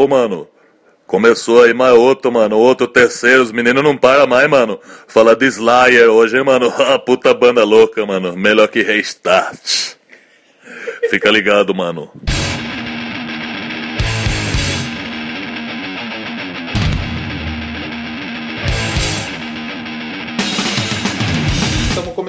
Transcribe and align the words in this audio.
Ô, 0.00 0.08
mano, 0.08 0.48
começou 1.06 1.62
aí 1.62 1.74
mais 1.74 1.92
outro, 1.92 2.32
mano. 2.32 2.56
Outro 2.56 2.88
terceiro, 2.88 3.42
os 3.42 3.52
meninos 3.52 3.84
não 3.84 3.98
param 3.98 4.26
mais, 4.26 4.48
mano. 4.48 4.80
Fala 5.06 5.36
de 5.36 5.44
Slayer 5.44 6.08
hoje, 6.08 6.38
hein, 6.38 6.42
mano. 6.42 6.72
Ah, 6.80 6.98
puta 6.98 7.34
banda 7.34 7.64
louca, 7.64 8.06
mano. 8.06 8.34
Melhor 8.34 8.68
que 8.68 8.80
Restart. 8.82 9.96
Fica 11.10 11.30
ligado, 11.30 11.74
mano. 11.74 12.10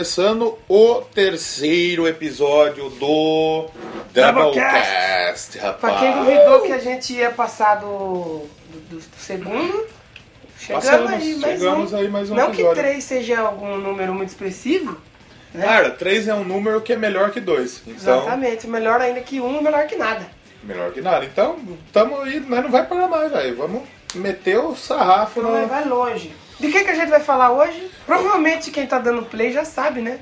Começando 0.01 0.57
o 0.67 1.01
terceiro 1.13 2.07
episódio 2.07 2.89
do 2.89 3.67
Doublecast, 4.11 5.59
rapaz. 5.59 5.79
Pra 5.79 5.99
quem 5.99 6.11
duvidou 6.17 6.61
que 6.61 6.71
a 6.71 6.79
gente 6.79 7.13
ia 7.13 7.29
passar 7.29 7.75
do, 7.75 8.47
do, 8.89 8.97
do 8.97 9.01
segundo, 9.19 9.85
chegamos, 10.57 10.85
Passamos, 10.85 11.11
aí, 11.11 11.35
mais 11.35 11.59
chegamos 11.59 11.93
um. 11.93 11.97
aí 11.97 12.07
mais 12.09 12.31
um 12.31 12.33
Não 12.33 12.47
que 12.47 12.61
episódio. 12.61 12.81
três 12.81 13.03
seja 13.03 13.41
algum 13.41 13.77
número 13.77 14.11
muito 14.11 14.29
expressivo, 14.29 14.97
né? 15.53 15.65
Cara, 15.65 15.91
3 15.91 16.29
é 16.29 16.33
um 16.33 16.45
número 16.45 16.81
que 16.81 16.93
é 16.93 16.97
melhor 16.97 17.29
que 17.29 17.39
2. 17.39 17.83
Então, 17.85 18.21
Exatamente, 18.23 18.65
melhor 18.65 19.01
ainda 19.01 19.21
que 19.21 19.39
um, 19.39 19.61
melhor 19.61 19.85
que 19.85 19.97
nada. 19.97 20.25
melhor 20.63 20.91
que 20.91 21.01
nada. 21.01 21.25
Então, 21.25 21.59
tamo 21.93 22.21
aí, 22.21 22.39
nós 22.39 22.63
não 22.63 22.71
vai 22.71 22.87
parar 22.87 23.07
mais, 23.07 23.31
velho. 23.31 23.55
Vamos 23.55 23.83
meter 24.15 24.57
o 24.57 24.75
sarrafo 24.75 25.43
Vai, 25.43 25.61
no... 25.61 25.67
vai 25.67 25.85
longe. 25.85 26.33
De 26.61 26.71
que, 26.71 26.83
que 26.83 26.91
a 26.91 26.95
gente 26.95 27.09
vai 27.09 27.19
falar 27.19 27.51
hoje? 27.51 27.89
Provavelmente 28.05 28.69
quem 28.71 28.85
tá 28.85 28.99
dando 28.99 29.23
play 29.23 29.51
já 29.51 29.65
sabe, 29.65 29.99
né? 30.01 30.19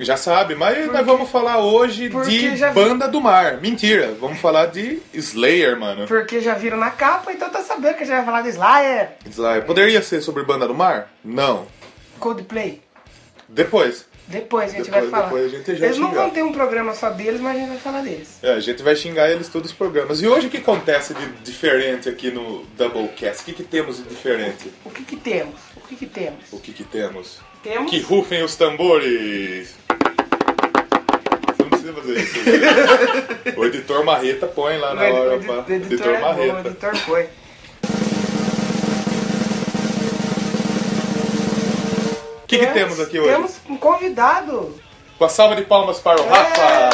Já 0.00 0.16
sabe, 0.16 0.54
mas 0.54 0.86
nós 0.92 1.04
vamos 1.04 1.28
falar 1.28 1.58
hoje 1.58 2.08
porque 2.08 2.30
de 2.50 2.56
já 2.56 2.70
Banda 2.70 3.08
do 3.08 3.20
Mar. 3.20 3.60
Mentira, 3.60 4.14
vamos 4.20 4.38
falar 4.38 4.66
de 4.66 5.00
Slayer, 5.12 5.76
mano. 5.76 6.06
Porque 6.06 6.40
já 6.40 6.54
viram 6.54 6.76
na 6.76 6.90
capa, 6.90 7.32
então 7.32 7.50
tá 7.50 7.62
sabendo 7.62 7.94
que 7.96 8.04
a 8.04 8.06
gente 8.06 8.14
vai 8.14 8.24
falar 8.24 8.42
de 8.42 8.50
Slayer, 8.50 9.08
Slayer. 9.28 9.64
Poderia 9.64 10.00
ser 10.00 10.20
sobre 10.20 10.44
Banda 10.44 10.68
do 10.68 10.74
Mar? 10.74 11.10
Não. 11.24 11.66
Coldplay. 12.20 12.80
Depois. 13.48 14.06
Depois 14.28 14.72
a 14.74 14.76
gente 14.76 14.84
Depois- 14.90 15.02
vai 15.04 15.10
falar. 15.10 15.24
depois 15.24 15.46
a 15.46 15.56
gente 15.56 15.74
já 15.74 15.86
Eles 15.86 15.98
não 15.98 16.10
xingar. 16.10 16.20
vão 16.20 16.30
ter 16.30 16.42
um 16.42 16.52
programa 16.52 16.94
só 16.94 17.08
deles, 17.08 17.40
mas 17.40 17.56
a 17.56 17.60
gente 17.60 17.68
vai 17.70 17.78
falar 17.78 18.02
deles. 18.02 18.28
É, 18.42 18.52
a 18.52 18.60
gente 18.60 18.82
vai 18.82 18.94
xingar 18.94 19.30
eles 19.30 19.48
todos 19.48 19.70
os 19.70 19.76
programas. 19.76 20.20
E 20.20 20.28
hoje 20.28 20.48
o 20.48 20.50
que 20.50 20.58
acontece 20.58 21.14
de 21.14 21.26
diferente 21.42 22.10
aqui 22.10 22.30
no 22.30 22.62
Doublecast? 22.76 23.40
O 23.40 23.44
que, 23.46 23.52
que 23.54 23.62
temos 23.64 23.96
de 23.96 24.02
diferente? 24.02 24.70
O 24.84 24.90
que 24.90 25.02
que 25.02 25.16
temos? 25.16 25.54
O 25.90 25.90
que 25.90 25.96
que 25.96 26.06
temos? 26.06 26.44
O 26.52 26.58
que, 26.60 26.72
que 26.72 26.84
temos? 26.84 27.38
Temos... 27.62 27.90
Que 27.90 28.00
rufem 28.00 28.42
os 28.42 28.54
tambores! 28.56 29.74
Você 31.56 31.62
não 31.62 31.68
precisa 31.70 31.92
fazer 31.94 32.18
isso. 32.20 32.38
o 33.58 33.64
editor 33.64 34.04
Marreta 34.04 34.46
põe 34.46 34.76
lá 34.76 34.94
na 34.94 35.02
O 35.02 35.14
hora. 35.14 35.30
o 35.30 35.34
edi- 35.36 35.48
o 35.48 35.74
editor, 35.76 36.08
é 36.14 36.20
bom, 36.20 36.26
o 36.26 36.28
Marreta. 36.52 36.68
editor 36.68 36.96
foi. 36.98 37.28
O 42.42 42.46
que, 42.48 42.58
que 42.58 42.66
temos 42.68 42.98
aqui 43.00 43.18
hoje? 43.18 43.30
Temos 43.30 43.56
um 43.68 43.76
convidado. 43.76 44.74
Com 45.18 45.24
a 45.24 45.28
salva 45.28 45.56
de 45.56 45.62
palmas 45.62 45.98
para 45.98 46.20
o 46.20 46.24
É. 46.24 46.28
Rafa! 46.28 46.90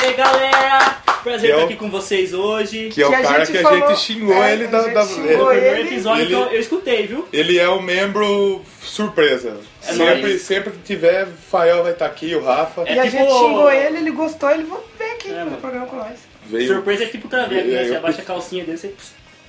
E 0.00 0.06
aí 0.06 0.12
galera, 0.14 0.96
prazer 1.30 1.50
é 1.50 1.52
estar 1.52 1.62
o- 1.62 1.66
aqui 1.66 1.76
com 1.76 1.90
vocês 1.90 2.32
hoje. 2.32 2.88
Que 2.88 3.02
é 3.02 3.06
o 3.06 3.08
Que 3.10 3.14
a 3.14 3.22
cara 3.22 3.38
gente 3.44 3.52
que 3.52 3.58
a 3.58 3.62
falou- 3.62 3.88
gente 3.88 4.00
xingou 4.00 4.42
é, 4.44 4.52
ele 4.52 4.64
a 4.64 4.68
da. 4.68 4.82
gente 4.82 4.94
da- 4.94 5.06
xingou 5.06 5.30
ele- 5.52 5.60
Primeiro 5.60 5.76
ele- 5.80 5.88
episódio 5.88 6.20
ele- 6.22 6.26
que 6.28 6.32
eu, 6.34 6.46
eu 6.52 6.60
escutei, 6.60 7.06
viu? 7.06 7.28
Ele 7.32 7.58
é 7.58 7.68
um 7.68 7.80
membro 7.82 8.62
surpresa. 8.82 9.56
É 9.82 9.92
sempre, 9.92 10.22
nóis. 10.22 10.42
sempre 10.42 10.72
que 10.72 10.78
tiver, 10.78 11.26
Fael 11.50 11.82
vai 11.82 11.92
estar 11.92 12.06
aqui, 12.06 12.34
o 12.34 12.42
Rafa. 12.44 12.82
É 12.86 12.94
e 12.94 12.98
a 12.98 13.02
tipo- 13.04 13.16
gente 13.18 13.32
xingou 13.32 13.70
ele, 13.70 13.96
ele 13.98 14.10
gostou, 14.10 14.50
ele 14.50 14.64
vai 14.64 14.78
ver 14.98 15.12
aqui 15.12 15.28
É, 15.28 15.32
no 15.32 15.44
mano. 15.46 15.56
programa 15.58 15.86
com 15.86 15.96
nós. 15.96 16.18
Veio. 16.46 16.66
Surpresa 16.74 17.04
é 17.04 17.06
tipo 17.06 17.28
traveco, 17.28 17.66
né? 17.68 17.82
Eu- 17.82 17.88
Você 17.88 17.96
abaixa 17.96 18.22
a 18.22 18.24
calcinha 18.24 18.64
dele, 18.64 18.78
você... 18.78 18.92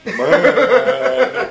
Mano, 0.05 0.31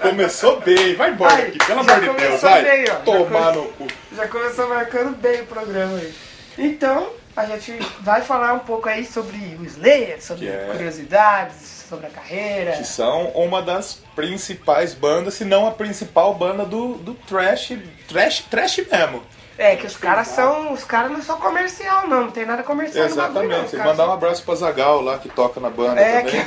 começou 0.02 0.60
bem. 0.60 0.94
Vai 0.94 1.10
embora 1.10 1.34
Ai, 1.34 1.42
aqui, 1.48 1.58
pelo 1.58 1.80
amor 1.80 1.94
de 1.94 2.00
Deus, 2.00 2.16
começou 2.16 2.50
vai. 2.50 2.62
bem, 2.62 2.84
ó. 2.90 2.94
Tomar 2.96 3.52
come- 3.52 3.56
no 3.56 3.72
cu. 3.72 3.86
Já 4.16 4.28
começou 4.28 4.68
marcando 4.68 5.16
bem 5.16 5.40
o 5.42 5.46
programa 5.46 5.98
aí. 5.98 6.12
Então, 6.58 7.08
a 7.36 7.44
gente 7.44 7.78
vai 8.00 8.22
falar 8.22 8.54
um 8.54 8.60
pouco 8.60 8.88
aí 8.88 9.04
sobre 9.04 9.36
o 9.60 9.64
Slayer, 9.64 10.22
sobre 10.22 10.48
é- 10.48 10.68
curiosidades, 10.72 11.84
sobre 11.88 12.06
a 12.06 12.10
carreira. 12.10 12.72
Que 12.72 12.84
são 12.84 13.28
uma 13.28 13.60
das 13.62 14.00
principais 14.14 14.94
bandas, 14.94 15.34
se 15.34 15.44
não 15.44 15.66
a 15.66 15.70
principal 15.70 16.34
banda 16.34 16.64
do, 16.64 16.94
do 16.94 17.14
trash, 17.14 17.72
trash, 18.08 18.40
trash 18.50 18.78
mesmo. 18.90 19.22
É, 19.58 19.74
que 19.76 19.86
os 19.86 19.96
caras 19.96 20.28
são. 20.28 20.72
Os 20.72 20.84
caras 20.84 21.10
não 21.10 21.22
são 21.22 21.38
comercial, 21.38 22.06
não. 22.06 22.24
Não 22.24 22.30
tem 22.30 22.44
nada 22.44 22.62
comercial 22.62 23.08
no 23.08 23.14
bagulho, 23.16 23.34
não. 23.34 23.42
Exatamente. 23.42 23.70
Que 23.70 23.76
caras 23.78 23.92
mandar 23.96 24.08
um 24.10 24.12
abraço 24.12 24.42
pra 24.44 24.54
Zagal 24.54 25.00
lá, 25.00 25.18
que 25.18 25.28
toca 25.30 25.58
na 25.60 25.70
banda 25.70 26.00
É, 26.00 26.20
também. 26.20 26.42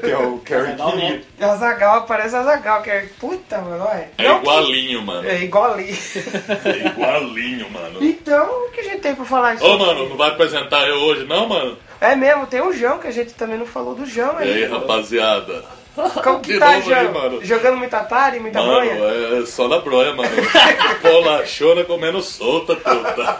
Que... 0.00 0.10
é 0.10 0.16
o 0.18 0.38
Kerry 0.44 0.70
Zagal 0.70 0.92
King. 0.92 1.26
A 1.40 1.56
Zagal, 1.56 2.02
parece 2.06 2.34
a 2.36 2.42
Zagal, 2.42 2.82
que 2.82 2.90
é. 2.90 3.06
Puta, 3.20 3.58
mano, 3.58 3.84
olha. 3.86 4.08
É 4.16 4.28
Não 4.28 4.36
que- 4.36 4.40
igualinho, 4.46 5.02
mano. 5.02 5.28
É 5.28 5.42
igual 5.42 5.72
ali. 5.74 5.92
É 6.64 6.86
igualinho, 6.86 7.70
mano. 7.70 7.98
Então, 8.02 8.66
o 8.66 8.70
que 8.70 8.80
a 8.80 8.84
gente 8.84 9.00
tem 9.00 9.14
pra 9.14 9.24
falar 9.24 9.56
Ô, 9.62 9.76
mano, 9.78 10.08
não 10.08 10.16
vai 10.16 10.30
apresentar 10.30 10.86
eu 10.88 10.96
hoje, 10.96 11.24
não, 11.26 11.46
mano? 11.48 11.76
É 12.00 12.16
mesmo, 12.16 12.46
tem 12.46 12.60
o 12.60 12.72
João, 12.72 12.98
que 12.98 13.06
a 13.08 13.12
gente 13.12 13.34
também 13.34 13.58
não 13.58 13.66
falou 13.66 13.94
do 13.94 14.06
João 14.06 14.40
E 14.40 14.44
aí, 14.44 14.64
aí. 14.64 14.70
rapaziada? 14.70 15.64
Como 15.94 16.40
que 16.40 16.54
De 16.54 16.58
tá, 16.58 16.72
novo 16.72 16.94
aí, 16.94 17.02
João? 17.04 17.12
mano. 17.14 17.44
Jogando 17.44 17.76
muita 17.76 17.98
Atari, 17.98 18.40
muita 18.40 18.60
Mano, 18.62 18.72
bronha? 18.74 19.42
é 19.42 19.46
só 19.46 19.68
na 19.68 19.78
broia, 19.78 20.14
mano. 20.14 20.30
Bolachona 21.02 21.84
comendo 21.84 22.22
solta, 22.22 22.74
puta. 22.76 23.38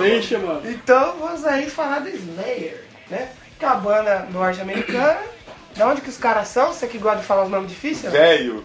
Deixa, 0.00 0.38
mano. 0.38 0.62
Então, 0.64 1.16
vamos 1.18 1.44
aí 1.44 1.68
falar 1.68 2.00
do 2.00 2.08
Slayer, 2.08 2.84
né? 3.10 3.30
Que 3.58 3.64
é 3.64 3.68
uma 3.68 3.76
banda 3.76 4.26
norte-americana. 4.32 5.18
Da 5.76 5.88
onde 5.88 6.00
que 6.02 6.10
os 6.10 6.18
caras 6.18 6.48
são? 6.48 6.72
Você 6.72 6.86
que 6.86 6.98
gosta 6.98 7.20
de 7.20 7.24
falar 7.26 7.44
os 7.44 7.50
nomes 7.50 7.70
difíceis? 7.70 8.12
Velho, 8.12 8.64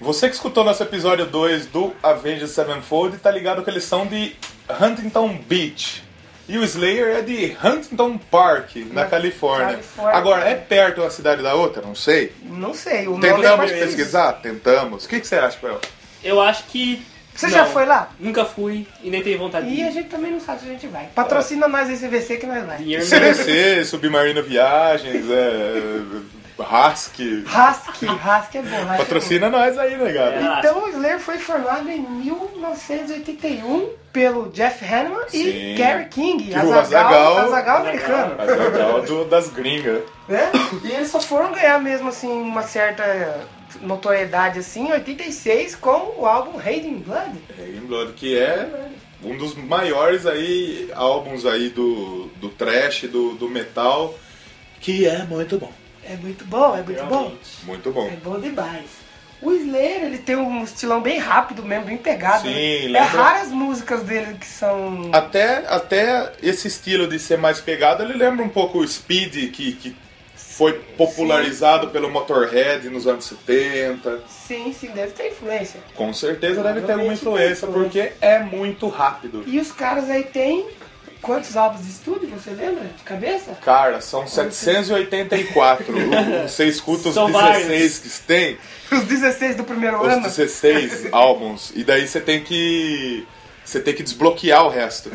você 0.00 0.28
que 0.28 0.34
escutou 0.34 0.62
nosso 0.62 0.82
episódio 0.82 1.24
2 1.26 1.66
do 1.66 1.92
Avenged 2.02 2.48
Sevenfold 2.48 3.16
tá 3.18 3.30
ligado 3.30 3.62
que 3.64 3.70
eles 3.70 3.84
são 3.84 4.06
de 4.06 4.36
Huntington 4.80 5.38
Beach. 5.46 6.04
E 6.46 6.58
o 6.58 6.64
Slayer 6.64 7.16
é 7.16 7.22
de 7.22 7.56
Huntington 7.64 8.18
Park, 8.18 8.76
na 8.92 9.02
Na 9.02 9.06
Califórnia. 9.06 9.66
Califórnia. 9.68 10.14
Agora, 10.18 10.44
é 10.48 10.54
perto 10.54 11.00
uma 11.00 11.10
cidade 11.10 11.42
da 11.42 11.54
outra? 11.54 11.80
Não 11.82 11.94
sei. 11.94 12.32
Não 12.42 12.74
sei, 12.74 13.06
o 13.06 13.12
nome 13.12 13.28
é 13.28 13.32
Tentamos 13.32 13.56
parecido. 13.56 13.80
pesquisar? 13.86 14.32
Tentamos. 14.34 15.04
O 15.04 15.08
que, 15.08 15.20
que 15.20 15.26
você 15.26 15.36
acha, 15.36 15.56
Pel? 15.58 15.80
Eu 16.22 16.40
acho 16.42 16.64
que... 16.64 17.02
Você 17.34 17.46
não, 17.46 17.54
já 17.54 17.64
foi 17.66 17.84
lá? 17.86 18.10
Nunca 18.20 18.44
fui 18.44 18.86
e 19.02 19.10
nem 19.10 19.20
tenho 19.22 19.38
vontade 19.38 19.68
de 19.68 19.74
E 19.74 19.82
a 19.82 19.88
ir. 19.88 19.92
gente 19.92 20.08
também 20.08 20.30
não 20.30 20.38
sabe 20.38 20.60
se 20.60 20.66
a 20.66 20.68
gente 20.68 20.86
vai. 20.86 21.08
Patrocina 21.14 21.66
nós 21.66 21.90
esse 21.90 22.06
VC 22.06 22.36
que 22.36 22.46
nós 22.46 22.64
vai. 22.64 22.78
Não. 22.78 23.00
CDC, 23.04 23.84
Submarino 23.86 24.40
Viagens, 24.42 25.24
é, 25.28 25.72
Husky. 26.62 27.44
Husky, 27.46 28.06
Husky 28.06 28.58
é 28.58 28.62
bom. 28.62 28.76
Husky 28.84 28.96
Patrocina 28.98 29.48
nós 29.50 29.76
aí, 29.76 29.96
né, 29.96 30.10
É. 30.10 30.12
cara? 30.14 30.58
Então 30.60 30.84
o 30.84 30.88
Slayer 30.88 31.18
foi 31.18 31.38
formado 31.38 31.90
em 31.90 32.00
1981 32.00 33.90
pelo 34.12 34.48
Jeff 34.50 34.84
Hanneman 34.84 35.28
Sim. 35.28 35.44
e 35.46 35.74
Gary 35.74 36.04
King, 36.06 36.44
Que 36.44 36.58
o 36.58 36.72
Azaghal- 36.72 37.38
Azaghal 37.38 37.78
americano. 37.78 38.34
É 38.40 38.44
legal 38.44 39.02
do- 39.02 39.24
das 39.24 39.48
gringas. 39.50 40.02
Né? 40.28 40.50
E 40.84 40.92
eles 40.92 41.08
só 41.10 41.20
foram 41.20 41.52
ganhar 41.52 41.80
mesmo 41.82 42.08
assim 42.08 42.28
uma 42.30 42.62
certa 42.62 43.40
notoriedade 43.80 44.60
assim 44.60 44.88
em 44.88 44.92
86 44.92 45.74
com 45.74 46.14
o 46.18 46.26
álbum 46.26 46.56
Raiden 46.56 46.98
Blood. 46.98 47.32
Raining 47.58 47.86
Blood, 47.86 48.12
que 48.12 48.38
é 48.38 48.68
um 49.22 49.36
dos 49.36 49.54
maiores 49.56 50.24
aí 50.26 50.88
álbuns 50.94 51.44
aí 51.44 51.68
do, 51.70 52.26
do 52.36 52.48
trash, 52.50 53.02
do, 53.10 53.32
do 53.34 53.48
metal, 53.48 54.14
que 54.80 55.06
é 55.06 55.24
muito 55.24 55.58
bom. 55.58 55.72
É 56.08 56.16
muito 56.16 56.44
bom, 56.44 56.76
é 56.76 56.82
muito 56.82 57.02
bom. 57.04 57.18
Realmente. 57.18 57.64
Muito 57.64 57.90
bom. 57.92 58.06
É 58.08 58.16
bom 58.16 58.38
demais. 58.40 58.84
O 59.42 59.52
Slayer, 59.52 60.04
ele 60.04 60.18
tem 60.18 60.36
um 60.36 60.64
estilão 60.64 61.02
bem 61.02 61.18
rápido 61.18 61.62
mesmo, 61.62 61.84
bem 61.86 61.98
pegado. 61.98 62.42
Sim, 62.48 62.54
né? 62.54 62.86
lembra- 62.86 62.98
É 62.98 63.02
raras 63.02 63.48
músicas 63.48 64.02
dele 64.02 64.38
que 64.38 64.46
são... 64.46 65.10
Até, 65.12 65.64
até 65.68 66.32
esse 66.42 66.66
estilo 66.68 67.06
de 67.06 67.18
ser 67.18 67.36
mais 67.36 67.60
pegado, 67.60 68.02
ele 68.02 68.14
lembra 68.14 68.44
um 68.44 68.48
pouco 68.48 68.78
o 68.78 68.88
Speed, 68.88 69.50
que, 69.52 69.72
que 69.72 69.96
foi 70.34 70.72
popularizado 70.96 71.88
pelo 71.88 72.08
Motorhead 72.10 72.88
nos 72.88 73.06
anos 73.06 73.24
70. 73.26 74.22
Sim, 74.28 74.72
sim, 74.72 74.88
deve 74.92 75.12
ter 75.12 75.28
influência. 75.32 75.80
Com 75.94 76.12
certeza 76.14 76.62
deve 76.62 76.80
ter 76.82 76.92
alguma 76.92 77.12
influência, 77.12 77.66
porque 77.66 78.12
é 78.20 78.38
muito 78.38 78.88
rápido. 78.88 79.42
E 79.46 79.58
os 79.60 79.72
caras 79.72 80.08
aí 80.08 80.22
têm 80.24 80.66
quantos 81.24 81.56
álbuns 81.56 81.84
de 81.84 81.90
estúdio, 81.90 82.28
você 82.28 82.50
lembra? 82.50 82.84
De 82.84 83.02
cabeça? 83.02 83.56
Cara, 83.64 84.00
são 84.00 84.26
784. 84.26 85.86
Você 86.46 86.66
escuta 86.66 87.08
os 87.08 87.14
São 87.14 87.26
16 87.30 87.66
vários. 87.66 87.98
que 87.98 88.20
tem, 88.26 88.58
Os 88.92 89.04
16 89.04 89.56
do 89.56 89.64
primeiro 89.64 90.00
os 90.00 90.08
ano? 90.12 90.22
16 90.22 91.08
álbuns, 91.12 91.72
e 91.74 91.82
daí 91.82 92.06
você 92.06 92.20
tem 92.20 92.42
que. 92.42 93.26
Você 93.64 93.80
tem 93.80 93.94
que 93.94 94.02
desbloquear 94.02 94.66
o 94.66 94.68
resto. 94.68 95.10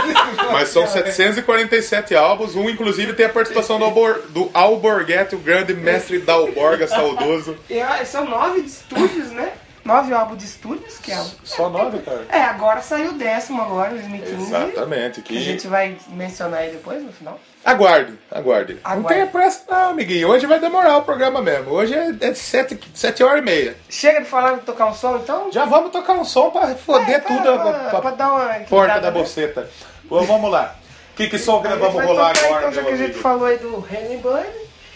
Mas 0.50 0.70
são 0.70 0.86
747 0.86 2.14
álbuns, 2.14 2.56
um 2.56 2.70
inclusive 2.70 3.12
tem 3.12 3.26
a 3.26 3.28
participação 3.28 3.78
do, 3.78 3.84
Albor, 3.84 4.22
do 4.30 4.50
Alborguete, 4.54 5.34
o 5.34 5.38
grande 5.38 5.74
mestre 5.74 6.18
da 6.18 6.32
Alborga 6.32 6.86
saudoso. 6.86 7.56
E, 7.68 7.78
ah, 7.78 8.02
são 8.06 8.24
nove 8.24 8.62
de 8.62 8.68
estúdios, 8.68 9.30
né? 9.32 9.52
Nove 9.90 10.14
álbuns 10.14 10.38
de 10.38 10.44
estúdios, 10.44 10.98
que 10.98 11.10
é. 11.12 11.22
Só 11.44 11.68
nove, 11.68 11.98
cara? 11.98 12.24
É, 12.30 12.42
agora 12.42 12.80
saiu 12.80 13.10
o 13.10 13.14
décimo 13.14 13.60
agora, 13.60 13.90
em 13.92 13.98
2015. 13.98 14.42
Exatamente. 14.42 15.22
Que 15.22 15.36
a 15.36 15.40
gente 15.40 15.66
vai 15.66 15.96
mencionar 16.08 16.60
aí 16.60 16.70
depois 16.70 17.02
no 17.02 17.12
final. 17.12 17.38
Aguarde, 17.64 18.18
aguarde. 18.30 18.74
Não 18.74 18.80
Aguarde. 18.92 19.08
tenha 19.08 19.26
pressa 19.26 19.64
não, 19.68 19.90
amiguinho. 19.90 20.28
Hoje 20.28 20.46
vai 20.46 20.58
demorar 20.60 20.96
o 20.96 21.02
programa 21.02 21.42
mesmo. 21.42 21.72
Hoje 21.72 21.92
é, 21.94 22.14
é 22.20 22.34
sete, 22.34 22.78
sete 22.94 23.22
horas 23.22 23.40
e 23.40 23.44
meia. 23.44 23.76
Chega 23.88 24.20
de 24.20 24.26
falar 24.26 24.54
de 24.54 24.60
tocar 24.62 24.86
um 24.86 24.94
som, 24.94 25.16
então? 25.16 25.50
Já 25.52 25.64
vamos 25.66 25.90
tocar 25.90 26.12
um 26.14 26.24
som 26.24 26.50
pra 26.50 26.74
foder 26.76 27.16
É, 27.16 27.18
pra- 27.18 27.36
tudo 27.36 27.42
pra- 27.42 27.52
a, 27.70 27.90
pra, 27.90 28.00
pra 28.00 28.10
dar 28.12 28.32
uma 28.32 28.54
porta 28.66 29.00
da 29.00 29.10
né? 29.10 29.18
boceta. 29.18 29.68
Bom, 30.04 30.22
vamos 30.24 30.50
lá. 30.50 30.74
Que, 31.16 31.28
que 31.28 31.38
som 31.38 31.60
que 31.60 31.68
nós 31.68 31.78
vamos 31.78 32.02
rolar 32.02 32.32
tocar, 32.32 32.46
agora, 32.46 32.60
então, 32.68 32.72
já 32.72 32.82
que 32.82 32.88
a 32.88 32.96
gente 32.96 33.04
amigo? 33.06 33.20
falou 33.20 33.44
aí 33.44 33.58
do 33.58 33.86
Henry 33.92 34.16
Blood, 34.16 34.48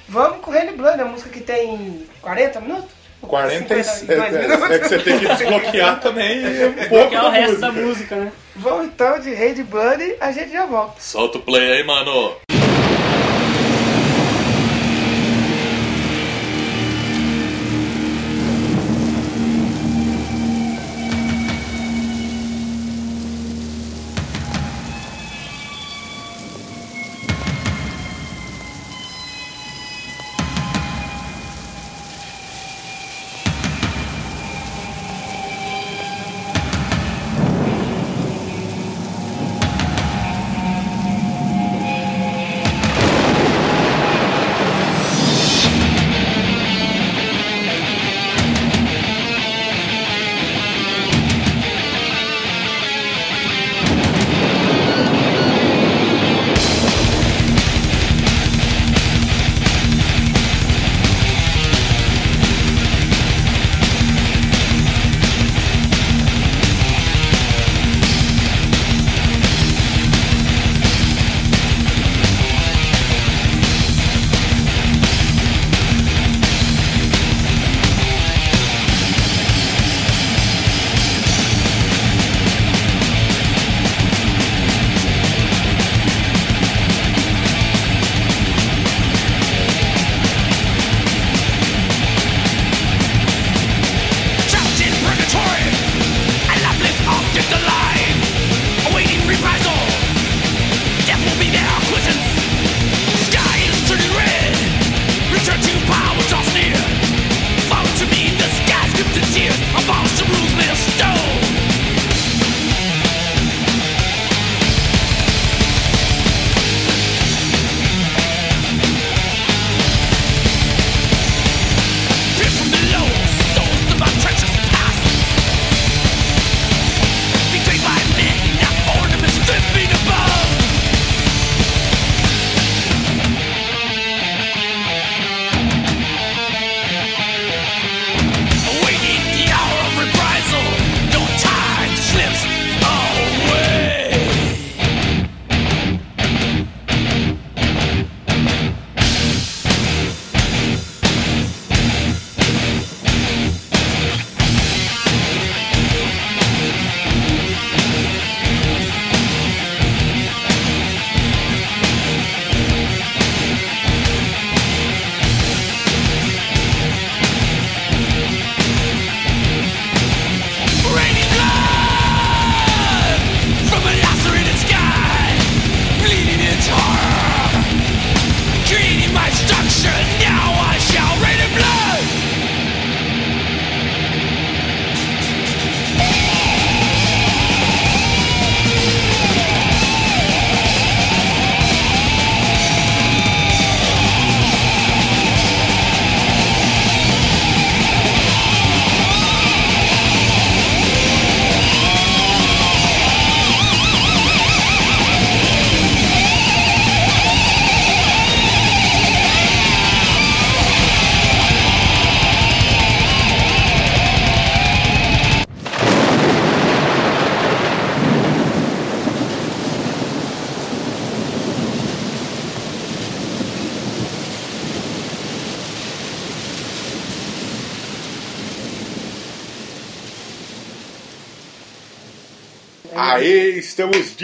vamos 0.08 0.38
com 0.40 0.50
o 0.50 0.54
Henry 0.54 0.74
Blood, 0.74 1.00
a 1.02 1.04
música 1.04 1.28
que 1.28 1.40
tem 1.40 2.06
40 2.22 2.60
minutos? 2.60 2.90
40 3.24 3.74
e- 3.76 3.84
52 3.84 4.34
é, 4.34 4.48
minutos. 4.48 4.70
é 4.70 4.78
que 4.78 4.88
você 4.88 4.98
tem 4.98 5.18
que 5.18 5.26
desbloquear 5.26 6.00
também 6.00 6.44
um 6.66 6.88
pouco 6.88 7.14
é 7.14 7.22
o 7.22 7.28
resto 7.30 7.50
música. 7.52 7.66
da 7.66 7.72
música, 7.72 8.16
né? 8.16 8.32
Vamos 8.56 8.86
então 8.86 9.18
de 9.18 9.30
Henry 9.30 9.62
Blood, 9.64 10.16
a 10.20 10.30
gente 10.32 10.52
já 10.52 10.66
volta. 10.66 10.94
Solta 11.00 11.38
o 11.38 11.42
play 11.42 11.72
aí, 11.72 11.84
mano. 11.84 12.36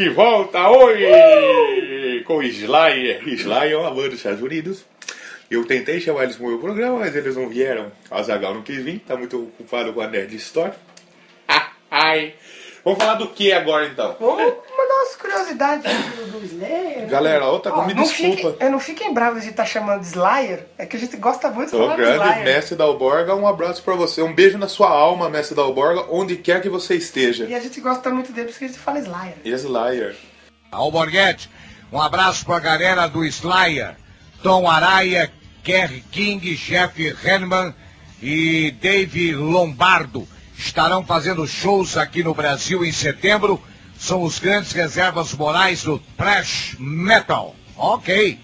De 0.00 0.08
volta! 0.08 0.66
Oi! 0.70 2.22
Com 2.24 2.42
Slayer. 2.42 3.22
Slayer 3.28 3.72
é 3.74 3.76
uma 3.76 3.90
banda 3.90 4.08
dos 4.08 4.16
Estados 4.18 4.40
Unidos. 4.40 4.86
Eu 5.50 5.66
tentei 5.66 6.00
chamar 6.00 6.24
eles 6.24 6.36
pro 6.36 6.46
meu 6.46 6.58
programa, 6.58 7.00
mas 7.00 7.14
eles 7.14 7.36
não 7.36 7.50
vieram. 7.50 7.92
A 8.10 8.22
Zagal 8.22 8.54
não 8.54 8.62
quis 8.62 8.82
vir, 8.82 9.00
tá 9.00 9.14
muito 9.14 9.42
ocupado 9.42 9.92
com 9.92 10.00
a 10.00 10.06
Nerd 10.06 10.34
Store. 10.36 10.72
Ah, 11.46 11.72
ai! 11.90 12.32
Vamos 12.84 12.98
falar 12.98 13.14
do 13.14 13.28
que 13.28 13.52
agora 13.52 13.86
então? 13.86 14.16
Vamos 14.18 14.38
mandar 14.38 14.94
umas 14.94 15.16
curiosidades 15.16 15.84
do, 16.16 16.38
do 16.38 16.44
Slayer. 16.46 17.06
Galera, 17.08 17.44
outra 17.46 17.72
Ó, 17.74 17.84
me 17.86 17.92
não 17.94 18.02
desculpa. 18.04 18.36
fiquem- 18.36 18.56
é, 18.58 18.68
não 18.70 18.80
fiquem 18.80 19.12
bravos 19.12 19.42
de 19.42 19.50
estar 19.50 19.66
chamando 19.66 20.00
de 20.00 20.06
Slayer, 20.06 20.66
é 20.78 20.86
que 20.86 20.96
a 20.96 21.00
gente 21.00 21.16
gosta 21.18 21.50
muito 21.50 21.70
de 21.72 21.76
falar 21.76 21.96
de 21.96 22.02
grande 22.02 22.16
Slayer. 22.24 22.44
mestre 22.44 22.76
Dalborga, 22.76 23.34
um 23.34 23.46
abraço 23.46 23.82
pra 23.82 23.94
você. 23.94 24.22
Um 24.22 24.32
beijo 24.34 24.56
na 24.56 24.68
sua 24.68 24.88
alma, 24.88 25.28
mestre 25.28 25.54
Dalborga, 25.54 26.06
onde 26.10 26.36
quer 26.36 26.62
que 26.62 26.68
você 26.70 26.94
esteja. 26.94 27.44
E 27.44 27.54
a 27.54 27.60
gente 27.60 27.80
gosta 27.80 28.08
muito 28.10 28.32
dele 28.32 28.48
porque 28.50 28.64
a 28.64 28.68
gente 28.68 28.80
fala 28.80 28.98
Slayer. 28.98 29.34
Slayer. 29.44 30.16
Alborguete, 30.72 31.50
um 31.92 32.00
abraço 32.00 32.46
pra 32.46 32.58
galera 32.60 33.06
do 33.08 33.24
Slayer, 33.24 33.96
Tom 34.42 34.68
Araia, 34.70 35.30
Kerry 35.62 36.02
King, 36.10 36.54
Jeff 36.54 37.14
Henman 37.24 37.74
e 38.22 38.70
Dave 38.80 39.34
Lombardo. 39.34 40.26
Estarão 40.64 41.04
fazendo 41.04 41.46
shows 41.46 41.96
aqui 41.96 42.22
no 42.22 42.34
Brasil 42.34 42.84
em 42.84 42.92
setembro. 42.92 43.60
São 43.98 44.22
os 44.22 44.38
grandes 44.38 44.72
reservas 44.72 45.32
morais 45.34 45.82
do 45.84 45.98
thrash 46.16 46.76
metal. 46.78 47.54
Ok. 47.76 48.38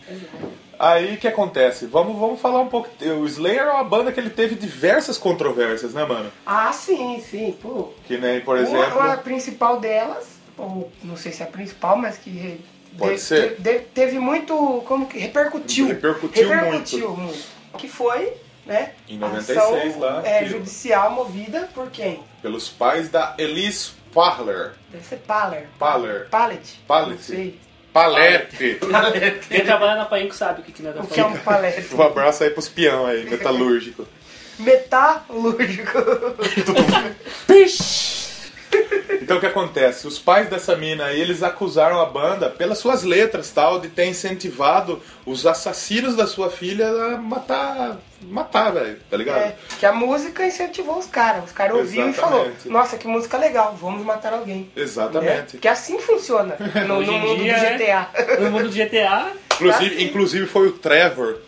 Aí 0.78 1.14
o 1.14 1.16
que 1.16 1.28
acontece? 1.28 1.87
Vamos, 1.87 2.18
vamos 2.18 2.40
falar 2.40 2.61
um 2.61 2.68
pouco. 2.68 2.88
O 3.20 3.26
Slayer 3.26 3.62
é 3.62 3.70
uma 3.73 3.85
banda 3.85 4.12
que 4.12 4.20
ele 4.20 4.28
teve 4.30 4.54
diversas 4.54 5.16
controvérsias, 5.16 5.94
né, 5.94 6.04
mano? 6.04 6.30
Ah, 6.44 6.70
sim, 6.73 7.23
sim, 7.30 7.54
pô. 7.61 7.92
Que 8.06 8.18
nem, 8.18 8.40
por 8.40 8.58
exemplo. 8.58 8.99
uma 8.99 9.16
principal 9.16 9.80
delas, 9.80 10.26
ou 10.58 10.90
não 11.02 11.16
sei 11.16 11.32
se 11.32 11.42
é 11.42 11.46
a 11.46 11.49
principal, 11.49 11.96
mas 11.96 12.18
que 12.18 12.61
Pode 12.99 13.14
de- 13.14 13.20
ser. 13.20 13.56
de- 13.58 13.78
teve 13.94 14.18
muito, 14.18 14.54
como 14.87 15.06
que 15.06 15.18
repercutiu. 15.18 15.87
Repercutiu 15.88 16.49
repercutiu 16.49 17.11
muito. 17.16 17.38
Que 17.78 17.88
foi, 17.88 18.35
né? 18.66 18.92
Em 19.08 19.16
a 19.16 19.28
96 19.28 19.58
ação, 19.58 20.00
lá, 20.00 20.23
É, 20.26 20.40
que- 20.40 20.46
judicial 20.50 21.11
movida 21.12 21.68
por 21.75 21.90
quem? 21.90 22.23
Pelos 22.42 22.68
pais 22.68 23.08
da 23.08 23.35
Elise 23.38 23.92
Parler. 24.12 24.73
Deve 24.90 25.04
ser 25.04 25.16
Paler. 25.18 25.68
Paler. 25.78 26.28
Pallet. 26.28 26.80
Pallet. 26.87 27.12
Não 27.16 27.23
sei. 27.23 27.61
Palete. 27.92 28.78
Quem 29.49 29.64
trabalha 29.64 29.94
na 29.96 30.04
Painco 30.04 30.35
sabe 30.35 30.61
o 30.61 30.64
que, 30.64 30.73
que 30.73 30.82
nós 30.82 30.94
O 30.96 31.00
estamos 31.00 31.14
que 31.14 31.20
é 31.20 31.25
um 31.26 31.38
palete? 31.38 31.94
Um 31.94 32.02
abraço 32.02 32.44
aí 32.44 32.50
pros 32.50 32.68
peão 32.68 33.06
aí, 33.06 33.25
metalúrgico. 33.30 34.06
Metalúrgico. 34.58 35.99
Então 39.23 39.38
o 39.38 39.40
que 39.40 39.46
acontece? 39.46 40.06
Os 40.06 40.18
pais 40.20 40.49
dessa 40.49 40.76
mina 40.76 41.06
aí, 41.06 41.20
eles 41.20 41.42
acusaram 41.42 42.00
a 42.00 42.06
banda, 42.06 42.49
pelas 42.49 42.78
suas 42.78 43.02
letras 43.02 43.50
tal, 43.50 43.80
de 43.80 43.88
ter 43.88 44.06
incentivado 44.06 45.02
os 45.25 45.44
assassinos 45.46 46.14
da 46.14 46.26
sua 46.28 46.49
filha 46.49 46.87
a 46.88 47.16
matar. 47.16 47.99
matar, 48.23 48.70
velho, 48.73 48.99
tá 49.11 49.16
ligado? 49.16 49.38
É, 49.38 49.56
que 49.80 49.85
a 49.85 49.92
música 49.92 50.46
incentivou 50.46 50.99
os 50.99 51.06
caras. 51.06 51.44
Os 51.46 51.52
caras 51.52 51.76
ouviram 51.76 52.11
e 52.11 52.12
falou, 52.12 52.49
nossa, 52.66 52.96
que 52.96 53.08
música 53.08 53.37
legal, 53.37 53.76
vamos 53.80 54.04
matar 54.04 54.32
alguém. 54.32 54.70
Exatamente. 54.76 55.56
É, 55.56 55.58
que 55.61 55.66
assim 55.68 55.99
funciona 55.99 56.56
no, 56.87 57.00
no 57.02 57.12
mundo 57.18 57.42
dia, 57.42 57.56
do 57.56 57.61
né? 57.62 57.78
GTA. 57.78 58.08
No 58.40 58.50
mundo 58.52 58.68
do 58.68 58.75
GTA, 58.75 59.32
Inclusive, 59.56 59.94
Assim. 59.96 60.04
inclusive 60.04 60.46
foi 60.46 60.68
o 60.68 60.73
Trevor, 60.73 61.38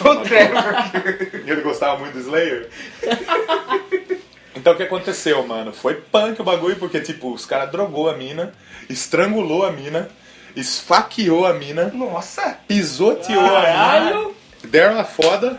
o 0.00 0.16
Trevor. 0.16 0.62
ele 1.46 1.60
gostava 1.60 1.98
muito 1.98 2.14
do 2.14 2.20
Slayer. 2.20 2.68
Então 4.60 4.74
o 4.74 4.76
que 4.76 4.82
aconteceu, 4.82 5.42
mano? 5.46 5.72
Foi 5.72 5.94
punk 5.94 6.38
o 6.38 6.44
bagulho, 6.44 6.76
porque 6.76 7.00
tipo, 7.00 7.32
os 7.32 7.46
caras 7.46 7.72
drogou 7.72 8.10
a 8.10 8.14
mina, 8.14 8.52
estrangulou 8.90 9.64
a 9.64 9.72
mina, 9.72 10.10
esfaqueou 10.54 11.46
a 11.46 11.54
mina, 11.54 11.86
Nossa, 11.94 12.58
pisoteou 12.68 13.40
a 13.40 13.60
mina, 13.60 13.62
caralho, 13.62 14.36
deram 14.64 15.00
a 15.00 15.04
foda 15.04 15.56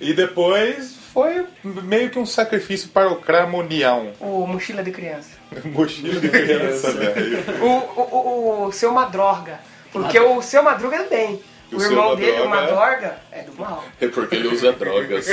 e 0.00 0.14
depois 0.14 0.96
foi 1.12 1.44
meio 1.62 2.08
que 2.08 2.18
um 2.18 2.24
sacrifício 2.24 2.88
para 2.88 3.10
o 3.10 3.16
Cramonião. 3.16 4.12
o 4.20 4.46
mochila 4.46 4.82
de 4.82 4.90
criança. 4.90 5.36
Mochila 5.66 6.18
de 6.18 6.30
criança, 6.30 6.92
velho. 6.92 7.44
O, 7.60 7.66
o, 7.66 8.16
o, 8.16 8.66
o 8.68 8.72
seu 8.72 8.90
Madroga. 8.90 9.60
Porque 9.92 10.18
o 10.18 10.40
seu 10.40 10.62
Madruga 10.62 10.96
é 10.96 11.02
do 11.02 11.10
bem. 11.10 11.42
O 11.70 11.76
O, 11.76 11.82
irmão 11.82 12.16
dele, 12.16 12.40
o 12.40 12.48
Madroga- 12.48 12.74
Madorga, 12.74 13.18
é 13.30 13.42
do 13.42 13.52
mal. 13.60 13.84
É 14.00 14.08
porque 14.08 14.36
ele 14.36 14.48
usa 14.48 14.72
drogas. 14.72 15.26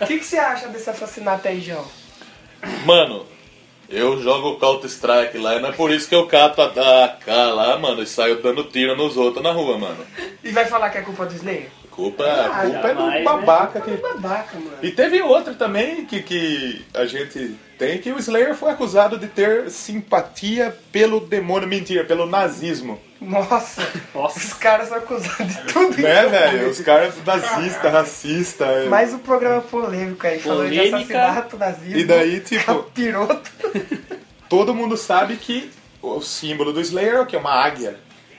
O 0.00 0.06
que, 0.06 0.18
que 0.18 0.24
você 0.24 0.38
acha 0.38 0.68
desse 0.68 0.88
assassinato 0.88 1.46
aí, 1.46 1.60
João? 1.60 1.86
Mano, 2.84 3.26
eu 3.88 4.20
jogo 4.22 4.58
Counter-Strike 4.58 5.38
lá 5.38 5.56
e 5.56 5.60
não 5.60 5.68
é 5.68 5.72
por 5.72 5.90
isso 5.90 6.08
que 6.08 6.14
eu 6.14 6.26
cato 6.26 6.60
a 6.62 7.04
AK 7.04 7.26
lá, 7.54 7.78
mano, 7.78 8.02
e 8.02 8.06
saio 8.06 8.42
dando 8.42 8.64
tiro 8.64 8.96
nos 8.96 9.16
outros 9.16 9.42
na 9.42 9.52
rua, 9.52 9.78
mano. 9.78 10.06
E 10.42 10.50
vai 10.50 10.64
falar 10.66 10.90
que 10.90 10.98
é 10.98 11.02
culpa 11.02 11.24
do 11.26 11.34
Slayer? 11.34 11.68
Culpa, 11.98 12.22
Ah, 12.24 12.60
culpa 12.62 12.88
é 12.90 12.94
do 12.94 13.00
jamais, 13.00 13.24
babaca 13.24 13.80
que. 13.80 13.90
Babaca, 13.90 14.56
mano. 14.56 14.76
E 14.80 14.92
teve 14.92 15.20
outra 15.20 15.52
também 15.52 16.04
que, 16.06 16.22
que 16.22 16.84
a 16.94 17.04
gente 17.06 17.56
tem, 17.76 17.98
que 17.98 18.12
o 18.12 18.18
Slayer 18.20 18.54
foi 18.54 18.70
acusado 18.70 19.18
de 19.18 19.26
ter 19.26 19.68
simpatia 19.68 20.76
pelo 20.92 21.18
demônio, 21.18 21.66
mentira, 21.66 22.04
pelo 22.04 22.24
nazismo. 22.24 23.00
Nossa, 23.20 23.84
Nossa. 24.14 24.38
os 24.38 24.52
caras 24.52 24.90
são 24.90 24.98
acusados 24.98 25.56
de 25.56 25.62
tudo 25.72 26.00
Né, 26.00 26.20
isso. 26.20 26.30
velho? 26.30 26.70
Os 26.70 26.80
caras 26.82 27.14
nazistas, 27.26 27.92
racistas. 27.92 28.88
Mais 28.88 29.12
um 29.12 29.18
programa 29.18 29.60
polêmico 29.60 30.24
aí, 30.24 30.38
falando 30.38 30.70
de 30.70 30.78
assassinato, 30.80 31.56
nazismo, 31.56 31.98
E 31.98 32.04
daí, 32.04 32.38
tipo- 32.38 32.62
capiroto. 32.84 33.50
Todo 34.48 34.72
mundo 34.72 34.96
sabe 34.96 35.34
que 35.36 35.68
o 36.00 36.20
símbolo 36.20 36.72
do 36.72 36.80
Slayer 36.80 37.14
é 37.16 37.20
o 37.22 37.26
quê? 37.26 37.36
Uma 37.36 37.52
águia. 37.52 37.96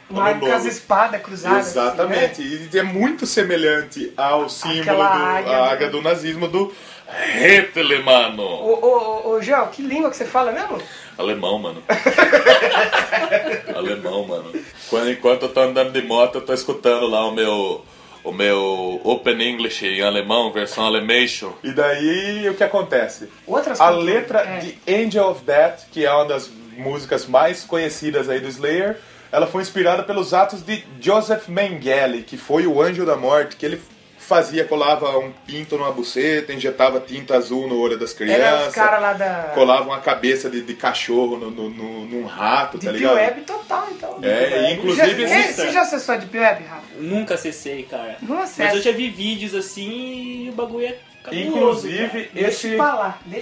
Com 0.10 0.52
as 0.52 0.66
espadas 0.66 1.22
cruzadas. 1.22 1.68
Exatamente. 1.68 2.42
Assim, 2.42 2.70
E 2.74 2.80
é 2.80 2.84
muito 2.84 3.26
semelhante 3.28 4.12
ao 4.18 4.50
símbolo 4.50 4.82
Aquela 4.82 5.08
do 5.10 5.24
águia, 5.24 5.58
a 5.58 5.62
né? 5.66 5.72
águia 5.72 5.90
do 5.90 6.02
nazismo 6.02 6.48
do 6.48 6.74
Hitler, 7.08 8.04
mano. 8.04 8.38
né? 8.38 8.44
Ô, 8.44 8.80
ô, 8.82 9.38
ô, 9.38 9.68
que 9.72 9.82
língua 9.82 10.10
que 10.10 10.18
você 10.18 10.26
fala 10.26 10.52
mesmo? 10.52 10.82
Alemão, 11.18 11.60
mano. 11.60 11.84
Alemão, 13.76 14.26
mano. 14.26 14.52
Quando, 14.90 15.12
enquanto 15.12 15.44
eu 15.44 15.50
tô 15.50 15.60
andando 15.62 15.92
de 15.92 16.02
moto, 16.02 16.36
eu 16.36 16.42
tô 16.42 16.54
escutando 16.54 17.08
lá 17.08 17.26
o 17.28 17.32
meu. 17.32 17.86
O 18.22 18.34
meu 18.34 19.00
Open 19.06 19.42
English 19.42 19.86
em 19.88 20.02
alemão, 20.02 20.52
versão 20.52 20.86
Alemation. 20.86 21.54
E 21.64 21.72
daí 21.72 22.50
o 22.50 22.54
que 22.54 22.64
acontece? 22.66 23.30
Outras 23.48 23.80
A 23.80 23.90
letra 23.90 24.40
é. 24.42 24.58
de 24.60 24.78
Angel 25.06 25.30
of 25.30 25.42
Death, 25.46 25.86
que 25.90 26.06
é 26.06 26.12
uma 26.12 26.26
das 26.26 26.50
músicas 26.78 27.26
mais 27.26 27.64
conhecidas 27.64 28.28
aí 28.30 28.42
do 28.42 28.50
Slayer, 28.50 28.98
ela 29.32 29.48
foi 29.48 29.62
inspirada 29.62 30.04
pelos 30.04 30.34
atos 30.34 30.62
de 30.62 30.84
Joseph 31.00 31.48
Mengele, 31.48 32.24
que 32.24 32.38
foi 32.38 32.66
o 32.68 32.82
anjo 32.82 33.06
da 33.06 33.16
morte, 33.16 33.56
que 33.56 33.66
ele 33.66 33.82
fazia, 34.18 34.64
colava 34.64 35.18
um 35.18 35.32
pinto 35.48 35.76
numa 35.76 35.92
buceta, 35.92 36.54
injetava 36.54 37.00
tinta 37.00 37.36
azul 37.36 37.68
no 37.68 37.80
olho 37.80 37.98
das 37.98 38.12
Era 38.22 38.68
os 38.68 38.74
crianças, 38.76 39.18
da. 39.18 39.52
colava 39.56 39.86
uma 39.86 40.00
cabeça 40.00 40.52
de, 40.52 40.62
de 40.62 40.74
cachorro 40.76 41.36
no, 41.36 41.50
no- 41.50 41.70
no- 41.70 42.06
num 42.06 42.26
rato, 42.28 42.78
De 42.78 42.86
tá 42.86 42.92
Deep 42.92 43.04
ligado? 43.04 43.16
Web 43.18 43.42
total, 43.42 43.88
então. 43.92 44.20
É, 44.22 44.70
e 44.70 44.74
inclusive 44.76 45.28
Já, 45.28 45.40
existe- 45.40 45.54
você 45.56 45.72
já 45.72 45.82
acessou 45.82 46.14
a 46.14 46.18
Deep 46.20 46.38
Web, 46.38 46.64
Rafa? 46.64 46.84
nunca 47.00 47.34
acessei, 47.34 47.84
cara. 47.84 48.18
Não 48.22 48.36
Mas 48.36 48.52
acessa. 48.52 48.76
eu 48.76 48.82
já 48.84 48.92
vi 48.92 49.10
vídeos 49.10 49.56
assim 49.56 50.46
e 50.46 50.50
o 50.50 50.54
bagulho 50.54 50.86
é 50.86 50.96
Inclusive, 51.32 52.26
cara. 52.26 52.32
Deixa 52.34 52.68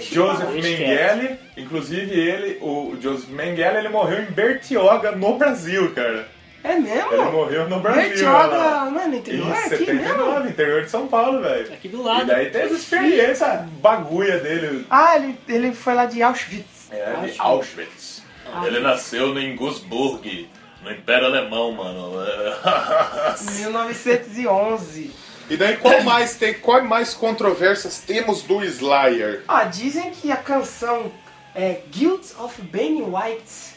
esse 0.06 0.14
Joseph 0.14 0.50
Mengele, 0.54 1.38
inclusive 1.56 2.18
ele, 2.18 2.58
o 2.60 2.96
Joseph 3.00 3.28
Mengele, 3.30 3.78
ele 3.78 3.88
morreu 3.88 4.22
em 4.22 4.26
Bertioga, 4.26 5.12
no 5.12 5.36
Brasil, 5.38 5.92
cara. 5.94 6.28
É 6.64 6.74
mesmo? 6.74 7.12
Ele 7.12 7.22
morreu 7.30 7.68
no 7.68 7.78
Brasil. 7.80 8.02
Bertioga, 8.08 8.90
não 8.90 9.00
é 9.00 9.06
no 9.06 9.16
interior? 9.16 9.46
Em 9.46 9.52
É 9.52 9.64
aqui 9.66 9.76
79, 9.78 10.32
mesmo? 10.34 10.48
interior 10.50 10.82
de 10.84 10.90
São 10.90 11.06
Paulo, 11.06 11.40
velho. 11.40 11.72
Aqui 11.72 11.88
do 11.88 12.02
lado. 12.02 12.22
E 12.22 12.26
daí 12.26 12.50
tem 12.50 12.62
essa 12.62 12.74
experiência 12.74 13.68
bagulha 13.80 14.38
dele. 14.40 14.84
Ah, 14.90 15.16
ele, 15.16 15.38
ele 15.48 15.72
foi 15.72 15.94
lá 15.94 16.04
de 16.06 16.22
Auschwitz. 16.22 16.88
É, 16.90 17.04
de 17.04 17.34
Auschwitz. 17.38 17.38
Auschwitz. 17.40 18.22
Ele 18.66 18.80
nasceu 18.80 19.38
em 19.38 19.54
Gussburg, 19.54 20.48
no 20.82 20.90
Império 20.90 21.26
Alemão, 21.26 21.72
mano. 21.72 22.12
1911. 23.56 25.10
E 25.48 25.56
daí 25.56 25.76
qual 25.78 26.02
mais 26.02 26.34
tem, 26.36 26.54
qual 26.54 26.82
mais 26.84 27.14
controvérsias 27.14 27.98
temos 27.98 28.42
do 28.42 28.62
Slayer? 28.64 29.42
Ah, 29.48 29.64
dizem 29.64 30.10
que 30.10 30.30
a 30.30 30.36
canção 30.36 31.10
é, 31.54 31.80
Guilt 31.90 32.32
of 32.38 32.60
Benny 32.62 33.02
White 33.02 33.76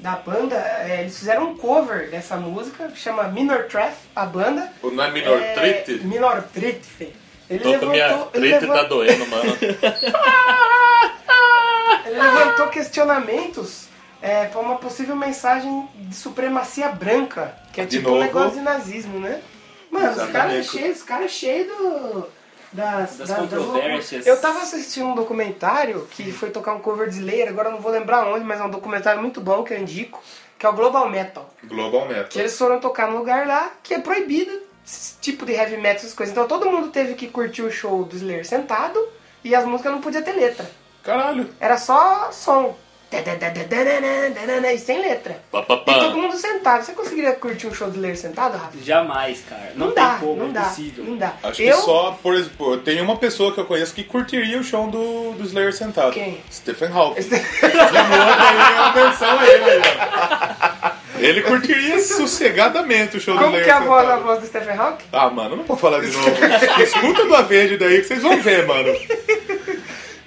da 0.00 0.12
banda, 0.14 0.54
é, 0.56 1.00
eles 1.00 1.18
fizeram 1.18 1.50
um 1.50 1.56
cover 1.56 2.08
dessa 2.10 2.36
música, 2.36 2.90
chama 2.94 3.24
Minor 3.24 3.64
Threat, 3.64 3.94
a 4.14 4.24
banda. 4.24 4.72
O 4.82 4.90
não 4.90 5.04
é 5.04 5.10
Minor 5.10 5.40
É, 5.40 5.54
Treat? 5.54 5.90
Minor 6.04 6.42
Threat, 6.54 6.80
Fê. 6.84 7.08
Ele 7.50 7.64
minha 7.64 7.78
levantou, 7.78 8.30
ele, 8.34 8.48
treta 8.50 8.66
tá 8.66 8.72
levantou, 8.74 8.98
doendo, 8.98 9.26
mano. 9.26 9.56
ele 12.06 12.20
levantou 12.20 12.68
questionamentos 12.68 13.88
é, 14.20 14.46
para 14.46 14.60
uma 14.60 14.76
possível 14.76 15.16
mensagem 15.16 15.88
de 15.94 16.14
supremacia 16.14 16.88
branca, 16.90 17.54
que 17.72 17.80
é 17.80 17.84
De 17.84 17.96
tipo 17.96 18.10
um 18.10 18.14
novo. 18.14 18.24
negócio 18.24 18.58
de 18.58 18.64
nazismo, 18.64 19.18
né? 19.18 19.40
Mano, 19.90 20.10
os 20.10 20.16
caras 20.16 20.28
Exatamente. 20.28 20.68
cheios, 20.68 20.96
os 20.98 21.02
caras 21.02 21.30
cheios 21.30 21.66
do. 21.76 22.38
Das, 22.70 23.16
Das 23.16 23.28
da- 23.30 23.36
controvérsias. 23.36 24.26
Eu 24.26 24.38
tava 24.40 24.58
assistindo 24.58 25.06
um 25.06 25.14
documentário 25.14 26.06
que 26.10 26.30
foi 26.32 26.50
tocar 26.50 26.74
um 26.74 26.80
cover 26.80 27.08
de 27.08 27.16
Slayer, 27.16 27.48
agora 27.48 27.68
eu 27.68 27.72
não 27.72 27.80
vou 27.80 27.90
lembrar 27.90 28.26
onde, 28.28 28.44
mas 28.44 28.60
é 28.60 28.64
um 28.64 28.68
documentário 28.70 29.22
muito 29.22 29.40
bom 29.40 29.62
que 29.64 29.72
eu 29.72 29.78
indico, 29.78 30.22
que 30.58 30.66
é 30.66 30.68
o 30.68 30.74
Global 30.74 31.08
Metal. 31.08 31.48
Global 31.64 32.02
Que 32.06 32.12
Metal. 32.12 32.42
eles 32.42 32.58
foram 32.58 32.78
tocar 32.78 33.10
num 33.10 33.16
lugar 33.18 33.46
lá 33.46 33.72
que 33.82 33.94
é 33.94 33.98
proibido 33.98 34.50
esse 34.86 35.14
tipo 35.18 35.46
de 35.46 35.52
heavy 35.54 35.78
metal, 35.78 35.96
essas 35.96 36.12
coisas. 36.12 36.30
Então 36.34 36.46
todo 36.46 36.70
mundo 36.70 36.88
teve 36.88 37.14
que 37.14 37.28
curtir 37.28 37.62
o 37.62 37.70
show 37.72 38.04
do 38.04 38.14
Slayer 38.16 38.46
sentado 38.46 39.02
e 39.42 39.54
as 39.54 39.64
músicas 39.64 39.90
não 39.92 40.02
podiam 40.02 40.22
ter 40.22 40.32
letra. 40.32 40.70
Caralho. 41.02 41.48
Era 41.58 41.78
só 41.78 42.30
som. 42.32 42.76
E 43.10 44.78
sem 44.78 45.00
letra. 45.00 45.40
E 45.52 45.94
todo 45.94 46.16
mundo 46.16 46.36
sentado. 46.36 46.84
Você 46.84 46.92
conseguiria 46.92 47.32
curtir 47.32 47.66
um 47.66 47.74
show 47.74 47.88
do 47.88 47.94
Slayer 47.94 48.16
sentado, 48.16 48.58
Rafa? 48.58 48.76
Jamais, 48.84 49.42
cara. 49.48 49.72
Não, 49.74 49.86
Não, 49.88 49.94
dá, 49.94 50.18
como, 50.20 50.36
não 50.36 50.50
é 50.50 50.52
dá, 50.52 50.60
impossível. 50.62 51.04
não 51.04 51.16
dá. 51.16 51.32
Acho 51.42 51.62
eu, 51.62 51.76
que 51.76 51.82
só, 51.82 52.18
por 52.22 52.34
exemplo, 52.34 52.76
tem 52.78 53.00
uma 53.00 53.16
pessoa 53.16 53.52
que 53.52 53.60
eu 53.60 53.64
conheço 53.64 53.94
que 53.94 54.04
curtiria 54.04 54.58
o 54.58 54.62
show 54.62 54.88
do, 54.90 55.32
do 55.32 55.44
Slayer 55.44 55.72
sentado. 55.72 56.12
Quem? 56.12 56.40
Stephen 56.52 56.90
Hawking. 56.92 57.22
De 57.22 57.30
novo 57.30 57.42
aí, 58.38 58.74
uma 58.74 58.92
menção 58.92 59.38
a 59.38 59.46
ele. 59.46 61.28
Ele 61.28 61.42
curtiria 61.42 61.98
sossegadamente 62.00 63.16
o 63.16 63.20
show 63.20 63.34
do 63.34 63.40
Como 63.40 63.56
Slayer 63.56 63.64
que 63.64 63.70
é 63.70 63.74
a 63.74 63.80
voz, 63.80 64.08
a 64.08 64.16
voz 64.18 64.40
do 64.40 64.46
Stephen 64.46 64.76
Hawking? 64.76 65.04
Ah, 65.12 65.30
mano, 65.30 65.56
não 65.56 65.64
vou 65.64 65.76
falar 65.76 66.00
de 66.00 66.08
novo. 66.10 66.30
Escuta 66.82 67.24
do 67.24 67.34
Avenge 67.34 67.76
daí 67.78 67.98
que 68.00 68.04
vocês 68.06 68.22
vão 68.22 68.38
ver, 68.40 68.66
mano. 68.66 68.92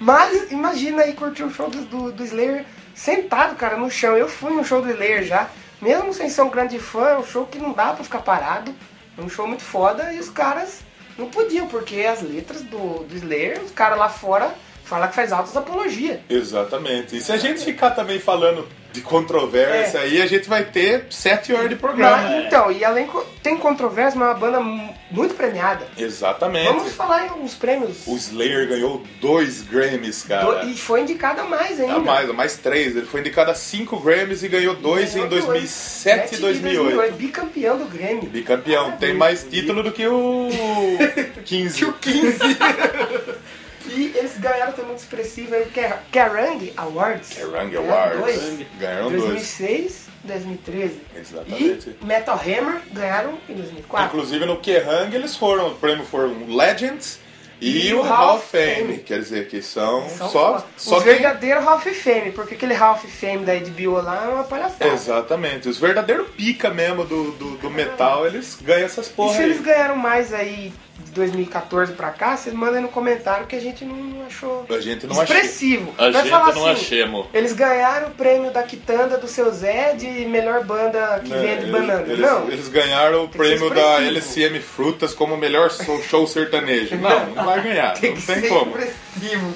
Mas 0.02 0.50
imagina 0.50 1.02
aí 1.02 1.12
curtir 1.12 1.44
um 1.44 1.50
show 1.54 1.70
do, 1.70 1.82
do, 1.82 2.10
do 2.10 2.24
Slayer 2.24 2.64
sentado, 2.92 3.54
cara, 3.54 3.76
no 3.76 3.88
chão. 3.88 4.16
Eu 4.16 4.28
fui 4.28 4.52
no 4.52 4.64
show 4.64 4.82
do 4.82 4.90
Slayer 4.90 5.22
já. 5.22 5.48
Mesmo 5.80 6.12
sem 6.12 6.28
ser 6.28 6.42
um 6.42 6.50
grande 6.50 6.76
fã, 6.80 7.10
é 7.10 7.18
um 7.18 7.24
show 7.24 7.46
que 7.46 7.56
não 7.56 7.72
dá 7.72 7.92
pra 7.92 8.02
ficar 8.02 8.18
parado. 8.18 8.74
É 9.16 9.20
um 9.22 9.28
show 9.28 9.46
muito 9.46 9.62
foda 9.62 10.12
e 10.12 10.18
os 10.18 10.28
caras 10.28 10.80
não 11.16 11.28
podiam, 11.28 11.68
porque 11.68 12.00
as 12.00 12.20
letras 12.20 12.62
do, 12.62 13.04
do 13.04 13.14
Slayer, 13.14 13.62
os 13.62 13.70
caras 13.70 13.96
lá 13.96 14.08
fora 14.08 14.52
falam 14.82 15.08
que 15.08 15.14
faz 15.14 15.30
altas 15.30 15.56
apologia. 15.56 16.20
Exatamente. 16.28 17.16
E 17.16 17.20
se 17.20 17.30
a 17.30 17.36
gente 17.36 17.64
ficar 17.64 17.92
também 17.92 18.18
falando 18.18 18.66
de 18.92 19.00
controvérsia 19.00 19.98
É. 19.98 20.02
aí, 20.02 20.22
a 20.22 20.26
gente 20.26 20.48
vai 20.48 20.64
ter 20.64 21.06
sete 21.10 21.52
horas 21.52 21.68
de 21.68 21.76
programa. 21.76 22.16
Mas, 22.18 22.46
então, 22.46 22.70
e 22.70 22.84
além 22.84 23.08
tem 23.42 23.56
controvérsia, 23.56 24.18
mas 24.18 24.28
é 24.28 24.32
uma 24.32 24.38
banda 24.38 24.60
mu- 24.60 24.94
muito 25.10 25.34
premiada. 25.34 25.86
Exatamente. 25.96 26.66
Vamos 26.68 26.92
falar 26.92 27.26
em 27.26 27.28
alguns 27.30 27.54
prêmios. 27.54 28.06
O 28.06 28.16
Slayer 28.16 28.68
ganhou 28.68 29.02
dois 29.20 29.62
Grammys, 29.62 30.22
cara. 30.22 30.62
Do- 30.62 30.68
e 30.70 30.76
foi 30.76 31.00
indicado 31.02 31.40
a 31.40 31.44
mais 31.44 31.80
ainda. 31.80 31.94
A 31.94 31.98
mais, 31.98 32.30
a 32.30 32.32
mais 32.32 32.56
três. 32.56 32.94
Ele 32.96 33.06
foi 33.06 33.20
indicado 33.20 33.50
a 33.50 33.54
cinco 33.54 33.98
Grammys 34.00 34.42
e 34.42 34.48
ganhou 34.48 34.74
dois 34.74 35.16
em 35.16 35.26
2007 35.26 36.34
e 36.34 36.38
2008. 36.38 37.14
Bicampeão 37.14 37.78
do 37.78 37.84
Grêmio. 37.86 38.22
Bicampeão. 38.24 38.92
Tem 38.92 39.14
mais 39.14 39.44
título 39.44 39.82
do 39.82 39.90
que 39.92 40.06
o 40.06 40.48
15. 41.44 41.84
o 41.84 41.92
15. 41.94 42.38
e 43.92 44.12
eles 44.16 44.36
ganharam 44.38 44.72
também 44.72 44.86
muito 44.88 45.00
expressivo 45.00 45.54
aí, 45.54 45.66
Kerrang 46.10 46.72
Awards. 46.76 47.30
Kerrang 47.30 47.76
Awards. 47.76 48.18
dois. 48.20 48.66
Ganharam 48.78 49.10
dois. 49.10 49.22
2006, 49.24 50.06
2013. 50.24 51.00
Exatamente. 51.16 51.96
E 52.00 52.04
Metal 52.04 52.36
Hammer 52.40 52.80
ganharam 52.92 53.38
em 53.48 53.54
2004. 53.54 54.06
Inclusive 54.06 54.46
no 54.46 54.56
Kerrang 54.58 55.14
eles 55.14 55.36
foram, 55.36 55.68
o 55.68 55.74
prêmio 55.74 56.04
foi 56.04 56.28
um 56.28 56.54
Legends 56.56 57.20
e, 57.60 57.86
E 57.88 57.94
o 57.94 58.02
Hall 58.02 58.36
of 58.38 58.46
Fame. 58.48 58.74
Fame. 58.74 58.98
Quer 58.98 59.20
dizer 59.20 59.46
que 59.48 59.62
são, 59.62 60.08
São 60.08 60.28
só, 60.28 60.52
foda. 60.54 60.64
só 60.76 60.96
Os 60.98 61.04
quem... 61.04 61.12
verdadeiros 61.12 61.62
Hall 61.64 61.76
of 61.76 61.94
Fame, 61.94 62.32
porque 62.32 62.54
aquele 62.54 62.74
Hall 62.74 62.94
of 62.94 63.06
Fame 63.06 63.44
da 63.44 63.54
HBO 63.54 64.02
lá 64.02 64.24
é 64.24 64.28
uma 64.34 64.42
palhaçada. 64.44 64.88
Exatamente. 64.88 65.68
Os 65.68 65.78
verdadeiros 65.78 66.28
pica 66.30 66.70
mesmo 66.70 67.04
do, 67.04 67.30
do, 67.32 67.56
do 67.58 67.70
metal, 67.70 68.26
eles 68.26 68.58
ganham 68.60 68.84
essas 68.86 69.06
E 69.06 69.10
porra 69.10 69.34
se 69.34 69.42
aí. 69.42 69.44
eles 69.44 69.60
ganharam 69.60 69.94
mais 69.96 70.34
aí 70.34 70.72
2014 71.12 71.92
pra 71.92 72.10
cá, 72.10 72.36
vocês 72.36 72.54
mandem 72.54 72.80
no 72.82 72.88
comentário 72.88 73.46
que 73.46 73.54
a 73.56 73.60
gente 73.60 73.84
não 73.84 74.24
achou 74.26 74.64
A 74.68 74.80
gente 74.80 75.06
não 75.06 75.22
expressivo. 75.22 75.92
A 75.98 76.02
Vai 76.10 76.12
gente 76.22 76.28
falar 76.30 76.54
não 76.54 76.66
assim, 76.66 76.82
achemos. 76.84 77.26
Eles 77.32 77.52
ganharam 77.52 78.08
o 78.08 78.10
prêmio 78.12 78.50
da 78.50 78.62
Quitanda 78.62 79.18
do 79.18 79.28
seu 79.28 79.50
Zé 79.52 79.94
de 79.94 80.08
melhor 80.26 80.64
banda 80.64 81.20
que 81.24 81.30
Né, 81.30 81.36
vende 81.38 81.62
eles- 81.62 81.70
banana. 81.70 82.02
Eles, 82.02 82.18
não, 82.18 82.48
eles 82.50 82.68
ganharam 82.68 83.24
o 83.24 83.28
prêmio 83.28 83.70
da. 83.70 84.02
LCM 84.02 84.58
Frutas 84.60 85.12
como 85.14 85.36
melhor 85.36 85.70
show, 85.70 86.26
sertanejo. 86.26 86.96
Não, 86.96 87.26
não 87.34 87.44
vai 87.44 87.62
ganhar. 87.62 87.92
tem 87.94 88.10
não 88.10 88.16
que 88.16 88.26
tem 88.26 88.40
ser 88.40 88.48
como. 88.48 88.76
expressivo. 88.78 89.54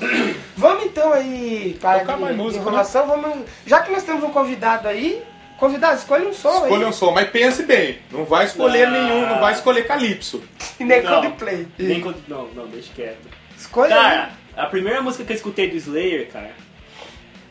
vamos 0.56 0.84
então 0.84 1.12
aí, 1.12 1.76
para 1.80 2.00
Tocar 2.00 2.14
de, 2.16 2.22
mais 2.22 2.36
música, 2.36 2.56
né? 2.62 2.68
enrolação, 2.68 3.06
vamos... 3.06 3.38
Já 3.66 3.80
que 3.80 3.90
nós 3.90 4.02
temos 4.02 4.22
um 4.22 4.30
convidado 4.30 4.86
aí, 4.88 5.22
convidado, 5.58 5.96
escolhe 5.98 6.26
um 6.26 6.32
som 6.32 6.62
Escolha 6.64 6.84
aí. 6.84 6.90
um 6.90 6.92
som, 6.92 7.10
mas 7.12 7.28
pense 7.30 7.62
bem. 7.64 7.98
Não 8.10 8.24
vai 8.24 8.44
escolher 8.46 8.86
Não. 8.88 8.92
nenhum, 9.02 9.26
não 9.28 9.40
vai 9.40 9.52
escolher 9.54 9.86
Calypso. 9.86 10.42
E 10.78 10.84
nem 10.84 11.02
Não. 11.02 11.20
Coldplay. 11.22 11.66
Nem 11.78 12.00
Não, 12.28 12.46
não, 12.48 12.66
deixa 12.66 12.92
quieto. 12.94 13.28
Escolhe 13.58 13.88
Cara, 13.92 14.30
a 14.56 14.66
primeira 14.66 15.00
música 15.00 15.24
que 15.24 15.32
eu 15.32 15.36
escutei 15.36 15.70
do 15.70 15.76
Slayer, 15.76 16.28
cara, 16.30 16.50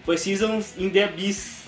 foi 0.06 0.18
Seasons 0.18 0.74
in 0.78 0.90
the 0.92 1.04
Abyss, 1.04 1.64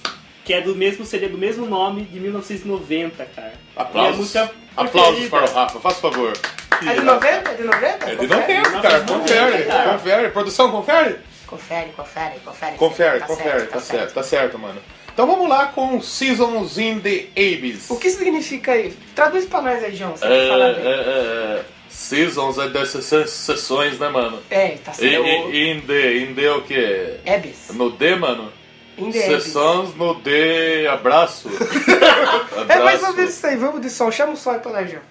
que 0.45 0.53
é 0.53 0.61
do 0.61 0.75
mesmo, 0.75 1.03
seria 1.05 1.27
do 1.27 1.37
mesmo 1.37 1.65
nome 1.65 2.03
de 2.03 2.19
1990, 2.19 3.25
cara. 3.35 3.53
Aplausos. 3.75 4.17
música 4.17 4.51
Aplausos 4.75 5.27
para 5.29 5.45
o 5.49 5.53
Rafa, 5.53 5.79
faz 5.79 5.99
favor. 5.99 6.33
aí. 6.81 6.89
É 6.89 6.93
de 6.93 7.01
90? 7.01 7.49
É 7.49 7.53
de 7.55 7.63
90? 7.63 7.87
É 7.87 8.15
de 8.15 8.27
Confere. 8.27 8.57
90, 8.59 8.81
cara. 8.81 8.99
Confere, 9.01 9.51
90, 9.51 9.65
cara. 9.65 9.93
confere. 9.93 10.29
Produção, 10.29 10.71
confere? 10.71 11.15
Confere, 11.47 11.89
confere, 11.95 12.39
confere. 12.45 12.77
Confere, 12.77 13.19
Tá 13.21 13.25
confere. 13.27 13.49
certo, 13.49 13.71
Tá 13.71 13.79
certo, 13.79 14.13
tá 14.13 14.23
certo, 14.23 14.59
mano. 14.59 14.79
Então 15.17 15.25
vamos 15.25 15.49
lá 15.49 15.65
com 15.65 15.99
Seasons 15.99 16.77
in 16.77 16.99
the 16.99 17.25
Abyss. 17.35 17.89
O 17.89 17.95
que 17.95 18.07
significa 18.07 18.73
aí? 18.73 18.93
Traduz 19.15 19.45
pra 19.45 19.63
nós 19.63 19.83
aí, 19.83 19.95
João. 19.95 20.11
Você 20.15 20.23
É, 20.25 20.29
vai 20.29 20.47
falar 20.47 20.73
bem. 20.75 20.85
é, 20.85 20.89
é, 20.91 21.65
seasons 21.89 22.59
é 22.59 22.69
dessas 22.69 23.03
se- 23.03 23.25
sessões, 23.25 23.97
né, 23.97 24.09
mano? 24.09 24.39
É, 24.51 24.77
tá 24.77 24.93
certo. 24.93 25.25
e, 25.25 25.71
in 25.71 25.81
the, 25.81 26.17
in 26.19 26.35
the 26.35 26.51
o 26.51 26.61
quê? 26.61 27.15
Abyss. 27.25 27.71
No 27.73 27.89
D, 27.89 28.15
mano? 28.15 28.53
In 28.95 29.09
the 29.11 29.25
Abyss. 29.25 29.43
Sessões 29.45 29.95
no 29.95 30.13
D, 30.21 30.85
abraço. 30.87 31.49
É 32.69 32.75
mais 32.79 33.01
ou 33.01 33.07
Abraço. 33.09 33.15
menos 33.17 33.33
isso 33.33 33.47
aí. 33.47 33.55
Vamos 33.55 33.81
de 33.81 33.89
som. 33.89 34.11
Chama 34.11 34.33
o 34.33 34.37
som 34.37 34.51
aí 34.51 34.59
pra 34.59 34.71
nós, 34.71 34.87
João. 34.91 35.01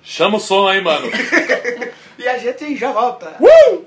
Chama 0.00 0.36
o 0.36 0.40
som 0.40 0.68
aí, 0.68 0.80
mano. 0.80 1.08
E 2.18 2.26
a 2.26 2.38
gente 2.38 2.74
já 2.76 2.92
volta. 2.92 3.36
Seasons 3.40 3.84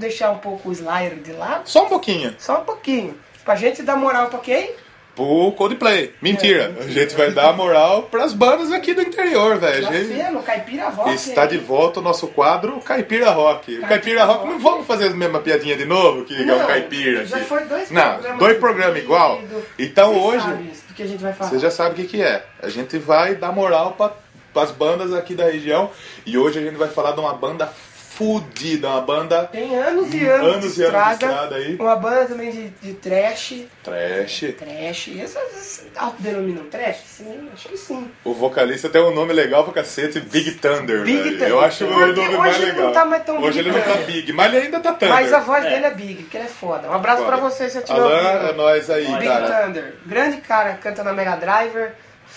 deixar 0.00 0.30
um 0.32 0.38
pouco 0.38 0.68
o 0.68 0.72
Slayer 0.72 1.14
de 1.16 1.32
lado. 1.32 1.62
Só 1.68 1.84
um 1.84 1.88
pouquinho. 1.88 2.34
Só 2.38 2.60
um 2.60 2.64
pouquinho. 2.64 3.16
Pra 3.44 3.54
gente 3.54 3.82
dar 3.82 3.96
moral 3.96 4.28
pra 4.28 4.38
quem? 4.40 4.72
Pro 5.14 5.52
Coldplay. 5.56 6.14
Mentira. 6.22 6.72
É. 6.80 6.84
A 6.84 6.88
gente 6.88 7.14
vai 7.16 7.30
dar 7.32 7.52
moral 7.52 8.04
pras 8.04 8.32
bandas 8.32 8.72
aqui 8.72 8.94
do 8.94 9.02
interior, 9.02 9.58
velho. 9.58 9.86
Gente- 9.92 10.42
Caipira 10.44 10.88
Rock. 10.88 11.10
Está 11.14 11.42
aí. 11.42 11.48
de 11.48 11.58
volta 11.58 12.00
o 12.00 12.02
nosso 12.02 12.28
quadro 12.28 12.80
Caipira 12.80 13.30
Rock. 13.30 13.78
O 13.78 13.86
Caipira 13.86 14.24
Rock, 14.24 14.46
não 14.46 14.58
vamos 14.58 14.86
fazer 14.86 15.08
a 15.08 15.10
mesma 15.10 15.40
piadinha 15.40 15.76
de 15.76 15.84
novo, 15.84 16.24
que 16.24 16.34
é 16.34 16.44
Não, 16.44 16.62
o 16.62 16.66
Caipira. 16.66 17.26
já 17.26 17.36
aqui. 17.36 17.44
foi 17.46 17.64
dois 17.64 17.90
Não, 17.90 18.12
programas 18.14 18.38
dois 18.38 18.58
programas 18.58 18.98
igual. 18.98 19.40
Então 19.78 20.16
hoje, 20.18 20.44
sabe 20.44 20.70
isso, 20.72 20.82
do 20.88 20.94
que 20.94 21.02
a 21.02 21.06
gente 21.06 21.22
vai 21.22 21.32
falar. 21.32 21.50
você 21.50 21.58
já 21.58 21.70
sabe 21.70 21.90
o 21.90 21.94
que, 21.96 22.04
que 22.04 22.22
é. 22.22 22.44
A 22.62 22.68
gente 22.68 22.96
vai 22.98 23.34
dar 23.34 23.52
moral 23.52 23.92
para 23.92 24.12
as 24.62 24.70
bandas 24.70 25.12
aqui 25.12 25.34
da 25.34 25.44
região. 25.44 25.90
E 26.24 26.38
hoje 26.38 26.58
a 26.60 26.62
gente 26.62 26.76
vai 26.76 26.88
falar 26.88 27.12
de 27.12 27.20
uma 27.20 27.34
banda 27.34 27.70
fudida, 28.20 28.88
uma 28.88 29.00
banda 29.00 29.44
Tem 29.50 29.74
anos 29.78 30.12
e 30.12 30.26
anos, 30.26 30.54
Anos 30.56 30.74
de 30.74 30.82
anos 30.84 31.08
de 31.08 31.12
estrada. 31.24 31.56
aí. 31.56 31.76
Uma 31.76 31.96
banda 31.96 32.26
também 32.26 32.50
de, 32.50 32.68
de 32.68 32.92
trash. 32.92 33.62
trash. 33.82 34.44
Trash. 34.58 35.10
Essas 35.18 35.86
autodenominam 35.96 36.64
trash? 36.64 36.98
Sim, 37.06 37.48
acho 37.54 37.68
que 37.70 37.76
sim. 37.78 38.10
O 38.22 38.34
vocalista 38.34 38.90
tem 38.90 39.00
um 39.02 39.14
nome 39.14 39.32
legal 39.32 39.64
pra 39.64 39.72
cacete, 39.72 40.20
Big 40.20 40.52
Thunder. 40.52 41.02
Big 41.02 41.16
velho. 41.18 41.32
Thunder. 41.32 41.48
Eu 41.48 41.60
acho 41.60 41.84
o 41.84 41.88
Porque 41.88 42.20
nome 42.22 42.36
mais 42.36 42.54
hoje 42.56 42.62
ele 42.62 42.72
legal. 42.72 42.86
não 42.86 42.92
tá 42.92 43.04
mais 43.06 43.24
tão 43.24 43.42
hoje 43.42 43.62
Big 43.62 43.68
ele 43.70 43.70
não 43.78 43.82
tá. 43.94 44.00
Big, 44.02 44.32
mas 44.34 44.54
ele 44.54 44.64
ainda 44.66 44.80
tá 44.80 44.92
Thunder. 44.92 45.08
Mas 45.08 45.32
a 45.32 45.40
voz 45.40 45.64
É. 45.64 45.70
dele 45.70 45.86
é 45.86 45.90
big, 45.90 46.14
porque 46.22 46.36
ele 46.36 46.44
é 46.44 46.48
foda. 46.48 46.88
Um 46.90 46.92
abraço 46.94 47.22
Foda. 47.24 47.36
pra 47.38 47.48
você 47.48 47.70
se 47.70 47.78
eu 47.78 47.82
tiver 47.82 47.98
Alan, 47.98 48.12
é 48.20 48.34
ouvindo. 48.42 48.56
nós 48.58 48.90
aí, 48.90 49.06
Big 49.06 49.24
cara. 49.26 49.62
Thunder. 49.66 49.94
Grande 50.04 50.36
cara, 50.42 50.74
canta 50.74 51.02
na 51.02 51.12
Mega 51.14 51.36
Driver. 51.36 51.92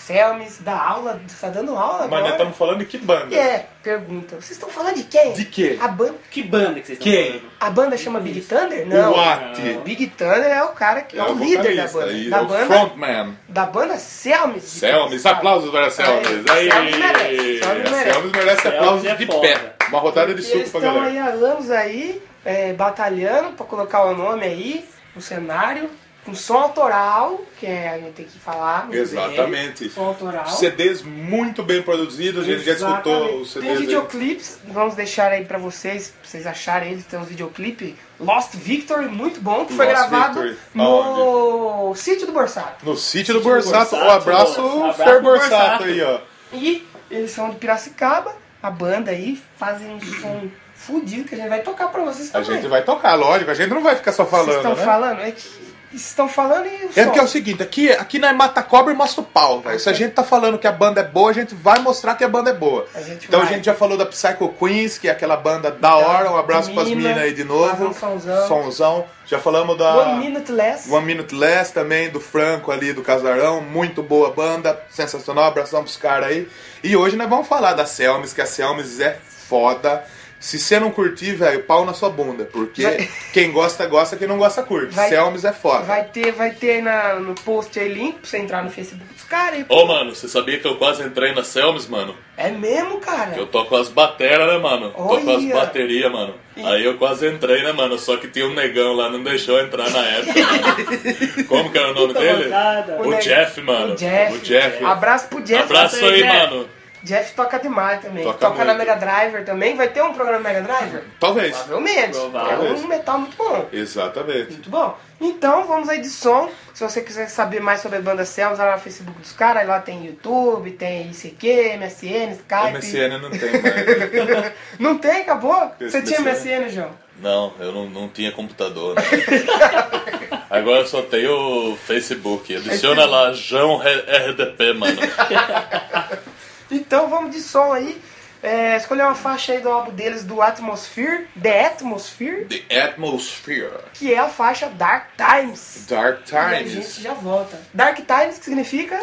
Selmes, 0.06 0.58
dá 0.60 0.76
aula, 0.78 1.18
tá 1.40 1.48
dando 1.48 1.74
aula 1.76 2.06
Mas 2.08 2.20
nós 2.22 2.32
estamos 2.32 2.56
falando 2.56 2.80
de 2.80 2.84
que 2.84 2.98
banda? 2.98 3.34
É, 3.34 3.66
pergunta. 3.82 4.36
Vocês 4.36 4.50
estão 4.52 4.68
falando 4.68 4.96
de 4.96 5.04
quem? 5.04 5.32
De 5.32 5.46
quê? 5.46 5.78
A 5.80 5.88
banda, 5.88 6.14
Que 6.30 6.42
banda 6.42 6.80
que 6.80 6.86
vocês 6.86 6.98
estão 6.98 7.10
Quem? 7.12 7.26
falando? 7.40 7.50
a 7.60 7.70
banda 7.70 7.96
chama 7.96 8.20
Big 8.20 8.40
Thunder? 8.42 8.86
Não. 8.86 9.12
What? 9.12 9.62
Big 9.84 10.06
Thunder 10.08 10.44
é 10.50 10.62
o 10.62 10.68
cara 10.68 11.00
que 11.00 11.18
é, 11.18 11.22
o 11.24 11.32
líder 11.34 11.74
da 11.76 11.86
banda. 11.88 12.12
e 12.12 12.28
Da 12.28 12.36
é 12.36 12.40
o 12.40 12.44
banda, 12.46 12.66
frontman. 12.66 13.38
da 13.48 13.64
banda 13.66 13.96
Selmes. 13.96 14.64
Selmes, 14.64 15.24
aplausos 15.24 15.70
para 15.70 15.90
Selmes. 15.90 16.44
Aí, 16.50 16.70
Selmes 16.70 16.96
merece, 16.98 17.58
Selmes 17.60 17.90
merece. 17.90 18.12
Selmes 18.12 18.32
merece 18.32 18.60
Selmes 18.62 18.78
aplausos 18.78 19.06
é 19.06 19.14
de 19.14 19.26
pé. 19.26 19.74
Uma 19.88 19.98
rodada 20.00 20.34
de 20.34 20.40
E 20.40 20.44
suco 20.44 20.56
eles 20.58 20.70
pra 20.70 20.80
estão 20.80 20.94
galera. 20.94 21.10
aí 21.12 21.18
há 21.18 21.26
anos 21.32 21.70
aí, 21.70 22.22
é, 22.44 22.72
batalhando 22.74 23.52
pra 23.52 23.64
colocar 23.64 24.04
o 24.04 24.14
nome 24.14 24.44
aí 24.44 24.84
no 25.16 25.22
cenário, 25.22 25.88
com 26.24 26.34
som 26.34 26.56
autoral, 26.56 27.40
que 27.60 27.66
é, 27.66 27.88
a 27.90 27.98
gente 27.98 28.12
tem 28.14 28.24
que 28.24 28.38
falar. 28.38 28.86
bem. 28.88 28.98
Exatamente. 29.00 29.88
Som 29.90 30.04
autoral. 30.06 30.46
CDs 30.46 31.02
muito 31.02 31.62
bem 31.62 31.82
produzidos, 31.82 32.44
a 32.44 32.46
gente 32.50 32.64
já 32.64 32.72
escutou 32.72 33.40
os 33.42 33.52
Tem 33.52 33.62
CDs. 33.62 33.78
aí. 33.78 33.86
videoclipes, 33.86 34.58
vamos 34.68 34.94
deixar 34.94 35.30
aí 35.32 35.44
pra 35.44 35.58
vocês, 35.58 36.08
pra 36.20 36.30
vocês 36.30 36.46
acharem 36.46 36.92
eles, 36.92 37.04
tem 37.04 37.18
uns 37.18 37.28
videoclipes. 37.28 37.94
Lost 38.18 38.54
Victory, 38.54 39.06
muito 39.08 39.40
bom, 39.40 39.64
que 39.66 39.74
foi 39.74 39.86
Lost 39.86 39.96
gravado 40.08 40.40
Victory. 40.42 40.58
no 40.74 41.94
sítio 41.94 42.26
do 42.26 42.32
Borsato. 42.32 42.84
No 42.86 42.96
sítio 42.96 43.34
do 43.34 43.40
Sítio 43.40 43.40
do 43.40 43.40
Borsato, 43.42 43.90
Borsato, 43.90 43.96
um 43.96 44.10
abraço, 44.10 44.60
abraço 44.60 45.02
Fer 45.04 45.22
Borsato 45.22 45.50
Borsato. 45.50 45.84
aí, 45.84 46.02
ó. 46.02 46.20
E 46.52 46.86
eles 47.10 47.30
são 47.32 47.50
de 47.50 47.56
Piracicaba, 47.56 48.34
a 48.62 48.70
banda 48.70 49.10
aí, 49.10 49.40
fazem 49.58 49.88
um 49.92 50.00
som 50.00 50.48
fudido 50.74 51.28
que 51.28 51.34
a 51.34 51.38
gente 51.38 51.48
vai 51.48 51.62
tocar 51.62 51.88
pra 51.88 52.02
vocês 52.04 52.28
A 52.34 52.40
também. 52.40 52.60
gente 52.60 52.68
vai 52.68 52.82
tocar, 52.82 53.14
lógico, 53.14 53.50
a 53.50 53.54
gente 53.54 53.70
não 53.70 53.82
vai 53.82 53.96
ficar 53.96 54.12
só 54.12 54.24
Vocês 54.24 54.30
falando, 54.44 54.56
estão 54.56 54.74
né? 54.76 54.84
falando, 54.84 55.20
é 55.20 55.30
que 55.30 55.40
vocês 55.42 55.73
estão 55.96 56.28
falando 56.28 56.66
e 56.66 56.86
o 56.86 56.90
É 56.96 57.04
porque 57.04 57.18
é 57.18 57.22
o 57.22 57.28
seguinte, 57.28 57.62
aqui, 57.62 57.90
aqui 57.90 58.18
nós 58.18 58.34
mata 58.36 58.62
cobra 58.62 58.92
e 58.92 58.96
mostra 58.96 59.22
o 59.22 59.24
pau, 59.24 59.60
velho. 59.60 59.78
Se 59.78 59.88
a 59.88 59.92
gente 59.92 60.12
tá 60.12 60.22
falando 60.24 60.58
que 60.58 60.66
a 60.66 60.72
banda 60.72 61.00
é 61.00 61.04
boa, 61.04 61.30
a 61.30 61.34
gente 61.34 61.54
vai 61.54 61.78
mostrar 61.80 62.14
que 62.14 62.24
a 62.24 62.28
banda 62.28 62.50
é 62.50 62.54
boa. 62.54 62.86
A 62.94 63.00
gente 63.00 63.26
então 63.26 63.40
a 63.40 63.44
vai. 63.44 63.54
gente 63.54 63.64
já 63.64 63.74
falou 63.74 63.96
da 63.96 64.06
Psycho 64.06 64.48
Queens, 64.58 64.98
que 64.98 65.08
é 65.08 65.10
aquela 65.10 65.36
banda 65.36 65.70
da 65.70 65.96
hora. 65.96 66.30
Um 66.30 66.36
abraço 66.36 66.68
de 66.68 66.74
pras 66.74 66.88
mina, 66.88 67.08
minas 67.08 67.18
aí 67.22 67.32
de 67.32 67.44
novo. 67.44 67.94
sonzão. 67.94 68.48
Sonzão. 68.48 69.06
Já 69.26 69.38
falamos 69.38 69.78
da 69.78 69.96
One 69.96 70.26
Minute 70.26 70.52
Less. 70.52 70.90
One 70.92 71.06
Minute 71.06 71.34
Less 71.34 71.72
também, 71.72 72.10
do 72.10 72.20
Franco 72.20 72.70
ali, 72.70 72.92
do 72.92 73.02
Casarão. 73.02 73.60
Muito 73.60 74.02
boa 74.02 74.30
banda, 74.30 74.78
sensacional. 74.90 75.44
Abração 75.44 75.82
pros 75.82 75.96
caras 75.96 76.28
aí. 76.28 76.48
E 76.82 76.94
hoje 76.96 77.16
nós 77.16 77.28
vamos 77.28 77.48
falar 77.48 77.72
da 77.72 77.86
Selmes, 77.86 78.32
que 78.32 78.42
a 78.42 78.46
Selmes 78.46 79.00
é 79.00 79.18
foda. 79.48 80.04
Se 80.44 80.58
você 80.58 80.78
não 80.78 80.90
curtir, 80.90 81.32
velho, 81.36 81.62
pau 81.62 81.86
na 81.86 81.94
sua 81.94 82.10
bunda. 82.10 82.44
Porque 82.44 82.82
Vai- 82.82 83.08
quem 83.32 83.50
gosta, 83.50 83.86
gosta. 83.86 84.14
Quem 84.14 84.28
não 84.28 84.36
gosta, 84.36 84.62
curte. 84.62 84.94
Vai- 84.94 85.08
Selmes 85.08 85.42
é 85.42 85.54
foda. 85.54 85.84
Vai 85.84 86.04
ter, 86.04 86.32
vai 86.32 86.50
ter 86.50 86.72
aí 86.72 86.82
na, 86.82 87.14
no 87.14 87.34
post 87.34 87.80
aí 87.80 87.88
link 87.88 88.18
pra 88.18 88.28
você 88.28 88.36
entrar 88.36 88.62
no 88.62 88.68
Facebook 88.70 89.02
dos 89.10 89.24
caras. 89.24 89.60
aí, 89.60 89.66
Ô, 89.70 89.86
mano, 89.86 90.14
você 90.14 90.28
sabia 90.28 90.58
que 90.60 90.66
eu 90.66 90.76
quase 90.76 91.02
entrei 91.02 91.32
na 91.34 91.42
Selmes, 91.42 91.86
mano? 91.88 92.14
É 92.36 92.50
mesmo, 92.50 92.98
cara? 92.98 93.34
Eu 93.34 93.46
toco 93.46 93.74
as 93.74 93.88
bateras, 93.88 94.46
né, 94.46 94.58
mano? 94.58 94.90
Toco 94.90 95.14
as 95.16 95.26
Olha. 95.42 95.54
baterias, 95.54 96.12
mano. 96.12 96.34
Aí 96.62 96.84
eu 96.84 96.98
quase 96.98 97.26
entrei, 97.26 97.62
né, 97.62 97.72
mano? 97.72 97.98
Só 97.98 98.18
que 98.18 98.28
tinha 98.28 98.46
um 98.46 98.52
negão 98.52 98.92
lá, 98.92 99.08
não 99.08 99.22
deixou 99.22 99.56
eu 99.58 99.64
entrar 99.64 99.88
na 99.88 100.04
época. 100.04 100.40
mano. 100.42 101.44
Como 101.48 101.72
que 101.72 101.78
era 101.78 101.90
o 101.90 101.94
nome 101.94 102.08
Puta 102.08 102.20
dele? 102.20 102.44
bancada. 102.44 102.96
O 103.02 103.10
neg- 103.10 103.22
Jeff, 103.22 103.60
mano. 103.62 103.94
O 103.94 103.96
Jeff. 103.96 104.34
O 104.34 104.38
Jeff. 104.40 104.84
Abraço 104.84 105.26
pro 105.28 105.40
Jeff. 105.42 105.62
Abraço 105.62 106.04
aí, 106.04 106.22
Jeff. 106.22 106.36
mano. 106.50 106.68
Jeff 107.04 107.34
toca 107.34 107.58
demais 107.58 108.00
também. 108.00 108.24
Toca 108.24 108.38
Toca, 108.38 108.64
na. 108.64 108.74
Mega 108.74 108.96
Driver 108.96 109.44
também. 109.44 109.76
Vai 109.76 109.88
ter 109.88 110.02
um 110.02 110.12
programa 110.14 110.40
Mega 110.40 110.62
Driver? 110.62 111.04
Talvez. 111.20 111.54
Provavelmente. 111.56 112.18
Provável. 112.18 112.66
É 112.66 112.72
um 112.72 112.86
metal 112.86 113.18
muito 113.18 113.36
bom. 113.36 113.68
Exatamente. 113.72 114.52
Muito 114.52 114.70
bom. 114.70 114.98
Então, 115.20 115.66
vamos 115.66 115.88
aí 115.88 116.00
de 116.00 116.08
som. 116.08 116.50
Se 116.72 116.82
você 116.82 117.00
quiser 117.02 117.28
saber 117.28 117.60
mais 117.60 117.80
sobre 117.80 117.98
a 117.98 118.00
banda 118.00 118.24
Cells, 118.24 118.58
lá 118.60 118.72
no 118.74 118.80
Facebook 118.80 119.18
dos 119.20 119.32
caras. 119.32 119.66
Lá 119.68 119.80
tem 119.80 120.04
YouTube, 120.06 120.70
tem 120.72 121.10
ICQ, 121.10 121.76
MSN, 121.78 122.32
Skype. 122.32 122.72
MSN 122.78 123.18
não 123.20 123.30
tem 123.30 123.52
mais. 124.34 124.52
Não 124.78 124.98
tem? 124.98 125.20
Acabou? 125.22 125.72
Esse 125.80 125.90
Você 125.90 126.02
tinha 126.02 126.20
MSN. 126.20 126.60
MSN, 126.60 126.68
João? 126.70 126.90
Não, 127.20 127.52
eu 127.60 127.70
não, 127.70 127.88
não 127.88 128.08
tinha 128.08 128.32
computador. 128.32 128.96
né? 128.96 129.02
Agora 130.50 130.80
eu 130.80 130.86
só 130.86 131.02
tenho 131.02 131.72
o 131.72 131.76
Facebook. 131.76 132.54
Adiciona 132.56 133.04
lá, 133.04 133.32
João 133.32 133.78
RDP, 133.78 134.72
mano. 134.72 135.00
Então 136.76 137.08
vamos 137.08 137.34
de 137.34 137.40
som 137.40 137.72
aí. 137.72 138.00
É, 138.42 138.76
escolher 138.76 139.04
uma 139.04 139.14
faixa 139.14 139.52
aí 139.54 139.60
do 139.60 139.70
álbum 139.70 139.90
deles 139.92 140.22
do 140.22 140.42
Atmosphere, 140.42 141.26
The 141.42 141.64
Atmosphere, 141.66 142.44
The 142.44 142.78
Atmosphere. 142.84 143.70
que 143.94 144.12
é 144.12 144.18
a 144.18 144.28
faixa 144.28 144.68
Dark 144.68 145.06
Times. 145.16 145.86
Dark 145.88 146.30
E 146.30 146.36
a 146.36 146.48
Times. 146.58 146.72
gente 146.72 147.00
já 147.02 147.14
volta. 147.14 147.58
Dark 147.72 147.96
Times, 148.06 148.38
que 148.38 148.44
significa 148.44 149.02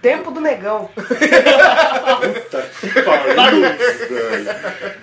Tempo 0.00 0.30
do 0.30 0.40
Negão. 0.40 0.88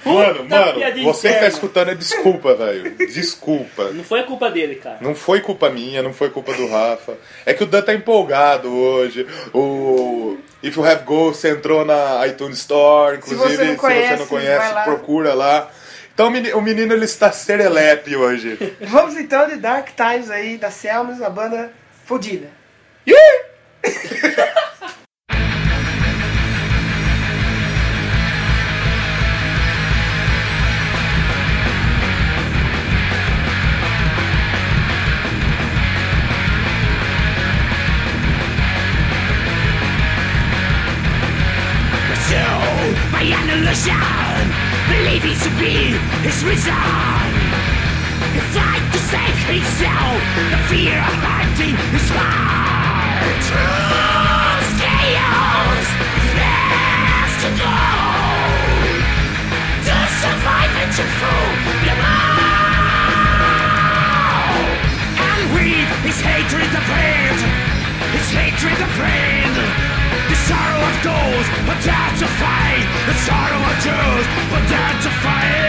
Mano, 0.05 0.45
mano, 0.47 0.79
você 1.03 1.33
que 1.33 1.39
tá 1.39 1.47
escutando 1.47 1.91
é 1.91 1.95
desculpa, 1.95 2.53
velho. 2.55 2.95
Desculpa. 2.97 3.89
Não 3.91 4.03
foi 4.03 4.19
a 4.21 4.23
culpa 4.23 4.49
dele, 4.49 4.75
cara. 4.75 4.97
Não 5.01 5.15
foi 5.15 5.41
culpa 5.41 5.69
minha, 5.69 6.01
não 6.01 6.13
foi 6.13 6.29
culpa 6.29 6.53
do 6.53 6.67
Rafa. 6.69 7.13
É 7.45 7.53
que 7.53 7.63
o 7.63 7.65
Dan 7.65 7.81
tá 7.81 7.93
empolgado 7.93 8.71
hoje. 8.73 9.25
O 9.53 10.37
If 10.61 10.75
You 10.77 10.85
Have 10.85 11.03
Ghost 11.03 11.45
entrou 11.47 11.83
na 11.83 12.25
iTunes 12.27 12.59
Store, 12.59 13.17
inclusive, 13.17 13.55
você 13.57 13.63
não 13.65 13.75
conhece, 13.75 14.19
não 14.19 14.27
conhece, 14.27 14.73
lá. 14.73 14.83
procura 14.83 15.33
lá. 15.33 15.69
Então 16.13 16.27
o 16.27 16.31
meni- 16.31 16.53
o 16.53 16.61
menino 16.61 16.93
ele 16.93 17.05
está 17.05 17.31
serelepe 17.31 18.15
hoje. 18.15 18.75
Vamos 18.81 19.17
então 19.17 19.47
de 19.47 19.57
Dark 19.57 19.89
Times 19.95 20.29
aí, 20.29 20.57
da 20.57 20.71
Selmas, 20.71 21.21
a 21.21 21.29
banda 21.29 21.71
fodida. 22.05 22.47
Pursue 23.05 23.45
illusion 43.55 44.45
Believe 44.91 45.23
it 45.23 45.39
to 45.47 45.51
be 45.55 45.95
his 46.27 46.43
reason 46.43 46.75
He 48.35 48.41
fight 48.51 48.83
to 48.91 48.99
save 48.99 49.39
himself 49.47 50.19
The 50.51 50.59
fear 50.67 50.99
of 50.99 51.15
hurting 51.23 51.77
his 51.95 52.07
heart 52.11 53.39
Truth 53.47 54.69
chaos! 54.83 55.87
Is 56.19 56.31
best 56.35 57.35
to 57.43 57.49
go. 57.63 57.75
To 59.87 59.95
survive 60.19 60.73
and 60.83 60.91
to 60.99 61.05
fool 61.17 61.51
all 62.11 62.35
And 65.29 65.41
with 65.55 65.89
his 66.03 66.19
hatred 66.19 66.71
of 66.75 66.83
friend 66.91 67.37
His 68.11 68.27
hatred 68.35 68.77
of 68.83 68.91
friend 68.99 69.84
The 70.29 70.37
sorrow 70.47 70.81
of 70.89 70.95
those 71.03 71.47
who 71.65 71.73
dare 71.85 72.13
to 72.21 72.27
fight. 72.41 72.87
The 73.09 73.15
sorrow 73.27 73.61
of 73.71 73.77
those 73.85 74.25
who 74.49 74.57
dare 74.69 74.95
to 75.03 75.11
fight 75.23 75.65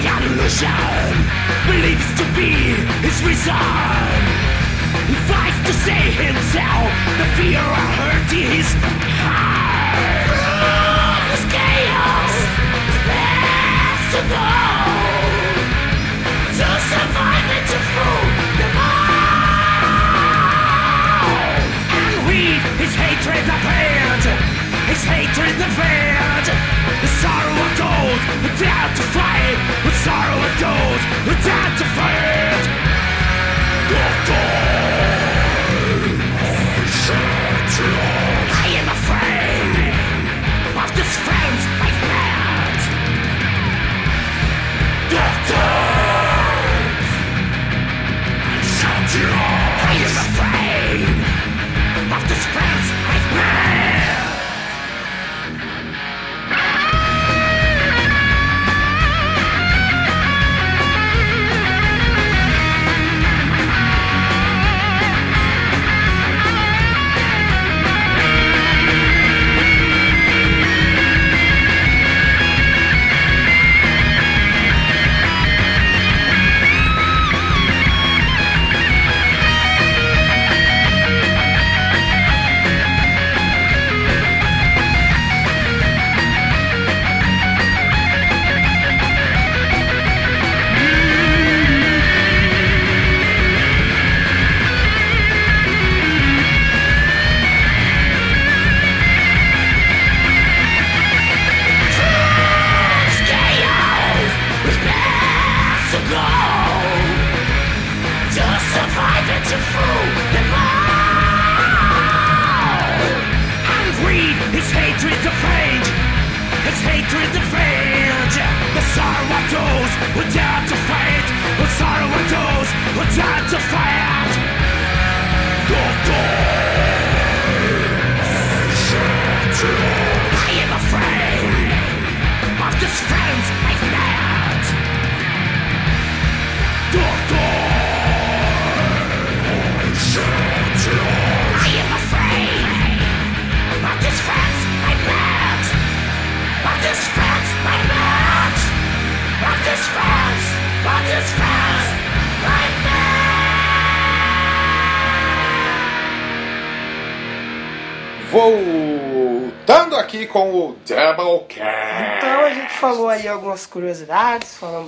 Pursued 0.00 0.32
illusion 0.32 1.12
Believes 1.68 2.08
to 2.16 2.24
be 2.32 2.72
his 3.04 3.22
reason. 3.22 3.52
He 5.06 5.14
fights 5.28 5.60
to 5.68 5.72
save 5.84 6.14
himself. 6.16 6.88
The 7.20 7.26
fear 7.36 7.60
of 7.60 7.88
hurting 8.00 8.48
his 8.48 8.72
heart. 9.20 10.40
This 11.30 11.44
chaos 11.52 12.34
is 12.88 12.98
best 13.04 14.04
to 14.16 14.20
know 14.32 14.88
To 16.56 16.68
survive 16.88 17.48
and 17.56 17.66
to 17.68 17.78
fool 17.92 18.24
them 18.56 18.74
all 18.80 19.20
And 21.92 22.16
with 22.24 22.64
his 22.80 22.94
hatred 22.96 23.44
of 23.44 23.60
hand 23.68 24.24
His 24.88 25.02
hatred 25.04 25.56
of 25.60 25.72
hand 25.76 26.46
The 27.04 27.10
sorrow 27.20 27.52
of 27.52 27.72
those 27.76 28.22
who 28.42 28.48
dare 28.64 28.88
to 28.96 29.04
fight 29.12 29.89
windows, 30.50 31.00
it's 31.26 31.46
time 31.46 31.78
to 31.78 31.84
fight. 31.94 32.49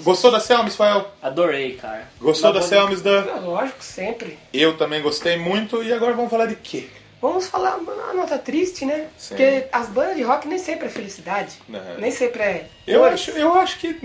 Gostou 0.02 0.30
da 0.30 0.40
Selmis, 0.40 0.76
Fael? 0.76 1.10
Adorei, 1.22 1.74
cara. 1.76 2.08
Gostou 2.20 2.48
Uma 2.50 2.54
da 2.54 2.60
banda- 2.60 2.74
Selmis, 2.76 3.02
Dan? 3.02 3.24
É 3.26 3.40
Lógico, 3.40 3.82
sempre. 3.82 4.38
Eu 4.52 4.76
também 4.76 5.00
gostei 5.02 5.36
muito. 5.36 5.82
E 5.82 5.92
agora 5.92 6.12
vamos 6.14 6.30
falar 6.30 6.46
de 6.46 6.56
quê? 6.56 6.88
Vamos 7.20 7.46
falar 7.46 7.76
uma 7.76 8.12
nota 8.14 8.36
triste, 8.36 8.84
né? 8.84 9.06
Sim. 9.16 9.36
Porque 9.36 9.64
as 9.70 9.86
bandas 9.88 10.16
de 10.16 10.22
rock 10.24 10.48
nem 10.48 10.58
sempre 10.58 10.86
é 10.86 10.90
felicidade. 10.90 11.52
Não. 11.68 11.80
Nem 11.98 12.10
sempre 12.10 12.42
é. 12.42 12.66
Eu 12.84 13.04
acho, 13.04 13.30
eu 13.30 13.54
acho 13.54 13.78
que 13.78 13.96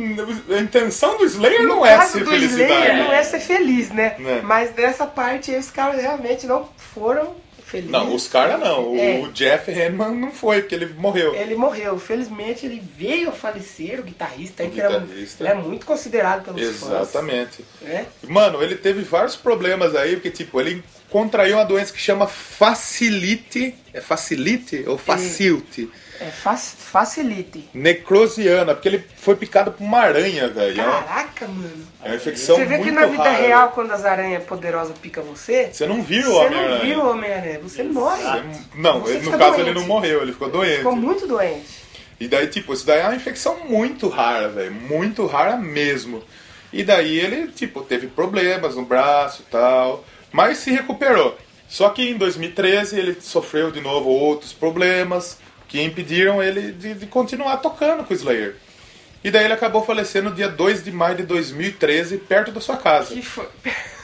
a 0.55 0.59
intenção 0.59 1.17
do 1.17 1.25
Slayer 1.25 1.63
No 1.63 1.69
não 1.77 1.85
é 1.85 1.99
ser 2.05 2.19
do 2.23 2.29
felicidade. 2.29 2.71
Slayer, 2.71 2.95
não 2.97 3.11
é 3.11 3.23
ser 3.23 3.39
feliz, 3.39 3.89
né? 3.89 4.15
Né. 4.19 4.41
Mas 4.43 4.75
nessa 4.75 5.07
parte 5.07 5.49
os 5.55 5.71
caras 5.71 5.99
realmente 5.99 6.45
não 6.45 6.69
foram 6.93 7.35
Não, 7.89 8.13
os 8.15 8.27
caras 8.27 8.59
não. 8.59 8.93
O, 8.93 8.97
É. 8.97 9.27
Jeff 9.33 9.71
Hanneman 9.71 10.15
não 10.15 10.31
foi, 10.31 10.61
porque 10.61 10.75
ele 10.75 10.85
morreu. 10.97 11.35
Ele 11.35 11.55
morreu, 11.55 11.99
felizmente 11.99 12.65
ele 12.65 12.81
veio 12.97 13.29
a 13.29 13.31
falecer, 13.31 13.99
o 13.99 14.03
guitarrista, 14.03 14.63
O 14.63 14.69
que 14.69 14.79
era, 14.79 14.99
guitarrista. 14.99 15.43
ele 15.43 15.51
é 15.51 15.55
muito 15.55 15.85
considerado 15.85 16.43
pelos 16.45 16.61
Exatamente. 16.61 17.63
fãs. 17.81 17.89
Né? 17.89 18.05
Mano, 18.27 18.61
ele 18.63 18.75
teve 18.75 19.01
vários 19.01 19.35
problemas 19.35 19.95
aí, 19.95 20.13
porque, 20.15 20.31
tipo, 20.31 20.59
ele 20.61 20.83
contraiu 21.09 21.57
uma 21.57 21.65
doença 21.65 21.91
que 21.93 21.99
chama 21.99 22.27
facilite. 22.27 23.75
É 23.93 24.01
facilite 24.01 24.83
ou 24.87 24.97
facilite? 24.97 25.89
É 25.93 26.06
fac- 26.25 26.57
facilite. 26.77 27.69
Necrosiana, 27.73 28.73
porque 28.73 28.87
ele 28.89 29.03
foi 29.17 29.35
picado 29.35 29.71
por 29.71 29.83
uma 29.83 29.99
aranha, 29.99 30.47
velho. 30.47 30.79
É 30.81 30.83
Caraca, 30.83 31.47
mano. 31.47 31.87
É 32.03 32.09
uma 32.09 32.15
infecção 32.15 32.55
Você 32.55 32.65
vê 32.65 32.77
muito 32.77 32.85
que 32.89 32.91
na 32.91 33.05
vida 33.07 33.23
rara. 33.23 33.37
real, 33.37 33.69
quando 33.71 33.91
as 33.91 34.05
aranhas 34.05 34.43
poderosas 34.43 34.97
picam 34.97 35.23
você, 35.23 35.69
Você 35.71 35.85
não 35.85 36.01
viu 36.01 36.21
o 36.21 36.23
você 36.33 36.49
não 36.49 36.57
Homem-Aranha. 36.59 36.79
viu 36.81 36.99
o 36.99 37.09
Homem-Aranha, 37.11 37.59
você 37.59 37.83
morre. 37.83 38.23
Não, 38.75 39.01
Você 39.01 39.13
ele- 39.15 39.25
no 39.29 39.37
caso 39.37 39.55
doente. 39.55 39.69
ele 39.69 39.79
não 39.79 39.87
morreu, 39.87 40.21
ele 40.21 40.31
ficou 40.33 40.49
doente. 40.49 40.77
Ficou 40.77 40.95
muito 40.95 41.27
doente. 41.27 41.87
E 42.19 42.27
daí, 42.27 42.47
tipo, 42.47 42.73
isso 42.73 42.85
daí 42.85 42.99
é 43.01 43.03
uma 43.03 43.15
infecção 43.15 43.59
muito 43.67 44.07
rara, 44.09 44.49
velho. 44.49 44.71
Muito 44.71 45.25
rara 45.27 45.55
mesmo. 45.55 46.23
E 46.73 46.83
daí 46.83 47.17
ele, 47.19 47.47
tipo, 47.49 47.81
teve 47.81 48.07
problemas 48.07 48.75
no 48.75 48.83
braço 48.83 49.43
e 49.47 49.51
tal. 49.51 50.03
Mas 50.31 50.57
se 50.57 50.71
recuperou. 50.71 51.37
Só 51.69 51.89
que 51.89 52.09
em 52.09 52.17
2013 52.17 52.97
ele 52.97 53.17
sofreu 53.21 53.71
de 53.71 53.81
novo 53.81 54.09
outros 54.09 54.51
problemas 54.53 55.37
que 55.67 55.81
impediram 55.81 56.41
ele 56.41 56.71
de, 56.71 56.93
de 56.93 57.05
continuar 57.07 57.57
tocando 57.57 58.03
com 58.03 58.13
o 58.13 58.15
Slayer. 58.17 58.55
E 59.23 59.31
daí 59.31 59.45
ele 59.45 59.53
acabou 59.53 59.83
falecendo 59.83 60.29
no 60.29 60.35
dia 60.35 60.47
2 60.47 60.83
de 60.83 60.91
maio 60.91 61.15
de 61.15 61.23
2013, 61.23 62.17
perto 62.19 62.51
da 62.51 62.61
sua 62.61 62.77
casa. 62.77 63.13
Que 63.13 63.21
foi... 63.21 63.45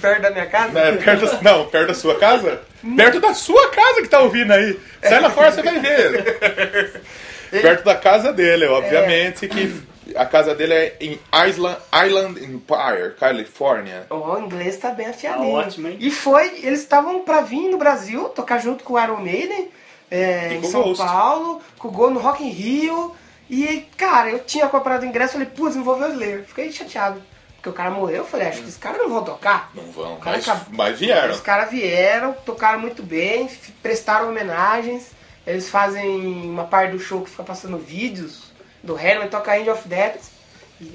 Perto 0.00 0.22
da 0.22 0.30
minha 0.32 0.46
casa? 0.46 0.76
É, 0.78 0.92
perto 0.96 1.24
da- 1.24 1.40
não, 1.40 1.66
perto 1.68 1.86
da 1.86 1.94
sua 1.94 2.18
casa? 2.18 2.60
Perto 2.96 3.20
da 3.20 3.32
sua 3.32 3.70
casa 3.70 4.02
que 4.02 4.08
tá 4.08 4.18
ouvindo 4.20 4.52
aí. 4.52 4.78
Sai 5.00 5.20
lá 5.20 5.30
fora, 5.30 5.52
você 5.52 5.62
vai 5.62 5.78
ver. 5.78 7.00
perto 7.50 7.84
da 7.84 7.94
casa 7.94 8.32
dele, 8.32 8.66
obviamente, 8.66 9.46
que 9.46 9.80
a 10.16 10.26
casa 10.26 10.52
dele 10.54 10.74
é 10.74 10.96
em 11.00 11.18
Island, 11.48 11.78
Island 12.06 12.44
Empire, 12.44 13.14
Califórnia. 13.18 14.04
Ó, 14.10 14.36
o 14.36 14.40
inglês 14.44 14.76
tá 14.78 14.90
bem 14.90 15.06
Tá 15.06 15.12
afiadinho. 15.12 15.50
ótimo, 15.52 15.88
hein? 15.88 15.96
E 16.00 16.10
foi, 16.10 16.48
eles 16.64 16.80
estavam 16.80 17.20
pra 17.20 17.40
vir 17.42 17.68
no 17.70 17.78
Brasil, 17.78 18.24
tocar 18.30 18.58
junto 18.58 18.82
com 18.84 18.94
o 18.94 19.02
Iron 19.02 19.18
Maiden, 19.20 19.68
é, 20.10 20.54
em 20.54 20.62
São 20.64 20.82
Ghost. 20.82 21.02
Paulo, 21.04 21.60
com 21.78 21.88
o 21.88 21.90
Gol 21.90 22.10
no 22.10 22.20
Rock 22.20 22.42
in 22.44 22.50
Rio. 22.50 23.14
E, 23.48 23.86
cara, 23.96 24.30
eu 24.30 24.38
tinha 24.40 24.68
comprado 24.68 25.02
o 25.02 25.06
ingresso, 25.06 25.34
falei, 25.34 25.48
putz, 25.48 25.76
envolveu 25.76 26.08
o 26.08 26.12
Slayer. 26.12 26.44
Fiquei 26.46 26.72
chateado. 26.72 27.22
Porque 27.56 27.68
o 27.68 27.72
cara 27.72 27.90
morreu, 27.90 28.18
eu 28.18 28.24
falei, 28.26 28.48
acho 28.48 28.60
que 28.62 28.68
os 28.68 28.76
caras 28.76 28.98
não 28.98 29.08
vão 29.08 29.24
tocar. 29.24 29.70
Não 29.74 29.84
vão, 29.84 30.18
mas, 30.22 30.46
acabou- 30.48 30.66
mas 30.76 30.98
vieram. 30.98 31.34
Os 31.34 31.40
caras 31.40 31.70
vieram, 31.70 32.32
tocaram 32.44 32.78
muito 32.78 33.02
bem, 33.02 33.48
prestaram 33.82 34.28
homenagens. 34.28 35.12
Eles 35.46 35.68
fazem 35.70 36.06
uma 36.50 36.64
parte 36.64 36.92
do 36.92 36.98
show 36.98 37.22
que 37.22 37.30
fica 37.30 37.42
passando 37.42 37.78
vídeos 37.78 38.52
do 38.82 38.98
Hellman, 38.98 39.28
toca 39.28 39.58
End 39.58 39.68
of 39.70 39.86
Death. 39.88 40.20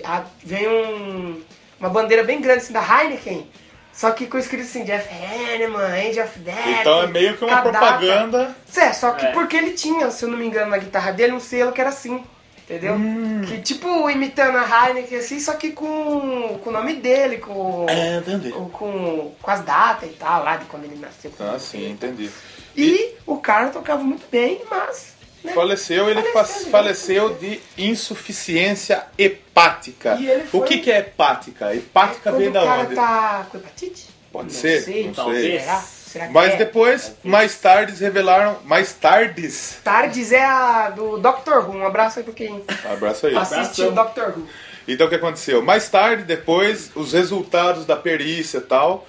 A- 0.03 0.23
vem 0.43 0.67
um- 0.67 1.41
uma 1.79 1.89
bandeira 1.89 2.23
bem 2.23 2.39
grande 2.39 2.59
assim 2.63 2.73
da 2.73 2.81
Heineken. 2.81 3.49
Só 3.99 4.11
que 4.11 4.27
com 4.27 4.37
escrito 4.37 4.63
assim, 4.63 4.85
Jeff 4.85 5.09
Hanneman, 5.13 5.99
End 6.05 6.17
of 6.21 6.39
Death. 6.39 6.79
Então 6.79 7.01
é 7.03 7.07
meio 7.07 7.35
que 7.35 7.43
uma 7.43 7.61
propaganda. 7.61 8.55
É, 8.77 8.93
só 8.93 9.11
que 9.11 9.25
É. 9.25 9.31
porque 9.33 9.57
ele 9.57 9.71
tinha, 9.71 10.09
se 10.09 10.23
eu 10.23 10.29
não 10.29 10.37
me 10.37 10.45
engano, 10.45 10.71
na 10.71 10.77
guitarra 10.77 11.11
dele, 11.11 11.33
um 11.33 11.39
selo 11.41 11.73
que 11.73 11.81
era 11.81 11.89
assim. 11.89 12.23
Entendeu? 12.63 12.93
Hum. 12.93 13.41
Que 13.45 13.57
tipo 13.61 14.09
imitando 14.09 14.55
a 14.57 14.87
Heineken 14.87 15.17
assim, 15.19 15.39
só 15.41 15.53
que 15.55 15.71
com, 15.71 16.59
com 16.63 16.69
o 16.69 16.71
nome 16.71 16.93
dele, 16.93 17.39
com, 17.39 17.87
É, 17.89 18.19
entendi. 18.19 18.51
com, 18.51 18.69
com, 18.69 19.33
com 19.41 19.51
as 19.51 19.61
datas 19.65 20.09
e 20.09 20.13
tal, 20.13 20.45
lá 20.45 20.55
de 20.55 20.63
quando 20.65 20.85
ele 20.85 20.95
nasceu. 20.95 21.33
Ah, 21.39 21.57
sim, 21.59 21.89
entendi. 21.91 22.29
E 22.77 23.15
o 23.25 23.35
cara 23.37 23.67
tocava 23.67 24.01
muito 24.01 24.23
bem, 24.31 24.61
mas. 24.71 25.13
Né, 25.43 25.53
Faleceu, 25.53 26.09
ele 26.09 26.21
fa- 26.23 26.43
Faleceu, 26.43 26.69
faleceu 26.71 27.33
de 27.35 27.59
insuficiência 27.77 29.03
hepática. 29.17 30.15
E 30.15 30.29
ele 30.29 30.43
foi- 30.45 30.59
O 30.59 30.63
que, 30.63 30.79
que 30.79 30.91
é 30.91 30.99
hepática? 30.99 31.73
Hepática 31.73 32.19
quando 32.31 32.37
vem 32.37 32.49
o 32.49 32.51
da 32.51 32.63
cara 32.63 32.81
onde? 32.81 32.95
tá 32.95 33.47
com 33.51 33.57
hepatite? 33.57 34.07
Pode 34.31 34.53
Não 34.53 34.59
ser, 34.59 34.81
sei, 34.83 35.07
não 35.07 35.13
talvez. 35.13 35.61
Será? 35.63 35.75
Será 36.09 36.27
que 36.27 36.33
Mas 36.33 36.53
é? 36.53 36.57
depois, 36.57 37.13
mais 37.23 37.55
tarde, 37.59 37.91
eles 37.91 37.99
revelaram. 38.01 38.57
Mais 38.65 38.93
tardes. 38.93 39.77
Tardes 39.83 40.31
é 40.31 40.43
a 40.43 40.89
do 40.89 41.17
Doctor 41.19 41.69
Who. 41.69 41.77
Um 41.77 41.85
abraço 41.85 42.17
aí 42.19 42.25
pra 42.25 42.33
quem 42.33 42.63
Abraço 42.91 43.27
aí. 43.27 43.35
assiste 43.35 43.81
o 43.83 43.91
Doctor 43.91 44.33
Who. 44.35 44.47
Então 44.87 45.05
o 45.05 45.09
que 45.09 45.15
aconteceu? 45.15 45.61
Mais 45.61 45.87
tarde, 45.87 46.23
depois, 46.23 46.89
os 46.95 47.13
resultados 47.13 47.85
da 47.85 47.95
perícia 47.95 48.57
e 48.57 48.61
tal, 48.61 49.07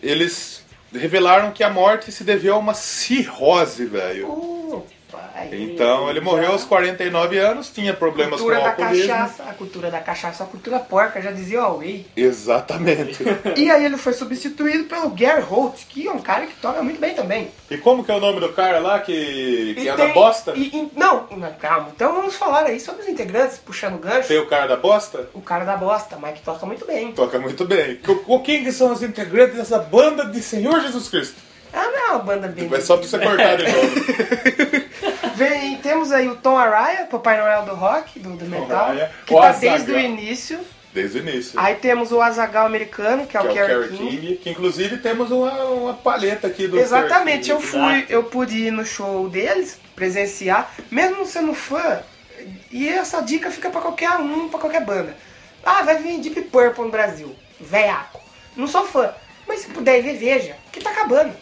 eles 0.00 0.62
revelaram 0.94 1.50
que 1.50 1.64
a 1.64 1.70
morte 1.70 2.12
se 2.12 2.22
deveu 2.22 2.54
a 2.54 2.58
uma 2.58 2.72
cirrose, 2.74 3.84
velho. 3.84 4.28
Uh, 4.28 4.57
Então 5.50 6.10
ele 6.10 6.20
morreu 6.20 6.52
aos 6.52 6.64
49 6.64 7.38
anos, 7.38 7.70
tinha 7.70 7.94
problemas 7.94 8.40
com 8.40 8.46
cultura 8.46 8.58
o 8.60 8.62
da 8.64 8.70
alcoolismo. 8.70 9.08
cachaça, 9.08 9.42
a 9.44 9.54
cultura 9.54 9.90
da 9.90 10.00
cachaça, 10.00 10.44
a 10.44 10.46
cultura 10.46 10.78
porca, 10.78 11.20
já 11.22 11.30
dizia 11.30 11.60
o 11.62 11.64
Away. 11.64 12.06
Exatamente. 12.16 13.24
E 13.56 13.70
aí 13.70 13.84
ele 13.84 13.96
foi 13.96 14.12
substituído 14.12 14.84
pelo 14.84 15.10
Gary 15.10 15.42
Holt, 15.42 15.84
que 15.88 16.06
é 16.06 16.12
um 16.12 16.18
cara 16.20 16.46
que 16.46 16.54
toca 16.56 16.82
muito 16.82 17.00
bem 17.00 17.14
também. 17.14 17.50
e 17.70 17.76
como 17.78 18.02
que 18.04 18.10
é 18.10 18.14
o 18.14 18.20
nome 18.20 18.40
do 18.40 18.52
cara 18.52 18.78
lá 18.78 18.98
que, 19.00 19.74
que 19.78 19.88
é 19.88 19.94
tem- 19.94 20.08
da 20.08 20.12
bosta? 20.14 20.52
e- 20.56 20.68
e- 20.76 20.90
não, 20.96 21.26
calma. 21.60 21.88
Então 21.94 22.12
vamos 22.14 22.34
falar 22.36 22.64
aí 22.64 22.78
sobre 22.80 23.02
os 23.02 23.08
integrantes, 23.08 23.58
puxando 23.58 23.94
o 23.94 23.98
gancho. 23.98 24.28
Tem 24.28 24.38
o 24.38 24.46
cara 24.46 24.66
da 24.66 24.76
bosta? 24.76 25.28
O 25.34 25.40
cara 25.40 25.64
da 25.64 25.76
bosta, 25.76 26.16
mas 26.20 26.34
que 26.38 26.42
toca 26.44 26.64
muito 26.66 26.84
bem. 26.86 27.12
Toca 27.12 27.38
muito 27.38 27.64
bem. 27.64 28.00
O, 28.26 28.34
o- 28.36 28.40
quem 28.42 28.64
que 28.64 28.72
são 28.72 28.92
os 28.92 29.02
integrantes 29.02 29.56
dessa 29.56 29.78
banda 29.78 30.24
de 30.26 30.42
Senhor 30.42 30.80
Jesus 30.80 31.08
Cristo? 31.08 31.47
Ah, 31.72 31.84
não 31.84 31.98
é 32.06 32.10
uma 32.10 32.18
banda 32.20 32.48
bem. 32.48 32.68
É 32.72 32.80
só 32.80 32.96
pra 32.96 33.06
você 33.06 33.18
cortar 33.18 33.56
de 33.56 33.64
novo. 33.70 33.94
Vem, 35.34 35.76
temos 35.78 36.10
aí 36.12 36.28
o 36.28 36.36
Tom 36.36 36.56
Araya, 36.56 37.06
Papai 37.06 37.38
Noel 37.38 37.64
do 37.64 37.74
rock, 37.74 38.18
do, 38.18 38.30
do 38.30 38.44
metal, 38.46 38.86
Araya. 38.86 39.10
que 39.26 39.34
O 39.34 39.40
tá 39.40 39.48
Azaghal. 39.50 39.76
desde 39.76 39.92
o 39.92 39.98
início. 39.98 40.58
Desde 40.92 41.18
o 41.18 41.20
início. 41.20 41.60
Aí 41.60 41.76
temos 41.76 42.10
o 42.10 42.20
Azagal 42.20 42.66
americano, 42.66 43.26
que 43.26 43.36
é 43.36 43.40
que 43.40 43.46
o 43.46 43.50
é 43.50 43.52
o 43.52 43.54
Kerry 43.54 43.68
Kerry 43.88 43.96
King. 43.96 44.16
King. 44.16 44.36
Que 44.36 44.50
inclusive 44.50 44.96
temos 44.98 45.30
uma, 45.30 45.52
uma 45.64 45.94
palheta 45.94 46.46
aqui 46.46 46.66
do 46.66 46.78
Exatamente, 46.78 47.50
eu 47.50 47.60
fui, 47.60 48.06
eu 48.08 48.24
pude 48.24 48.56
ir 48.56 48.70
no 48.72 48.84
show 48.84 49.28
deles, 49.28 49.78
presenciar, 49.94 50.72
mesmo 50.90 51.24
sendo 51.26 51.54
fã, 51.54 52.00
e 52.72 52.88
essa 52.88 53.20
dica 53.20 53.50
fica 53.50 53.68
pra 53.70 53.80
qualquer 53.80 54.10
um, 54.16 54.48
pra 54.48 54.58
qualquer 54.58 54.84
banda. 54.84 55.14
Ah, 55.64 55.82
vai 55.82 55.98
vir 55.98 56.18
Deep 56.20 56.40
Purple 56.42 56.84
no 56.84 56.90
Brasil, 56.90 57.36
veaco. 57.60 58.20
Não 58.56 58.66
sou 58.66 58.86
fã, 58.86 59.12
mas 59.46 59.60
se 59.60 59.68
puder 59.68 60.02
ver, 60.02 60.16
veja, 60.16 60.56
que 60.72 60.80
tá 60.80 60.90
acabando. 60.90 61.32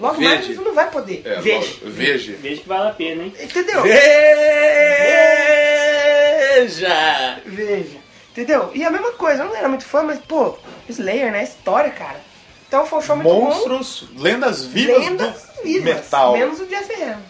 Logo 0.00 0.20
mais 0.20 0.40
Veja. 0.46 0.54
você 0.54 0.64
não 0.64 0.74
vai 0.74 0.90
poder. 0.90 1.22
É, 1.26 1.40
veja. 1.40 1.74
logo, 1.82 1.92
Veja. 1.94 2.32
Vejo 2.40 2.62
que 2.62 2.68
vale 2.68 2.88
a 2.88 2.92
pena, 2.92 3.22
hein? 3.24 3.34
Entendeu? 3.38 3.82
Veja! 6.56 7.38
Veja. 7.44 7.98
Entendeu? 8.30 8.70
E 8.74 8.82
a 8.82 8.90
mesma 8.90 9.12
coisa, 9.12 9.42
eu 9.42 9.48
não 9.48 9.56
era 9.56 9.68
muito 9.68 9.84
fã, 9.84 10.02
mas, 10.02 10.18
pô, 10.20 10.56
Slayer, 10.88 11.30
né? 11.30 11.44
História, 11.44 11.90
cara. 11.90 12.20
Então 12.66 12.86
foi 12.86 12.98
um 13.00 13.02
show 13.02 13.16
muito 13.16 13.28
bom. 13.28 13.44
Monstros, 13.46 14.08
lendas 14.16 14.64
vivas 14.64 14.98
Lendas 15.04 15.42
do 15.56 15.62
vivas. 15.64 15.94
metal. 15.94 16.32
Menos 16.32 16.60
o 16.60 16.66
Jeff 16.66 16.92
Hanneman. 16.94 17.22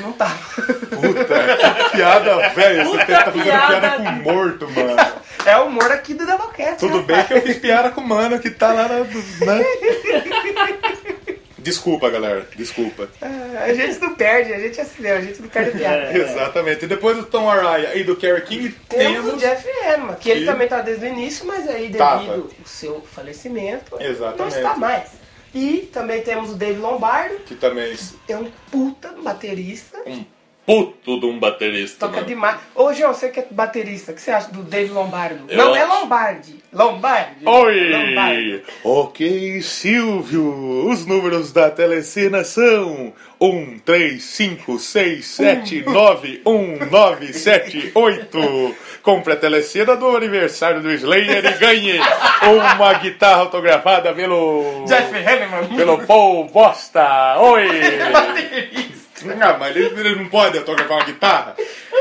Não 0.00 0.12
tava. 0.12 0.34
Puta, 0.34 1.84
que 1.90 1.96
piada, 1.96 2.48
velho. 2.50 2.84
Você 2.86 3.04
tá 3.04 3.24
fazendo 3.26 3.42
piada, 3.44 3.80
piada. 3.80 4.04
com 4.04 4.10
morto, 4.32 4.70
mano. 4.70 4.96
É 5.44 5.58
o 5.58 5.66
humor 5.66 5.92
aqui 5.92 6.14
do 6.14 6.26
Doublecast. 6.26 6.78
Tudo 6.80 6.98
né? 6.98 7.02
bem 7.02 7.24
que 7.24 7.34
eu 7.34 7.42
fiz 7.42 7.58
piada 7.58 7.90
com 7.90 8.00
o 8.00 8.06
mano 8.08 8.38
que 8.40 8.50
tá 8.50 8.72
lá 8.72 8.88
na. 8.88 9.00
Né? 9.00 9.64
Desculpa, 11.64 12.10
galera. 12.10 12.46
Desculpa. 12.54 13.08
É, 13.20 13.58
A 13.70 13.74
gente 13.74 13.98
não 13.98 14.14
perde, 14.14 14.52
a 14.52 14.58
gente 14.60 14.78
é 14.78 14.82
assim, 14.82 15.06
a 15.08 15.20
gente 15.20 15.40
não 15.40 15.48
perde 15.48 15.70
piada. 15.78 16.16
Exatamente. 16.16 16.84
E 16.84 16.88
depois 16.88 17.16
do 17.16 17.24
Tom 17.24 17.48
Araya 17.50 17.96
e 17.96 18.04
do 18.04 18.14
Kerry 18.14 18.42
King, 18.42 18.68
Temos 18.88 19.18
o 19.20 19.22
temos. 19.36 19.40
Jeff 19.42 19.66
Hanneman, 19.86 20.14
que 20.16 20.30
ele 20.30 20.44
também 20.44 20.68
tá 20.68 20.82
desde 20.82 21.06
o 21.06 21.08
início, 21.08 21.46
mas 21.46 21.66
aí 21.68 21.84
devido 21.84 21.96
Tava. 21.98 22.34
ao 22.34 22.50
seu 22.66 23.00
falecimento, 23.00 23.96
Exatamente. 23.98 24.38
não 24.40 24.48
está 24.48 24.76
mais. 24.76 25.08
E 25.54 25.88
também 25.92 26.20
temos 26.20 26.50
o 26.50 26.54
Dave 26.54 26.78
Lombardo, 26.80 27.36
Que 27.46 27.54
também 27.54 27.96
é 28.28 28.36
um 28.36 28.50
puta 28.70 29.12
baterista, 29.22 29.96
um 30.06 30.24
Puto 30.66 31.20
de 31.20 31.26
um 31.26 31.38
baterista, 31.38 32.06
toca 32.06 32.16
mano. 32.16 32.26
demais. 32.26 32.56
Ô, 32.74 32.92
João, 32.94 33.12
você 33.12 33.28
que 33.28 33.40
é 33.40 33.46
baterista, 33.50 34.12
o 34.12 34.14
que 34.14 34.22
você 34.22 34.30
acha 34.30 34.50
do 34.50 34.62
Dave 34.62 34.90
Lombardo? 34.90 35.44
Eu 35.48 35.58
não 35.58 35.76
é 35.76 35.82
acho. 35.82 35.92
Lombardi, 35.92 36.56
Lombardi. 36.72 37.44
Oi! 37.44 37.90
Lombardi. 37.90 38.62
Ok, 38.82 39.60
Silvio, 39.60 40.88
os 40.88 41.04
números 41.04 41.52
da 41.52 41.70
telecena 41.70 42.44
são 42.44 43.12
1, 43.38 43.78
3, 43.80 44.22
5, 44.22 44.78
6, 44.78 45.26
7, 45.26 45.82
9, 45.82 46.42
1, 46.46 46.86
9, 46.90 47.32
7, 47.34 47.90
8. 47.94 48.76
Compre 49.02 49.34
a 49.34 49.36
telecena 49.36 49.94
do 49.96 50.16
aniversário 50.16 50.80
do 50.80 50.90
Slayer 50.90 51.44
e 51.44 51.58
ganhe 51.58 52.00
uma 52.42 52.94
guitarra 52.94 53.40
autografada 53.40 54.14
pelo... 54.14 54.86
Jeff 54.86 55.14
Hanneman. 55.14 55.76
Pelo 55.76 56.06
Paul 56.06 56.46
Bosta. 56.46 57.36
Oi! 57.38 57.68
Ah, 59.40 59.56
mas 59.58 59.76
ele, 59.76 59.86
ele 60.00 60.16
não 60.16 60.28
pode 60.28 60.58
autografar 60.58 60.98
uma 60.98 61.04
guitarra? 61.04 61.56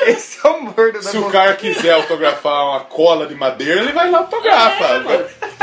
Esse 0.07 0.38
é 0.45 0.49
o 0.49 0.53
humor 0.55 0.91
do 0.91 1.01
Se 1.03 1.18
o 1.18 1.30
cara 1.30 1.53
quiser 1.53 1.91
autografar 1.93 2.66
uma 2.70 2.80
cola 2.82 3.28
de 3.28 3.36
madeira, 3.36 3.82
ele 3.82 3.91
vai 3.91 4.09
lá 4.09 4.20
e 4.20 4.22
autografa. 4.22 4.97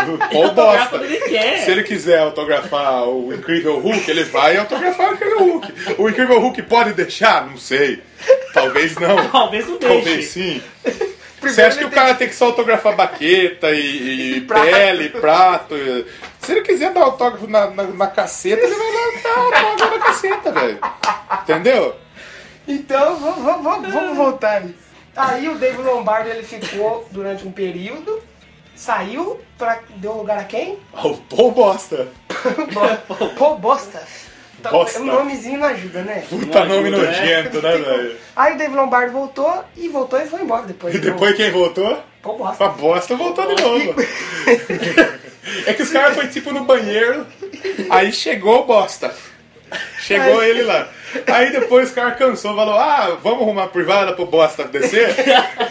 O 0.07 0.19
Paul 0.19 0.45
Autografa 0.45 0.99
Bosta. 0.99 1.19
Se 1.59 1.71
ele 1.71 1.83
quiser 1.83 2.21
autografar 2.21 3.05
o 3.09 3.33
Incrível 3.35 3.79
Hulk, 3.81 4.11
ele 4.11 4.25
vai 4.25 4.57
autografar 4.57 5.11
o 5.11 5.15
Incrível 5.15 5.39
Hulk. 5.39 5.73
O 5.99 6.09
Incrível 6.09 6.41
Hulk 6.41 6.63
pode 6.63 6.93
deixar? 6.93 7.47
Não 7.47 7.57
sei. 7.59 8.03
Talvez 8.55 8.97
não. 8.97 9.17
Talvez 9.29 9.67
não 9.67 9.77
deixe. 9.79 9.95
Talvez 9.95 10.27
sim. 10.27 10.63
Você 10.83 11.13
Primeiro 11.41 11.69
acha 11.69 11.79
que 11.79 11.85
o 11.87 11.91
cara 11.91 12.15
tem 12.15 12.29
que 12.29 12.35
só 12.35 12.47
autografar 12.47 12.95
baqueta 12.95 13.71
e, 13.73 14.37
e 14.37 14.41
Prato. 14.47 14.67
pele, 14.67 15.09
prato? 15.09 15.75
Se 16.51 16.55
ele 16.55 16.63
quiser 16.63 16.93
dar 16.93 17.03
autógrafo 17.03 17.47
na, 17.47 17.71
na, 17.71 17.85
na 17.85 18.07
caceta, 18.09 18.61
ele 18.61 18.75
vai 18.75 19.23
dar 19.23 19.39
autógrafo 19.39 19.97
na 19.97 20.05
caceta, 20.05 20.51
velho. 20.51 20.79
Entendeu? 21.43 21.95
Então, 22.67 23.17
vamos, 23.21 23.63
vamos, 23.63 23.93
vamos, 23.93 24.17
voltar 24.17 24.57
ali. 24.57 24.77
Aí 25.15 25.49
o 25.49 25.55
Dave 25.55 25.81
Lombardo 25.81 26.29
ele 26.29 26.43
ficou 26.43 27.07
durante 27.13 27.47
um 27.47 27.53
período, 27.53 28.21
saiu 28.75 29.41
pra. 29.57 29.79
deu 29.95 30.15
lugar 30.15 30.41
a 30.41 30.45
quem? 30.45 30.77
O 30.93 31.17
Paul 31.19 31.53
Bosta. 31.53 32.09
Paul 33.39 33.57
Bosta. 33.59 34.03
Então, 34.59 34.73
Bosta. 34.73 35.01
O 35.01 35.05
nomezinho 35.05 35.61
não 35.61 35.69
ajuda, 35.69 36.03
né? 36.03 36.25
Puta 36.29 36.65
nome 36.65 36.89
ajuda, 36.89 37.11
né? 37.13 37.21
nojento, 37.21 37.63
né, 37.63 37.77
velho? 37.77 38.17
Aí 38.35 38.55
o 38.55 38.59
Dave 38.59 38.75
Lombardo 38.75 39.13
voltou 39.13 39.65
e 39.77 39.89
voltou 39.89 40.21
e 40.21 40.27
foi 40.27 40.43
embora 40.43 40.67
depois. 40.67 40.93
E 40.97 40.99
depois 40.99 41.37
quem 41.37 41.53
voltou? 41.53 42.03
Paul 42.23 42.39
Bosta. 42.39 42.65
A 42.65 42.69
bosta 42.69 43.17
voltou 43.17 43.55
de 43.55 43.63
novo. 43.63 43.95
É 45.67 45.73
que 45.73 45.83
os 45.83 45.91
caras 45.91 46.15
foi 46.15 46.29
tipo 46.29 46.53
no 46.53 46.65
banheiro, 46.65 47.27
aí 47.89 48.13
chegou 48.13 48.61
o 48.61 48.65
bosta. 48.67 49.13
Chegou 49.99 50.43
ele 50.43 50.63
lá. 50.63 50.89
Aí 51.27 51.51
depois 51.51 51.89
os 51.89 51.95
caras 51.95 52.19
cansou, 52.19 52.55
falou: 52.55 52.75
Ah, 52.75 53.19
vamos 53.23 53.43
arrumar 53.43 53.69
privada 53.69 54.13
pro 54.13 54.27
bosta 54.27 54.65
descer? 54.65 55.09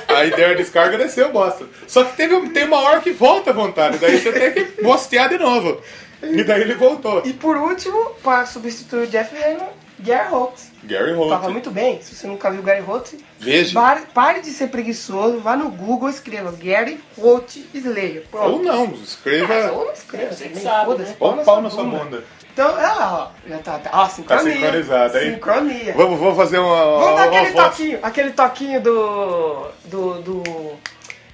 Aí 0.07 0.31
deram 0.31 0.53
a 0.53 0.57
descarga 0.57 0.97
desceu 0.97 1.29
o 1.29 1.31
bosta. 1.31 1.65
Só 1.87 2.03
que 2.03 2.15
teve, 2.15 2.49
tem 2.49 2.65
uma 2.65 2.79
hora 2.79 2.99
que 2.99 3.11
volta 3.11 3.51
a 3.51 3.53
vontade, 3.53 3.97
daí 3.97 4.19
você 4.19 4.31
tem 4.31 4.53
que 4.53 4.81
bostear 4.81 5.29
de 5.29 5.37
novo. 5.37 5.81
E 6.21 6.43
daí 6.43 6.61
ele 6.61 6.75
voltou. 6.75 7.21
E 7.25 7.33
por 7.33 7.55
último, 7.55 8.11
para 8.23 8.45
substituir 8.45 9.03
o 9.03 9.07
Jeff 9.07 9.35
Hanneman, 9.35 9.69
Gary 9.99 10.29
Holtz. 10.29 10.71
Gary 10.83 11.11
Tava 11.13 11.35
Holt. 11.37 11.51
muito 11.51 11.71
bem. 11.71 12.01
Se 12.01 12.15
você 12.15 12.25
nunca 12.27 12.49
viu 12.49 12.61
Gary 12.61 12.81
Holtz, 12.81 13.15
Veja. 13.37 13.73
pare, 13.73 14.01
pare 14.13 14.41
de 14.41 14.51
ser 14.51 14.67
preguiçoso, 14.67 15.39
vá 15.39 15.55
no 15.57 15.69
Google 15.69 16.09
e 16.09 16.11
escreva 16.13 16.51
Gary 16.51 16.99
Holtz 17.17 17.59
Slayer. 17.73 18.23
Pronto. 18.31 18.51
Ou 18.51 18.63
não, 18.63 18.85
escreva. 18.93 19.71
Ou 19.73 19.85
não 19.85 19.93
escreva, 19.93 20.33
Você 20.33 20.47
que 20.47 20.55
nem 20.55 20.63
sabe, 20.63 20.85
foda-se, 20.85 21.09
né? 21.11 21.17
Ou 21.19 21.35
na 21.35 21.43
pau 21.43 21.55
sua 21.55 21.61
na 21.63 21.69
sua 21.69 21.83
bunda. 21.83 22.23
Então, 22.51 22.73
olha 22.73 22.93
lá, 22.93 23.31
ó. 23.45 23.49
Já 23.49 23.57
tá, 23.59 23.79
tá, 23.79 23.89
ó, 23.93 24.07
sincronia. 24.09 24.53
sincronizado, 24.53 25.17
hein? 25.17 25.33
Sincronia. 25.33 25.93
Vamos, 25.95 26.19
vamos 26.19 26.35
fazer 26.35 26.59
uma. 26.59 26.75
Vamos 26.99 27.15
dar 27.15 27.23
aquele 27.25 27.51
toquinho, 27.53 27.99
aquele 28.01 28.31
toquinho 28.31 28.81
do. 28.81 29.67
do. 29.85 30.21
do. 30.21 30.43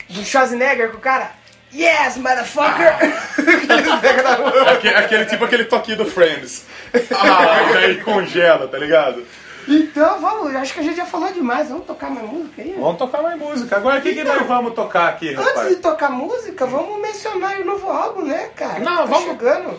do 0.10 0.24
Schwarzenegger 0.24 0.92
com 0.92 0.98
o 0.98 1.02
cara. 1.02 1.32
Yes, 1.76 2.16
motherfucker! 2.18 2.96
Aquele, 4.72 4.96
aquele 4.96 5.26
tipo 5.26 5.44
aquele 5.46 5.66
toquinho 5.66 5.98
do 5.98 6.06
Friends. 6.06 6.64
Ah, 7.14 7.74
daí 7.74 8.02
congela, 8.02 8.68
tá 8.70 8.78
ligado? 8.78 9.26
então 9.68 10.22
vamos, 10.22 10.56
acho 10.56 10.74
que 10.74 10.80
a 10.80 10.84
gente 10.84 10.96
já 10.96 11.06
falou 11.06 11.34
demais, 11.34 11.68
vamos 11.68 11.86
tocar 11.86 12.10
mais 12.10 12.30
música 12.30 12.62
aí? 12.62 12.74
Vamos 12.78 12.98
tocar 12.98 13.22
mais 13.22 13.38
música. 13.38 13.76
Agora 13.76 14.00
o 14.00 14.02
que, 14.02 14.14
que 14.14 14.24
nós 14.24 14.46
vamos 14.48 14.74
tocar 14.76 15.10
aqui, 15.10 15.30
Antes 15.30 15.44
de 15.44 15.50
rapaz? 15.50 15.76
tocar 15.80 16.10
música, 16.12 16.66
vamos 16.66 17.02
mencionar 17.02 17.52
aí 17.52 17.62
o 17.64 17.66
novo 17.66 17.90
álbum, 17.90 18.22
né, 18.22 18.50
cara? 18.56 18.80
Não, 18.80 18.96
tá 18.98 19.06
vamos- 19.06 19.26
chegando. 19.26 19.78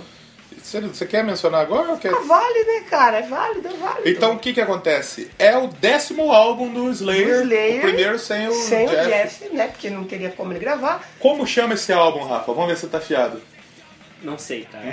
Você, 0.66 0.80
você 0.80 1.06
quer 1.06 1.22
mencionar 1.22 1.60
agora 1.60 1.92
ou 1.92 1.96
quer... 1.96 2.12
Ah, 2.12 2.18
vale, 2.26 2.64
né, 2.64 2.80
cara? 2.90 3.18
É 3.18 3.22
válido, 3.22 3.68
é 3.68 3.72
válido. 3.74 4.08
Então 4.08 4.32
o 4.32 4.38
que 4.40 4.52
que 4.52 4.60
acontece? 4.60 5.30
É 5.38 5.56
o 5.56 5.68
décimo 5.68 6.32
álbum 6.32 6.68
do 6.72 6.90
Slayer, 6.90 7.36
Do 7.36 7.42
Slayer, 7.44 7.78
o 7.78 7.80
primeiro 7.82 8.18
sem 8.18 8.48
o 8.48 8.52
Sem 8.52 8.88
Jeff. 8.88 9.06
o 9.06 9.08
Jeff, 9.08 9.48
né? 9.54 9.68
Porque 9.68 9.88
não 9.88 10.02
teria 10.02 10.30
como 10.30 10.52
ele 10.52 10.58
gravar. 10.58 11.08
Como 11.20 11.46
chama 11.46 11.74
esse 11.74 11.92
álbum, 11.92 12.24
Rafa? 12.24 12.52
Vamos 12.52 12.66
ver 12.70 12.74
se 12.74 12.80
você 12.80 12.86
tá 12.88 12.98
fiado. 13.00 13.40
Não 14.24 14.36
sei, 14.36 14.64
cara. 14.64 14.84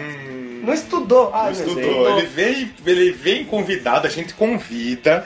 Não 0.61 0.73
estudou. 0.75 1.31
Ah, 1.33 1.45
não 1.45 1.51
Estudou. 1.51 2.19
Ele 2.19 2.27
vem, 2.27 2.71
ele 2.85 3.11
vem 3.11 3.43
convidado, 3.43 4.05
a 4.05 4.09
gente 4.11 4.35
convida, 4.35 5.25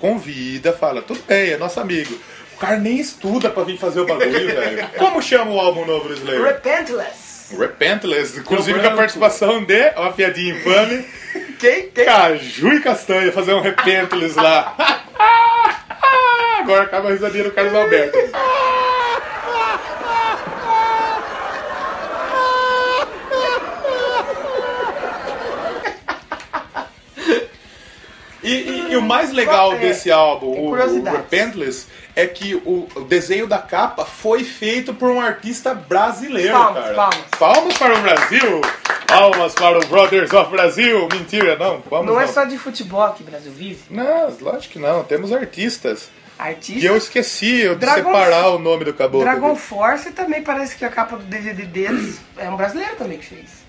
convida, 0.00 0.72
fala, 0.72 1.02
tudo 1.02 1.22
bem, 1.22 1.50
é 1.52 1.56
nosso 1.56 1.78
amigo. 1.78 2.18
O 2.56 2.58
cara 2.58 2.78
nem 2.78 2.98
estuda 2.98 3.48
pra 3.48 3.62
vir 3.62 3.78
fazer 3.78 4.00
o 4.00 4.06
bagulho, 4.06 4.32
velho. 4.56 4.88
Como 4.98 5.22
chama 5.22 5.52
o 5.52 5.60
álbum 5.60 5.86
novo 5.86 6.08
do 6.08 6.14
Slayer? 6.14 6.42
Repentless. 6.42 7.31
Repentless, 7.58 8.38
inclusive 8.38 8.80
com 8.80 8.86
a 8.86 8.90
participação 8.92 9.64
de, 9.64 9.92
ó, 9.96 10.08
a 10.08 10.12
piadinha 10.12 10.54
infame, 10.54 11.04
Quem? 11.58 11.88
Quem? 11.90 12.04
Caju 12.04 12.72
e 12.74 12.80
Castanha 12.80 13.30
fazer 13.30 13.54
um 13.54 13.60
Repentless 13.60 14.36
lá. 14.36 14.74
Agora 16.58 16.82
acaba 16.82 17.08
a 17.08 17.12
risadinha 17.12 17.44
do 17.44 17.52
Carlos 17.52 17.74
Alberto. 17.74 18.18
E, 28.42 28.48
e- 28.52 28.92
e 28.92 28.96
o 28.96 29.02
mais 29.02 29.32
legal 29.32 29.72
é, 29.74 29.76
desse 29.78 30.10
álbum, 30.10 30.46
o, 30.46 30.70
o. 30.70 31.02
Repentless, 31.04 31.86
é 32.16 32.26
que 32.26 32.54
o, 32.56 32.88
o 32.96 33.00
desenho 33.02 33.46
da 33.46 33.58
capa 33.58 34.04
foi 34.04 34.42
feito 34.44 34.92
por 34.92 35.10
um 35.10 35.20
artista 35.20 35.74
brasileiro, 35.74 36.52
Palmas, 36.52 36.82
cara. 36.82 36.94
palmas. 36.94 37.24
Palmas 37.38 37.78
para 37.78 37.94
o 37.98 38.02
Brasil! 38.02 38.60
Palmas 39.06 39.54
para 39.54 39.78
o 39.78 39.86
Brothers 39.86 40.32
of 40.32 40.50
Brasil! 40.50 41.08
Mentira, 41.12 41.56
não. 41.56 41.82
Vamos 41.88 42.06
Não 42.06 42.20
é 42.20 42.26
não. 42.26 42.32
só 42.32 42.44
de 42.44 42.58
futebol 42.58 43.12
que 43.12 43.22
o 43.22 43.26
Brasil 43.26 43.52
vive. 43.52 43.80
Não, 43.90 44.34
lógico 44.40 44.72
que 44.74 44.78
não. 44.78 45.04
Temos 45.04 45.32
artistas. 45.32 46.08
Artista. 46.38 46.80
E 46.80 46.84
eu 46.86 46.96
esqueci 46.96 47.60
eu 47.60 47.74
de 47.74 47.80
Dragon- 47.82 48.10
separar 48.10 48.48
o 48.48 48.58
nome 48.58 48.84
do 48.84 48.92
caboclo. 48.94 49.20
Dragon 49.24 49.54
Force 49.54 50.10
também 50.10 50.42
parece 50.42 50.74
que 50.76 50.84
a 50.84 50.88
capa 50.88 51.16
do 51.16 51.22
DVD 51.24 51.62
deles 51.64 52.20
é 52.36 52.48
um 52.48 52.56
brasileiro 52.56 52.96
também 52.96 53.18
que 53.18 53.26
fez. 53.26 53.61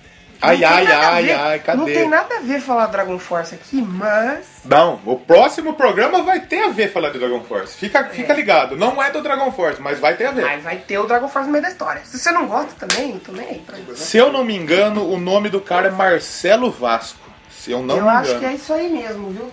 Ai, 0.43 0.63
ai, 0.63 0.85
ai, 0.87 1.31
ai, 1.31 1.59
cadê? 1.59 1.77
Não 1.77 1.85
tem 1.85 2.09
nada 2.09 2.35
a 2.35 2.39
ver 2.41 2.59
falar 2.59 2.87
Dragon 2.87 3.17
Force 3.17 3.55
aqui, 3.55 3.81
mas. 3.81 4.45
Não, 4.65 4.99
o 5.05 5.17
próximo 5.17 5.73
programa 5.73 6.21
vai 6.21 6.41
ter 6.41 6.63
a 6.63 6.69
ver 6.69 6.91
falar 6.91 7.09
de 7.11 7.19
Dragon 7.19 7.41
Force. 7.43 7.75
Fica, 7.77 7.99
É. 7.99 8.09
fica 8.09 8.33
ligado. 8.33 8.75
Não 8.75 9.01
é 9.01 9.09
do 9.09 9.21
Dragon 9.21 9.51
Force, 9.51 9.81
mas 9.81 9.99
vai 9.99 10.15
ter 10.15 10.25
a 10.25 10.31
ver. 10.31 10.43
Mas 10.43 10.61
vai 10.63 10.77
ter 10.77 10.97
o 10.97 11.05
Dragon 11.07 11.27
Force 11.29 11.47
no 11.47 11.51
meio 11.53 11.63
da 11.63 11.69
história. 11.71 12.01
Se 12.03 12.19
você 12.19 12.31
não 12.31 12.47
gosta 12.47 12.73
também, 12.87 13.19
eu 13.27 13.39
aí 13.39 13.61
pra 13.65 13.77
isso. 13.79 13.95
Se 13.95 14.17
eu 14.17 14.31
não 14.31 14.43
me 14.43 14.55
engano, 14.55 15.09
o 15.09 15.17
nome 15.19 15.49
do 15.49 15.61
cara 15.61 15.87
é 15.87 15.91
Marcelo 15.91 16.69
Vasco. 16.69 17.19
Se 17.49 17.71
eu 17.71 17.81
não 17.81 17.95
eu 17.97 18.03
me 18.03 18.09
acho 18.09 18.29
engano. 18.31 18.39
que 18.41 18.45
é 18.45 18.53
isso 18.55 18.73
aí 18.73 18.89
mesmo, 18.89 19.29
viu? 19.29 19.51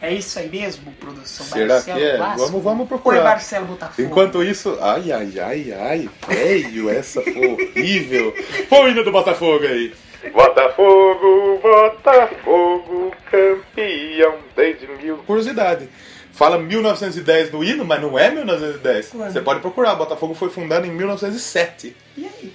É 0.00 0.12
isso 0.12 0.36
aí 0.38 0.48
mesmo, 0.48 0.90
produção. 0.94 1.46
Será 1.46 1.74
Marcelo 1.74 1.98
que 1.98 2.04
é? 2.04 2.16
Vasco. 2.16 2.46
Vamos- 2.46 2.62
vamos 2.64 2.88
procurar. 2.88 3.18
Oi, 3.18 3.24
Marcelo 3.24 3.66
Botafogo. 3.66 4.08
Enquanto 4.08 4.42
isso, 4.42 4.76
ai, 4.80 5.12
ai, 5.12 5.32
ai, 5.38 5.72
ai, 5.72 6.08
velho, 6.26 6.90
essa 6.90 7.22
foi 7.22 7.46
horrível. 7.76 8.34
Põe 8.68 8.80
o 8.80 8.88
hino 8.88 9.04
do 9.04 9.12
Botafogo 9.12 9.64
aí. 9.64 9.94
Botafogo, 10.30 11.58
Botafogo, 11.62 13.12
campeão 13.30 14.34
desde 14.56 14.86
mil. 14.86 15.18
Curiosidade. 15.18 15.88
Fala 16.32 16.58
1910 16.58 17.52
no 17.52 17.62
hino, 17.62 17.84
mas 17.84 18.00
não 18.00 18.18
é 18.18 18.30
1910. 18.30 19.08
Quando? 19.10 19.32
Você 19.32 19.40
pode 19.40 19.60
procurar. 19.60 19.94
Botafogo 19.94 20.34
foi 20.34 20.48
fundado 20.48 20.86
em 20.86 20.90
1907. 20.90 21.94
E 22.16 22.24
aí? 22.26 22.52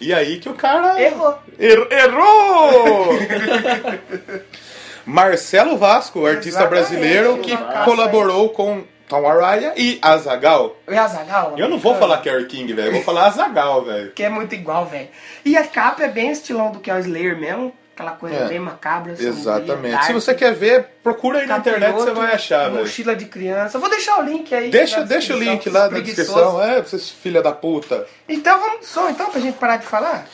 E 0.00 0.12
aí 0.14 0.38
que 0.38 0.48
o 0.48 0.54
cara. 0.54 1.00
Errou. 1.00 1.38
Er- 1.58 1.88
errou! 1.92 3.08
Marcelo 5.06 5.76
Vasco, 5.76 6.24
artista 6.26 6.60
Exatamente, 6.60 6.70
brasileiro 6.88 7.38
que 7.38 7.54
colaborou 7.84 8.48
com 8.50 8.84
Tom 9.08 9.26
Araya 9.28 9.74
e 9.76 9.98
Azagal. 10.00 10.76
E 10.88 10.96
Azagal? 10.96 11.54
Eu 11.56 11.68
não 11.68 11.78
vou 11.78 11.94
falar 11.96 12.18
Kerry 12.18 12.46
King, 12.46 12.72
velho. 12.72 12.88
Eu 12.88 12.92
vou 12.94 13.02
falar 13.02 13.26
Azagal, 13.26 13.84
velho. 13.84 14.12
Que 14.16 14.22
é 14.22 14.28
muito 14.28 14.54
igual, 14.54 14.86
velho. 14.86 15.08
E 15.44 15.56
a 15.56 15.64
capa 15.64 16.02
é 16.04 16.08
bem 16.08 16.30
estilão 16.30 16.70
do 16.72 16.80
que 16.80 16.90
é 16.90 16.94
o 16.94 16.98
Slayer 16.98 17.36
mesmo. 17.38 17.72
Aquela 17.94 18.10
coisa 18.12 18.34
É. 18.36 18.48
bem 18.48 18.58
macabra. 18.58 19.12
sombria, 19.14 19.28
Exatamente. 19.30 20.04
Se 20.06 20.12
você 20.12 20.34
quer 20.34 20.52
ver, 20.52 20.84
procura 21.00 21.38
aí 21.38 21.46
na 21.46 21.58
internet, 21.58 21.92
você 21.92 22.10
vai 22.10 22.32
achar, 22.34 22.68
velho. 22.68 22.80
Mochila 22.80 23.14
de 23.14 23.26
criança. 23.26 23.78
Vou 23.78 23.88
deixar 23.88 24.18
o 24.18 24.22
link 24.22 24.52
aí. 24.52 24.68
Deixa, 24.68 25.02
deixa 25.04 25.32
o 25.32 25.38
link 25.38 25.68
lá 25.70 25.88
na 25.88 26.00
descrição, 26.00 26.60
é, 26.60 26.82
vocês 26.82 27.08
filha 27.10 27.40
da 27.40 27.52
puta. 27.52 28.04
Então 28.28 28.58
vamos 28.58 28.78
pro 28.78 28.86
som, 28.88 29.08
então, 29.08 29.30
pra 29.30 29.40
gente 29.40 29.56
parar 29.58 29.76
de 29.76 29.86
falar? 29.86 30.26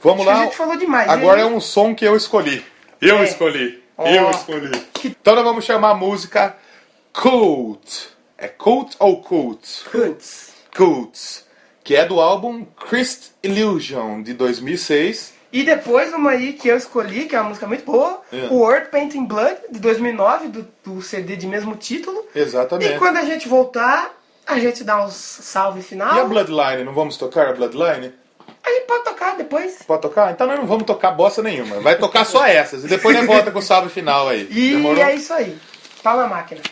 Vamos 0.00 0.20
Acho 0.26 0.36
lá. 0.36 0.40
a 0.42 0.44
gente 0.44 0.56
falou 0.56 0.76
demais. 0.76 1.08
Agora 1.08 1.40
E 1.40 1.42
é 1.42 1.46
um 1.46 1.60
som 1.60 1.92
que 1.92 2.04
eu 2.04 2.14
escolhi. 2.14 2.64
Eu 3.00 3.18
É. 3.18 3.24
escolhi. 3.24 3.82
Ó. 3.98 4.06
Eu 4.06 4.30
escolhi. 4.30 4.70
Então 5.04 5.34
nós 5.34 5.44
vamos 5.44 5.64
chamar 5.64 5.90
a 5.90 5.94
música 5.94 6.54
Cult. 7.12 8.08
É 8.38 8.48
Cult 8.48 8.96
ou 8.98 9.22
Cult? 9.22 9.84
Putz. 9.90 10.52
Cult. 10.74 11.44
Que 11.84 11.96
é 11.96 12.04
do 12.06 12.20
álbum 12.20 12.64
Christ 12.88 13.32
Illusion, 13.42 14.22
de 14.22 14.32
2006. 14.34 15.34
E 15.52 15.64
depois 15.64 16.12
uma 16.14 16.30
aí 16.30 16.54
que 16.54 16.68
eu 16.68 16.76
escolhi, 16.76 17.26
que 17.26 17.36
é 17.36 17.40
uma 17.40 17.50
música 17.50 17.66
muito 17.66 17.84
boa, 17.84 18.22
É. 18.32 18.46
o 18.50 18.54
World 18.54 18.88
Painting 18.88 19.26
Blood, 19.26 19.56
de 19.70 19.78
2009, 19.80 20.48
do, 20.48 20.68
do 20.82 21.02
CD 21.02 21.36
de 21.36 21.46
mesmo 21.46 21.76
título. 21.76 22.26
Exatamente. 22.34 22.94
E 22.94 22.98
quando 22.98 23.18
a 23.18 23.24
gente 23.24 23.46
voltar, 23.48 24.10
a 24.46 24.58
gente 24.58 24.82
dá 24.82 25.04
uns 25.04 25.12
salve 25.14 25.82
final. 25.82 26.16
E 26.16 26.20
a 26.20 26.24
Bloodline? 26.24 26.84
Não 26.84 26.94
vamos 26.94 27.18
tocar 27.18 27.48
a 27.48 27.52
Bloodline? 27.52 28.14
A 28.64 28.70
gente 28.70 28.86
pode 28.86 29.04
tocar 29.04 29.36
depois. 29.36 29.82
Pode 29.82 30.00
tocar? 30.02 30.32
Então 30.32 30.46
nós 30.46 30.58
não 30.58 30.66
vamos 30.66 30.84
tocar 30.84 31.10
bosta 31.10 31.42
nenhuma. 31.42 31.80
Vai 31.80 31.98
tocar 31.98 32.24
só 32.24 32.46
essas. 32.46 32.84
E 32.84 32.88
depois 32.88 33.14
nós 33.14 33.26
volta 33.26 33.50
com 33.50 33.58
o 33.58 33.62
salve 33.62 33.90
final 33.90 34.28
aí. 34.28 34.48
E 34.50 34.70
Demorou? 34.76 35.04
é 35.04 35.14
isso 35.14 35.34
aí. 35.34 35.58
Pau 36.02 36.16
na 36.16 36.26
máquina. 36.26 36.62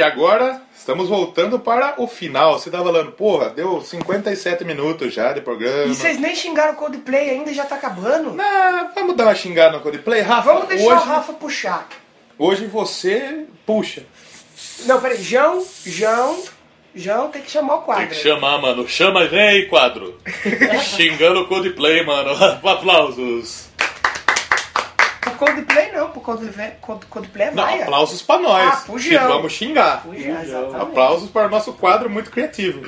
E 0.00 0.02
agora 0.02 0.62
estamos 0.74 1.10
voltando 1.10 1.60
para 1.60 2.00
o 2.00 2.08
final. 2.08 2.58
Você 2.58 2.70
tava 2.70 2.84
falando, 2.84 3.12
porra, 3.12 3.50
deu 3.50 3.82
57 3.82 4.64
minutos 4.64 5.12
já 5.12 5.34
de 5.34 5.42
programa. 5.42 5.92
E 5.92 5.94
vocês 5.94 6.18
nem 6.18 6.34
xingaram 6.34 6.72
o 6.72 6.76
Coldplay 6.76 7.28
ainda, 7.28 7.52
já 7.52 7.66
tá 7.66 7.74
acabando. 7.74 8.34
Ah, 8.40 8.90
vamos 8.94 9.14
dar 9.14 9.24
uma 9.24 9.34
xingada 9.34 9.76
no 9.76 9.82
Coldplay? 9.82 10.22
Rafa, 10.22 10.54
Vamos 10.54 10.68
deixar 10.68 10.86
hoje, 10.86 11.02
o 11.02 11.04
Rafa 11.04 11.32
puxar. 11.34 11.86
hoje 12.38 12.64
você 12.64 13.44
puxa. 13.66 14.04
Não, 14.86 14.98
peraí, 15.02 15.22
João, 15.22 15.62
João, 15.84 16.42
João 16.94 17.28
tem 17.28 17.42
que 17.42 17.50
chamar 17.50 17.74
o 17.74 17.82
quadro. 17.82 18.06
Tem 18.06 18.16
que 18.16 18.22
chamar, 18.22 18.56
mano. 18.56 18.88
Chama, 18.88 19.26
vem 19.26 19.38
aí, 19.48 19.66
quadro. 19.66 20.18
Xingando 20.82 21.42
o 21.42 21.46
Coldplay, 21.46 22.02
mano. 22.06 22.30
Aplausos. 22.66 23.68
Coldplay 25.44 25.92
não, 25.92 26.10
pro 26.10 26.20
Coldplay, 26.20 26.72
Cold- 26.82 27.06
Coldplay 27.06 27.48
é 27.48 27.50
Não, 27.50 27.64
vaia. 27.64 27.82
aplausos 27.84 28.20
para 28.20 28.40
nós. 28.42 28.74
Ah, 28.74 28.82
pro 28.84 28.96
que 28.96 29.16
vamos 29.16 29.52
xingar. 29.52 30.04
Exatamente. 30.14 30.76
Aplausos 30.82 31.30
para 31.30 31.46
o 31.46 31.50
nosso 31.50 31.72
quadro 31.72 32.10
muito 32.10 32.30
criativo. 32.30 32.86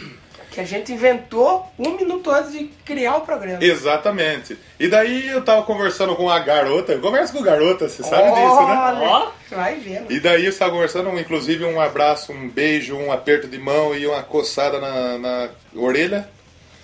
Que 0.50 0.60
a 0.60 0.64
gente 0.64 0.92
inventou 0.92 1.66
um 1.78 1.96
minuto 1.96 2.30
antes 2.30 2.52
de 2.52 2.64
criar 2.84 3.16
o 3.16 3.22
programa. 3.22 3.64
Exatamente. 3.64 4.58
E 4.78 4.86
daí 4.86 5.28
eu 5.28 5.42
tava 5.42 5.62
conversando 5.62 6.14
com 6.14 6.28
a 6.28 6.38
garota. 6.40 6.98
Conversa 6.98 7.32
com 7.32 7.42
garota, 7.42 7.88
você 7.88 8.02
sabe 8.02 8.28
disso, 8.28 8.66
né? 8.66 8.76
Olha, 8.84 9.00
Ó. 9.00 9.30
Vai 9.50 9.76
vendo. 9.76 10.12
E 10.12 10.20
daí 10.20 10.44
eu 10.44 10.50
estava 10.50 10.70
conversando, 10.70 11.08
inclusive 11.18 11.64
um 11.64 11.80
abraço, 11.80 12.32
um 12.32 12.50
beijo, 12.50 12.94
um 12.94 13.10
aperto 13.10 13.48
de 13.48 13.56
mão 13.56 13.94
e 13.94 14.06
uma 14.06 14.22
coçada 14.22 14.78
na, 14.78 15.16
na 15.18 15.48
orelha 15.74 16.28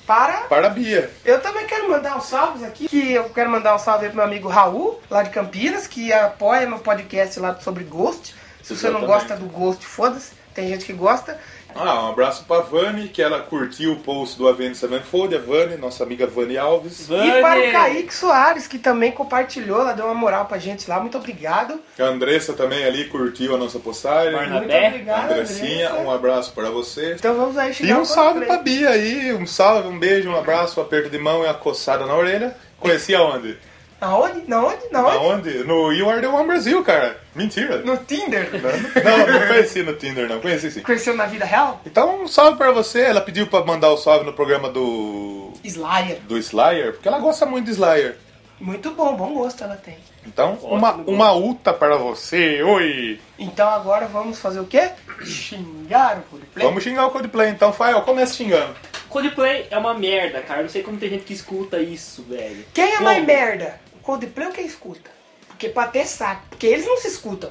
Para. 0.09 0.39
para 0.49 0.69
a 0.69 0.71
Bia. 0.71 1.11
Eu 1.23 1.39
também 1.43 1.67
quero 1.67 1.91
mandar 1.91 2.17
uns 2.17 2.25
salves 2.25 2.63
aqui. 2.63 2.89
Que 2.89 3.13
eu 3.13 3.29
quero 3.29 3.51
mandar 3.51 3.75
um 3.75 3.79
salve 3.79 4.07
aí 4.07 4.11
pro 4.11 4.17
meu 4.17 4.25
amigo 4.25 4.49
Raul, 4.49 4.99
lá 5.11 5.23
de 5.23 5.29
Campinas, 5.29 5.87
que 5.87 6.11
apoia 6.11 6.67
meu 6.67 6.79
podcast 6.79 7.39
lá 7.39 7.55
sobre 7.61 7.85
Ghost. 7.85 8.35
Se 8.63 8.75
você 8.75 8.89
não 8.89 9.01
Exatamente. 9.01 9.07
gosta 9.07 9.37
do 9.37 9.45
Ghost, 9.45 9.85
foda-se. 9.85 10.33
Tem 10.55 10.67
gente 10.67 10.87
que 10.87 10.95
gosta. 10.95 11.39
Ah, 11.79 12.07
um 12.07 12.09
abraço 12.11 12.45
pra 12.45 12.61
Vani, 12.61 13.09
que 13.09 13.23
ela 13.23 13.41
curtiu 13.41 13.93
o 13.93 13.97
post 14.01 14.37
do 14.37 14.49
Avenged 14.49 14.77
Sevenfold, 14.77 15.35
a 15.35 15.39
Vani, 15.39 15.77
nossa 15.77 16.03
amiga 16.03 16.27
Vani 16.27 16.59
Alves. 16.59 17.09
E 17.09 17.41
para 17.41 17.61
o 17.61 17.73
Kaique 17.73 18.15
Soares, 18.15 18.67
que 18.67 18.79
também 18.79 19.13
compartilhou, 19.13 19.81
ela 19.81 19.93
deu 19.93 20.07
uma 20.07 20.15
moral 20.15 20.47
pra 20.47 20.59
gente 20.59 20.89
lá. 20.91 20.99
Muito 21.01 21.17
obrigado. 21.17 21.81
A 21.99 22.03
Andressa 22.05 22.53
também 22.53 22.85
ali 22.85 23.05
curtiu 23.09 23.55
a 23.55 23.59
nossa 23.59 23.79
postagem. 23.79 24.33
Barnabé. 24.33 24.81
Muito 24.81 24.87
obrigado, 24.95 25.31
Andressinha, 25.33 25.89
Andressa. 25.91 26.05
um 26.05 26.11
abraço 26.11 26.53
para 26.53 26.71
você. 26.71 27.15
Então 27.15 27.35
vamos 27.37 27.57
aí 27.57 27.71
E 27.71 27.75
chegar 27.75 27.97
um 27.97 27.99
ao 28.01 28.05
salve 28.05 28.45
pra 28.45 28.59
Bia 28.59 28.91
aí, 28.91 29.33
um 29.33 29.47
salve, 29.47 29.89
um 29.89 29.99
beijo, 29.99 30.29
um 30.29 30.37
abraço, 30.39 30.81
um 30.81 30.83
aperto 30.83 31.09
de 31.09 31.19
mão 31.19 31.43
e 31.43 31.47
uma 31.47 31.55
coçada 31.55 32.05
na 32.07 32.15
orelha. 32.15 32.57
Conheci 32.81 33.15
aonde? 33.15 33.57
Aonde? 34.01 34.45
Na 34.47 34.65
onde? 34.65 34.83
Na 34.93 35.07
onde? 35.07 35.17
Aonde? 35.17 35.65
No 35.65 35.93
You 35.93 36.09
Are 36.09 36.21
The 36.21 36.29
One 36.29 36.47
Brasil, 36.47 36.83
cara. 36.85 37.19
Mentira. 37.35 37.79
No 37.79 37.97
Tinder. 37.97 38.49
Não, 38.53 39.19
não 39.27 39.47
conheci 39.49 39.83
no 39.83 39.95
Tinder, 39.95 40.29
não. 40.29 40.41
Conheci 40.41 40.71
sim. 40.71 40.83
Conheceu 40.83 41.17
na 41.17 41.27
vida 41.27 41.45
real? 41.45 41.81
Então, 41.85 42.23
um 42.23 42.29
salve 42.29 42.57
pra 42.57 42.71
você. 42.71 43.03
Ela 43.03 43.21
pediu 43.21 43.47
pra 43.49 43.65
mandar 43.65 43.91
o 43.91 43.97
salve 43.97 44.25
no 44.25 44.33
programa 44.33 44.69
do. 44.69 45.53
Slayer. 45.65 46.21
do 46.21 46.39
Slayer, 46.39 46.93
porque 46.93 47.09
ela 47.09 47.19
gosta 47.19 47.45
muito 47.45 47.65
de 47.67 47.73
Slayer. 47.73 48.17
Muito 48.61 48.91
bom, 48.91 49.15
bom 49.17 49.35
gosto 49.35 49.63
ela 49.63 49.77
tem. 49.77 49.97
Então, 50.27 50.55
uma, 50.63 50.93
uma 50.95 51.33
uta 51.33 51.73
para 51.73 51.97
você. 51.97 52.61
Oi! 52.63 53.21
Então 53.39 53.69
agora 53.69 54.07
vamos 54.07 54.39
fazer 54.41 54.59
o 54.61 54.65
quê? 54.67 54.91
Xingar 55.25 56.19
o 56.19 56.23
Coldplay. 56.23 56.67
Vamos 56.67 56.83
xingar 56.83 57.07
o 57.07 57.11
Coldplay 57.11 57.51
então, 57.51 57.73
Fael. 57.73 58.03
Começa 58.03 58.35
xingando. 58.35 58.75
Coldplay 59.09 59.67
é 59.71 59.79
uma 59.79 59.95
merda, 59.95 60.41
cara. 60.41 60.63
Não 60.63 60.69
sei 60.69 60.83
como 60.83 60.99
tem 60.99 61.09
gente 61.09 61.25
que 61.25 61.33
escuta 61.33 61.79
isso, 61.81 62.25
velho. 62.29 62.65
Quem 62.75 62.85
é 62.85 62.93
Como? 62.97 63.05
mais 63.05 63.25
merda? 63.25 63.81
O 64.09 64.13
Coldplay 64.13 64.47
ou 64.47 64.53
quem 64.55 64.65
escuta? 64.65 65.11
Porque 65.49 65.69
pra 65.69 65.87
ter 65.87 66.07
saco. 66.07 66.41
Porque 66.49 66.67
eles 66.67 66.87
não 66.87 66.97
se 66.97 67.09
escutam. 67.09 67.51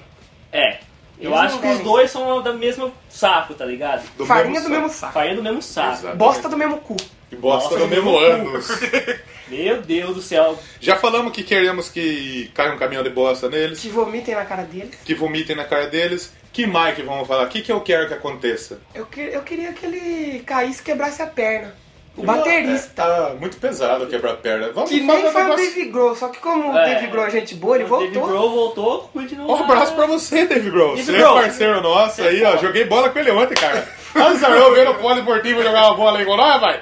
É. 0.52 0.80
Eu 1.20 1.30
Eles 1.32 1.40
acho 1.44 1.56
não 1.56 1.62
que 1.62 1.68
os 1.68 1.80
dois 1.82 2.10
são 2.10 2.42
do 2.42 2.54
mesmo 2.56 2.92
saco, 3.10 3.54
tá 3.54 3.64
ligado? 3.64 4.04
Do 4.18 4.26
Farinha 4.26 4.60
do 4.60 4.68
mesmo 4.70 4.90
saco. 4.90 5.14
Farinha 5.14 5.36
do 5.36 5.44
mesmo 5.44 5.62
saco. 5.62 6.00
Exato. 6.00 6.18
Bosta 6.18 6.50
do 6.50 6.58
mesmo 6.58 6.78
cu. 6.80 6.98
E 7.32 7.36
bosta 7.36 7.70
Nossa, 7.76 7.84
no 7.84 7.88
mesmo 7.88 8.10
meu 8.12 8.20
ânus. 8.20 8.68
Meu 9.50 9.82
Deus 9.82 10.16
do 10.16 10.22
céu. 10.22 10.58
Já 10.82 10.98
falamos 10.98 11.32
que 11.32 11.42
queremos 11.44 11.90
que 11.90 12.52
caia 12.54 12.74
um 12.74 12.78
caminhão 12.78 13.02
de 13.04 13.10
bosta 13.12 13.48
neles, 13.48 13.80
Que 13.80 13.88
vomitem 13.90 14.36
na 14.36 14.44
cara 14.44 14.64
deles. 14.64 14.98
que 15.06 15.14
vomitem 15.16 15.56
na 15.56 15.64
cara 15.64 15.88
deles. 15.88 16.34
Que 16.52 16.66
mais 16.68 16.96
que 16.96 17.02
vamos 17.04 17.26
falar? 17.28 17.44
O 17.46 17.50
que, 17.50 17.62
que 17.62 17.72
eu 17.72 17.80
quero 17.82 18.08
que 18.08 18.14
aconteça? 18.14 18.82
Eu, 18.94 19.06
que- 19.06 19.22
eu 19.22 19.42
queria 19.44 19.72
que 19.74 19.86
ele 19.86 20.40
caísse 20.40 20.82
e 20.82 20.84
quebrasse 20.84 21.22
a 21.22 21.28
perna. 21.28 21.74
O 22.18 22.24
baterista. 22.24 23.04
Ah, 23.04 23.36
muito 23.40 23.58
pesado 23.58 24.08
quebrar 24.08 24.32
a 24.32 24.38
perna. 24.38 24.72
Vamos 24.74 24.90
Que 24.90 25.02
nem 25.02 25.32
foi 25.32 25.44
o 25.44 25.56
Dave 25.56 25.86
Grohl, 25.86 26.16
só 26.16 26.30
que 26.30 26.40
como 26.40 26.72
o 26.74 26.78
É. 26.78 26.96
Dave 26.96 27.08
Grohl 27.08 27.28
é 27.28 27.30
gente 27.30 27.54
boa, 27.56 27.76
ele 27.76 27.84
O 27.84 27.88
voltou. 27.88 28.08
David 28.08 28.28
Grohl 28.28 28.50
voltou, 28.50 29.10
continua. 29.14 29.46
Um 29.46 29.56
abraço 29.64 29.94
pra 29.94 30.08
você, 30.08 30.46
Dave 30.46 30.70
Grohl. 30.72 30.96
Dave 30.96 31.06
Você 31.06 31.16
é 31.16 31.22
parceiro 31.24 31.82
nosso 31.82 32.22
aí, 32.24 32.44
ó. 32.44 32.58
Joguei 32.58 32.86
bola 32.86 33.10
com 33.10 33.20
ele 33.20 33.32
ontem, 33.32 33.54
cara. 33.54 33.88
Azarou 34.16 34.74
vendo 34.74 34.92
o 34.92 34.96
poliesportivo 34.96 35.62
jogar 35.62 35.88
uma 35.90 35.96
bola 35.96 36.18
aí 36.20 36.26
com 36.26 36.36
nós, 36.36 36.60
vai. 36.60 36.82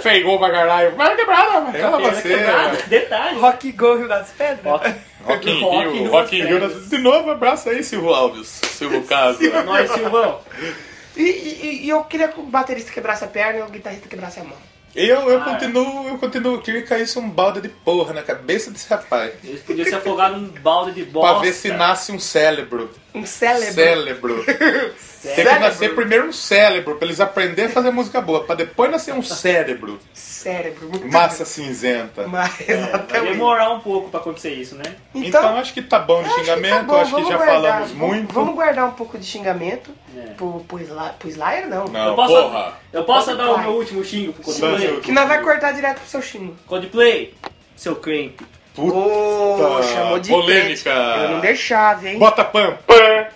Fez 0.00 0.22
gol 0.22 0.38
pra 0.38 0.50
caralho. 0.50 0.92
Perna 0.92 1.16
quebrada, 1.16 1.60
vai. 1.60 1.72
Perna 1.72 1.98
você, 1.98 2.22
quebrada. 2.22 2.78
Detalhe. 2.86 3.38
Rock 3.40 3.72
Go 3.72 3.96
Rio 3.96 4.08
das 4.08 4.30
Pedras. 4.30 4.64
Rock, 4.64 4.94
Rock 5.24 5.50
in 5.50 5.60
Rock 5.60 5.76
in 5.84 5.90
Rio, 5.92 6.10
Rock 6.10 6.38
in 6.38 6.44
Rio. 6.44 6.68
De 6.68 6.98
novo, 6.98 7.30
abraço 7.30 7.68
aí, 7.68 7.82
Silvio 7.82 8.14
Alves. 8.14 8.60
Silvio 8.62 9.02
Casa. 9.02 9.38
Nós, 9.64 9.90
Silvão. 9.90 10.38
E, 11.16 11.22
e- 11.22 11.80
e 11.84 11.88
eu 11.88 12.02
queria 12.04 12.28
que 12.28 12.40
o 12.40 12.44
baterista 12.44 12.92
quebrasse 12.92 13.24
a 13.24 13.26
perna 13.28 13.58
e 13.60 13.62
o 13.62 13.66
guitarrista 13.68 14.08
quebrasse 14.08 14.40
a 14.40 14.44
mão. 14.44 14.56
Eu, 14.94 15.28
eu 15.30 15.40
Ah, 15.40 15.44
continuo, 15.44 16.08
eu 16.08 16.18
continuo. 16.18 16.54
Eu 16.54 16.60
queria 16.62 16.82
que 16.82 16.88
caísse 16.88 17.16
um 17.18 17.30
balde 17.30 17.60
de 17.60 17.68
porra 17.68 18.12
na 18.12 18.22
cabeça 18.22 18.72
desse 18.72 18.88
rapaz. 18.90 19.32
Eles 19.44 19.60
podiam 19.62 19.86
se 19.86 19.94
afogar 19.94 20.32
num 20.32 20.48
balde 20.48 20.92
de 20.92 21.04
bosta. 21.04 21.32
Pra 21.34 21.40
ver 21.42 21.52
se 21.52 21.68
nasce 21.72 22.10
um 22.10 22.18
cérebro. 22.18 22.90
Um 23.14 23.26
cérebro. 23.26 23.72
Cérebro. 23.72 24.44
Tem 25.22 25.34
que 25.44 25.58
nascer 25.58 25.94
primeiro 25.94 26.28
um 26.28 26.32
cérebro, 26.32 26.96
pra 26.96 27.06
eles 27.06 27.20
aprenderem 27.20 27.70
a 27.70 27.74
fazer 27.74 27.90
música 27.90 28.20
boa, 28.22 28.44
pra 28.44 28.54
depois 28.54 28.90
nascer 28.90 29.12
um 29.12 29.22
cérebro. 29.22 29.98
Cérebro. 30.14 30.88
Muito 30.88 31.06
Massa 31.08 31.44
cinzenta. 31.44 32.26
Mas, 32.26 32.50
Vai 32.56 32.66
exatamente. 32.76 33.32
demorar 33.32 33.70
um 33.70 33.80
pouco 33.80 34.08
pra 34.10 34.20
acontecer 34.20 34.54
isso, 34.54 34.76
né? 34.76 34.96
Então, 35.14 35.56
acho 35.58 35.74
que 35.74 35.82
tá 35.82 35.98
bom 35.98 36.22
de 36.22 36.28
acho 36.28 36.36
que 36.36 36.40
tá 36.46 36.54
xingamento, 36.56 36.86
bom, 36.86 36.96
acho 36.96 37.04
que 37.06 37.10
vamos 37.16 37.28
já 37.28 37.36
guardar, 37.36 37.60
falamos 37.62 37.90
vamos- 37.90 38.14
muito. 38.16 38.32
Vamos 38.34 38.54
guardar 38.54 38.86
um 38.88 38.92
pouco 38.92 39.18
de 39.18 39.26
xingamento 39.26 39.90
É. 40.16 40.20
pro, 40.30 40.64
pro, 40.66 40.78
pro 41.18 41.28
Slayer, 41.28 41.68
não. 41.68 41.84
Não, 41.88 42.06
eu 42.08 42.14
posso, 42.14 42.32
porra. 42.34 42.72
eu 42.92 43.04
posso 43.04 43.36
dar 43.36 43.50
o 43.50 43.54
vai. 43.56 43.62
meu 43.64 43.72
último 43.72 44.02
xingo 44.04 44.32
pro 44.32 44.50
Sim. 44.52 44.60
Coldplay? 44.62 45.00
Que 45.00 45.12
nós 45.12 45.28
vai 45.28 45.42
cortar 45.42 45.72
direto 45.72 46.00
pro 46.00 46.08
seu 46.08 46.22
xingo. 46.22 46.56
Coldplay, 46.66 47.34
seu 47.76 47.96
crente. 47.96 48.36
Puta 48.74 48.96
Ô, 48.96 49.82
chamou 49.82 50.18
de 50.18 50.30
polêmica. 50.30 50.90
crente. 50.90 51.22
Eu 51.24 51.28
não 51.30 51.40
deixava, 51.40 52.08
hein? 52.08 52.18
Bota 52.18 52.44
pan. 52.44 52.76
Pan. 52.86 53.26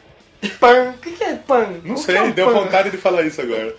Pan. 0.61 0.91
O 0.91 0.99
que, 0.99 1.11
que 1.13 1.25
é 1.25 1.35
pan? 1.35 1.67
Não 1.85 1.95
O 1.95 1.99
sei, 1.99 2.17
é 2.17 2.23
um 2.23 2.31
deu 2.31 2.47
pan? 2.47 2.53
vontade 2.53 2.91
de 2.91 2.97
falar 2.99 3.23
isso 3.23 3.41
agora. 3.41 3.75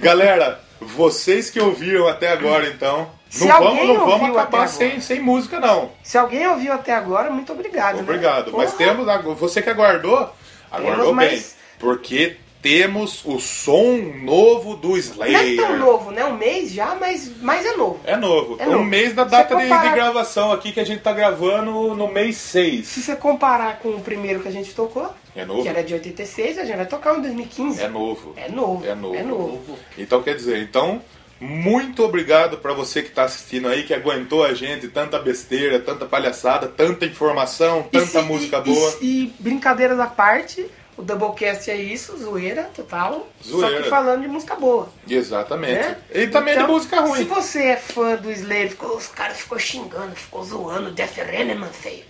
Galera, 0.00 0.60
vocês 0.80 1.50
que 1.50 1.60
ouviram 1.60 2.08
até 2.08 2.28
agora, 2.32 2.66
então, 2.68 3.10
Se 3.28 3.46
não 3.46 3.58
vamos, 3.58 3.86
não 3.86 4.06
vamos 4.06 4.36
acabar 4.36 4.66
sem, 4.68 5.00
sem 5.00 5.20
música, 5.20 5.60
não. 5.60 5.92
Se 6.02 6.16
alguém 6.18 6.46
ouviu 6.48 6.72
até 6.72 6.92
agora, 6.92 7.30
muito 7.30 7.52
obrigado. 7.52 7.96
né? 7.96 8.02
Obrigado. 8.02 8.50
Mas 8.56 8.72
Porra. 8.72 8.84
temos, 8.94 9.38
você 9.38 9.60
que 9.62 9.70
aguardou, 9.70 10.34
aguardou 10.70 11.06
Temos 11.06 11.18
bem. 11.18 11.30
mais- 11.30 11.56
Porque 11.78 12.36
temos 12.62 13.22
o 13.24 13.38
som 13.40 13.96
novo 14.22 14.76
do 14.76 14.88
Não 14.90 14.96
é 14.96 15.00
Slayer. 15.00 15.56
tão 15.56 15.78
novo, 15.78 16.10
né? 16.10 16.24
Um 16.24 16.36
mês 16.36 16.70
já, 16.72 16.94
mas, 16.94 17.30
mas 17.40 17.64
é 17.64 17.74
novo. 17.76 18.00
É 18.04 18.16
novo. 18.16 18.56
É 18.58 18.68
um 18.68 18.72
novo. 18.72 18.84
mês 18.84 19.14
da 19.14 19.24
data 19.24 19.56
de, 19.56 19.62
comparar- 19.62 19.88
de 19.88 19.94
gravação 19.94 20.52
aqui 20.52 20.70
que 20.72 20.80
a 20.80 20.84
gente 20.84 21.00
tá 21.00 21.12
gravando 21.12 21.94
no 21.94 22.08
mês 22.08 22.36
6. 22.36 22.86
Se 22.86 23.02
você 23.02 23.16
comparar 23.16 23.78
com 23.78 23.88
o 23.90 24.00
primeiro 24.00 24.40
que 24.40 24.48
a 24.48 24.52
gente 24.52 24.74
tocou, 24.74 25.10
É 25.34 25.44
novo? 25.44 25.62
que 25.62 25.68
era 25.68 25.82
de 25.82 25.94
86, 25.94 26.58
a 26.58 26.64
gente 26.64 26.76
vai 26.76 26.86
tocar 26.86 27.16
em 27.18 27.22
2015. 27.22 27.80
É 27.82 27.88
novo. 27.88 28.34
É 28.36 28.48
novo. 28.50 28.86
É 28.86 28.94
novo. 28.94 29.14
É 29.16 29.22
novo. 29.22 29.78
Então 29.96 30.22
quer 30.22 30.34
dizer, 30.36 30.58
então 30.62 31.00
muito 31.40 32.04
obrigado 32.04 32.58
pra 32.58 32.74
você 32.74 33.02
que 33.02 33.08
tá 33.10 33.22
assistindo 33.24 33.66
aí, 33.68 33.84
que 33.84 33.94
aguentou 33.94 34.44
a 34.44 34.52
gente, 34.52 34.86
tanta 34.88 35.18
besteira, 35.18 35.78
tanta 35.80 36.04
palhaçada, 36.04 36.68
tanta 36.68 37.06
informação, 37.06 37.84
tanta 37.90 38.04
se- 38.04 38.20
música 38.20 38.58
e- 38.58 38.70
boa. 38.74 38.98
E, 39.00 39.06
e 39.22 39.32
brincadeiras 39.38 39.98
à 39.98 40.06
parte, 40.06 40.66
o 41.00 41.02
Doublecast 41.02 41.70
é 41.70 41.76
isso, 41.76 42.16
zoeira 42.18 42.64
total. 42.74 43.26
Só 43.40 43.58
Zoeira. 43.58 43.82
que 43.82 43.88
falando 43.88 44.22
de 44.22 44.28
música 44.28 44.54
boa. 44.54 44.88
Exatamente. 45.08 45.72
né? 45.80 45.96
E 46.14 46.26
também 46.28 46.54
Então, 46.54 46.66
de 46.66 46.72
música 46.72 47.00
ruim. 47.00 47.18
Se 47.18 47.24
você 47.24 47.62
é 47.64 47.76
fã 47.76 48.16
do 48.16 48.30
Slayer, 48.30 48.70
ficou, 48.70 48.96
os 48.96 49.06
caras 49.08 49.38
ficou 49.38 49.58
xingando, 49.58 50.14
ficou 50.14 50.44
zoando 50.44 50.92
Jeff 50.92 51.20
Renneman, 51.20 51.68
feio. 51.70 52.04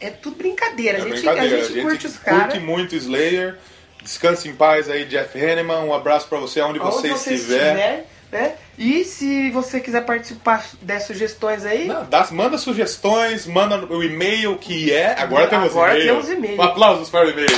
É 0.00 0.10
tudo 0.10 0.36
brincadeira. 0.36 0.98
É 0.98 1.00
a, 1.00 1.04
gente, 1.04 1.12
brincadeira. 1.14 1.56
a 1.56 1.64
gente 1.64 1.82
curte 1.82 2.06
os 2.06 2.16
caras. 2.16 2.42
curte 2.44 2.60
muito 2.60 2.94
Slayer. 2.96 3.58
Descanse 4.02 4.48
em 4.48 4.54
paz 4.54 4.88
aí, 4.88 5.04
Jeff 5.04 5.38
Hanneman. 5.38 5.80
Um 5.84 5.92
abraço 5.92 6.26
pra 6.26 6.38
você 6.38 6.60
onde 6.62 6.78
você 6.78 7.08
você 7.10 7.34
estiver. 7.34 7.66
estiver, 7.66 8.06
né? 8.32 8.54
E 8.78 9.04
se 9.04 9.50
você 9.50 9.78
quiser 9.78 10.06
participar 10.06 10.64
das 10.80 11.02
sugestões 11.02 11.66
aí, 11.66 11.86
Não, 11.86 12.06
dá- 12.06 12.26
manda 12.30 12.56
sugestões, 12.56 13.44
manda 13.46 13.76
o 13.92 14.02
e-mail 14.02 14.56
que 14.56 14.90
é. 14.90 15.14
Agora 15.20 15.48
temos 15.48 15.72
Agora 15.72 15.92
e-mail. 15.98 16.14
temos 16.14 16.30
e-mail. 16.30 16.58
Um 16.58 16.62
aplausos 16.62 17.10
para 17.10 17.26
o 17.26 17.30
e-mail. 17.30 17.48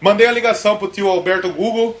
Mandei 0.00 0.26
a 0.26 0.32
ligação 0.32 0.76
pro 0.76 0.88
tio 0.88 1.08
Alberto 1.08 1.52
Google. 1.52 2.00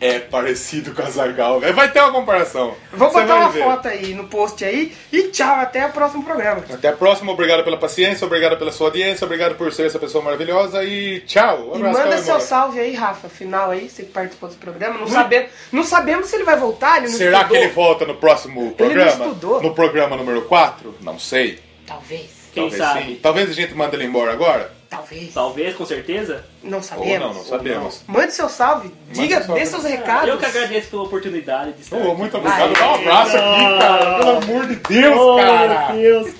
é 0.00 0.18
parecido 0.18 0.94
com 0.94 1.02
a 1.02 1.10
Zagal. 1.10 1.60
Vai 1.60 1.90
ter 1.92 2.00
uma 2.00 2.12
comparação. 2.12 2.74
Vou 2.92 3.10
Você 3.10 3.20
botar 3.20 3.36
uma 3.36 3.48
ver. 3.50 3.62
foto 3.62 3.86
aí 3.88 4.14
no 4.14 4.24
post 4.28 4.64
aí. 4.64 4.96
E 5.12 5.24
tchau, 5.24 5.56
até 5.56 5.86
o 5.86 5.90
próximo 5.92 6.24
programa. 6.24 6.62
Até 6.72 6.88
a 6.88 6.92
próxima, 6.92 7.32
obrigado 7.32 7.62
pela 7.62 7.76
paciência, 7.76 8.26
obrigado 8.26 8.56
pela 8.56 8.72
sua 8.72 8.86
audiência, 8.88 9.24
obrigado 9.24 9.56
por 9.56 9.70
ser 9.72 9.86
essa 9.86 9.98
pessoa 9.98 10.24
maravilhosa 10.24 10.82
e 10.84 11.20
tchau. 11.20 11.72
Um 11.74 11.78
E 11.78 11.82
manda 11.82 12.16
seu 12.18 12.40
salve 12.40 12.80
aí, 12.80 12.94
Rafa, 12.94 13.28
final 13.28 13.70
aí, 13.70 13.90
você 13.90 14.04
que 14.04 14.10
participou 14.12 14.48
desse 14.48 14.58
programa. 14.60 14.98
Não, 14.98 15.06
sabe, 15.06 15.48
não 15.70 15.84
sabemos 15.84 16.28
se 16.28 16.36
ele 16.36 16.44
vai 16.44 16.56
voltar, 16.56 16.96
ele 16.98 17.08
não 17.08 17.18
Será 17.18 17.38
que 17.40 17.44
estudou. 17.44 17.62
ele 17.62 17.72
volta 17.72 18.04
no 18.06 18.14
próximo 18.14 18.62
não 18.64 18.70
programa? 18.72 19.10
estudou. 19.10 19.62
No 19.62 19.74
programa 19.74 20.16
número 20.16 20.42
4? 20.42 20.94
Não 21.02 21.18
sei. 21.18 21.58
Talvez, 21.86 22.30
Quem 22.54 22.70
Talvez 22.70 22.82
sabe? 22.82 23.02
sim. 23.04 23.18
Talvez 23.22 23.50
a 23.50 23.52
gente 23.52 23.74
mande 23.74 23.96
ele 23.96 24.04
embora 24.04 24.32
agora? 24.32 24.79
Talvez. 24.90 25.32
Talvez, 25.32 25.74
com 25.76 25.86
certeza. 25.86 26.44
Não 26.62 26.78
Ou 26.78 26.82
sabemos. 26.84 27.26
não, 27.28 27.34
não 27.34 27.44
sabemos. 27.44 28.02
Mande 28.06 28.32
seu 28.34 28.48
salve, 28.48 28.92
diga, 29.12 29.36
seu 29.36 29.46
salve. 29.46 29.60
dê 29.60 29.66
seus 29.66 29.84
recados. 29.84 30.28
Eu 30.28 30.36
que 30.38 30.44
agradeço 30.44 30.90
pela 30.90 31.02
oportunidade 31.04 31.72
de 31.74 31.80
estar 31.82 31.96
aqui. 31.96 32.08
muito 32.16 32.36
obrigado. 32.36 32.72
Dá 32.72 32.90
um 32.90 32.94
abraço 32.96 33.36
aqui, 33.36 33.78
cara. 33.78 34.18
Pelo 34.18 34.30
amor 34.38 34.66
de 34.66 34.76
Deus, 34.76 35.16
Oh, 35.18 35.36
cara. 35.36 35.92
meu 35.94 36.02
Deus. 36.24 36.34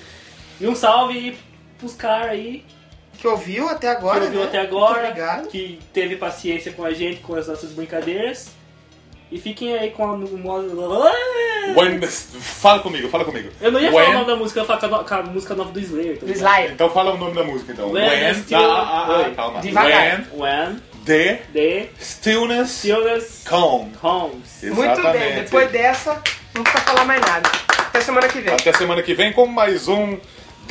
E 0.59 0.67
um 0.67 0.75
salve 0.75 1.37
pros 1.79 1.93
caras 1.95 2.31
aí 2.31 2.63
Que 3.17 3.27
ouviu 3.27 3.67
até 3.69 3.87
agora, 3.89 4.19
que 4.19 4.25
ouviu 4.25 4.41
né? 4.41 4.47
até 4.47 4.59
agora, 4.59 4.93
Muito 5.01 5.07
obrigado. 5.11 5.47
que 5.47 5.79
teve 5.93 6.15
paciência 6.17 6.71
com 6.71 6.83
a 6.83 6.91
gente, 6.93 7.21
com 7.21 7.33
as 7.35 7.47
nossas 7.47 7.71
brincadeiras. 7.71 8.49
E 9.31 9.39
fiquem 9.39 9.73
aí 9.77 9.91
com 9.91 10.03
a. 10.03 10.15
When 11.75 11.99
the- 11.99 12.07
Fala 12.07 12.79
comigo, 12.79 13.07
fala 13.09 13.23
comigo. 13.23 13.49
Eu 13.61 13.71
não 13.71 13.79
ia 13.79 13.89
When- 13.91 14.03
falar 14.05 14.09
o 14.09 14.13
nome 14.13 14.25
da 14.27 14.35
música, 14.35 14.59
eu 14.59 14.63
ia 14.63 14.77
falar 14.77 15.03
com 15.03 15.13
a, 15.15 15.21
música 15.23 15.55
nova 15.55 15.71
do 15.71 15.79
Slayer. 15.79 16.17
tá 16.19 16.25
Do? 16.25 16.31
Slayer. 16.33 16.71
Então 16.71 16.89
fala 16.89 17.11
o 17.13 17.17
nome 17.17 17.33
da 17.35 17.43
música, 17.43 17.71
então. 17.71 17.91
When 17.91 18.09
the 18.09 18.33
still- 18.33 18.57
Ah, 18.59 19.05
ah, 19.07 19.25
ah, 19.27 19.31
calma. 19.35 19.61
Devagar. 19.61 20.25
When 20.33 20.41
When 20.41 20.81
the 21.05 21.41
the 21.53 21.89
stillness 21.99 22.71
Stillness 22.71 23.43
calm. 23.45 23.89
Comes. 24.01 24.63
Muito 24.63 25.01
bem, 25.01 25.35
depois 25.43 25.71
dessa, 25.71 26.21
não 26.53 26.63
precisa 26.63 26.83
falar 26.83 27.05
mais 27.05 27.21
nada. 27.21 27.49
Até 27.77 28.01
semana 28.01 28.27
que 28.27 28.39
vem. 28.39 28.53
Até 28.53 28.73
semana 28.73 29.01
que 29.01 29.13
vem 29.13 29.31
com 29.33 29.45
mais 29.47 29.87
um 29.87 30.17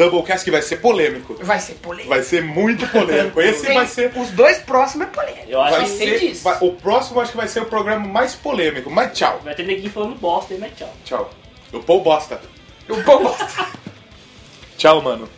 Doublecast 0.00 0.44
que 0.44 0.50
vai 0.50 0.62
ser 0.62 0.76
polêmico. 0.78 1.36
Vai 1.42 1.60
ser 1.60 1.74
polêmico. 1.74 2.08
Vai 2.08 2.22
ser 2.22 2.42
muito 2.42 2.86
polêmico. 2.88 3.40
Esse 3.42 3.66
Tem- 3.66 3.74
vai 3.76 3.86
ser. 3.86 4.12
Os 4.16 4.30
dois 4.30 4.58
próximos 4.58 5.06
é 5.06 5.10
polêmico. 5.10 5.44
Eu 5.48 5.60
acho 5.60 5.72
Vai 5.76 5.84
que 5.84 5.90
ser 5.90 5.98
ser 5.98 6.18
disso. 6.20 6.44
vai- 6.44 6.58
o 6.60 6.72
próximo 6.72 7.20
acho 7.20 7.30
que 7.30 7.36
vai 7.36 7.48
ser 7.48 7.60
o 7.60 7.66
programa 7.66 8.06
mais 8.06 8.34
polêmico. 8.34 8.90
Mas 8.90 9.16
tchau. 9.16 9.40
vai 9.44 9.54
ter 9.54 9.64
neguinho 9.66 9.90
falando 9.90 10.14
bosta 10.16 10.54
aí, 10.54 10.60
mas 10.60 10.72
tchau. 10.76 10.92
Tchau. 11.04 11.30
O 11.72 11.80
Paul 11.80 12.00
Bosta. 12.02 12.40
O 12.88 13.02
povo 13.04 13.24
gosta. 13.28 13.66
Tchau, 14.76 15.00
mano. 15.02 15.28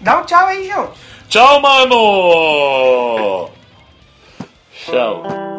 Dá 0.00 0.20
um 0.20 0.24
tchau 0.24 0.46
aí, 0.46 0.68
João. 0.68 0.92
Tchau, 1.28 1.60
mano! 1.60 3.50
Tchau. 4.84 5.55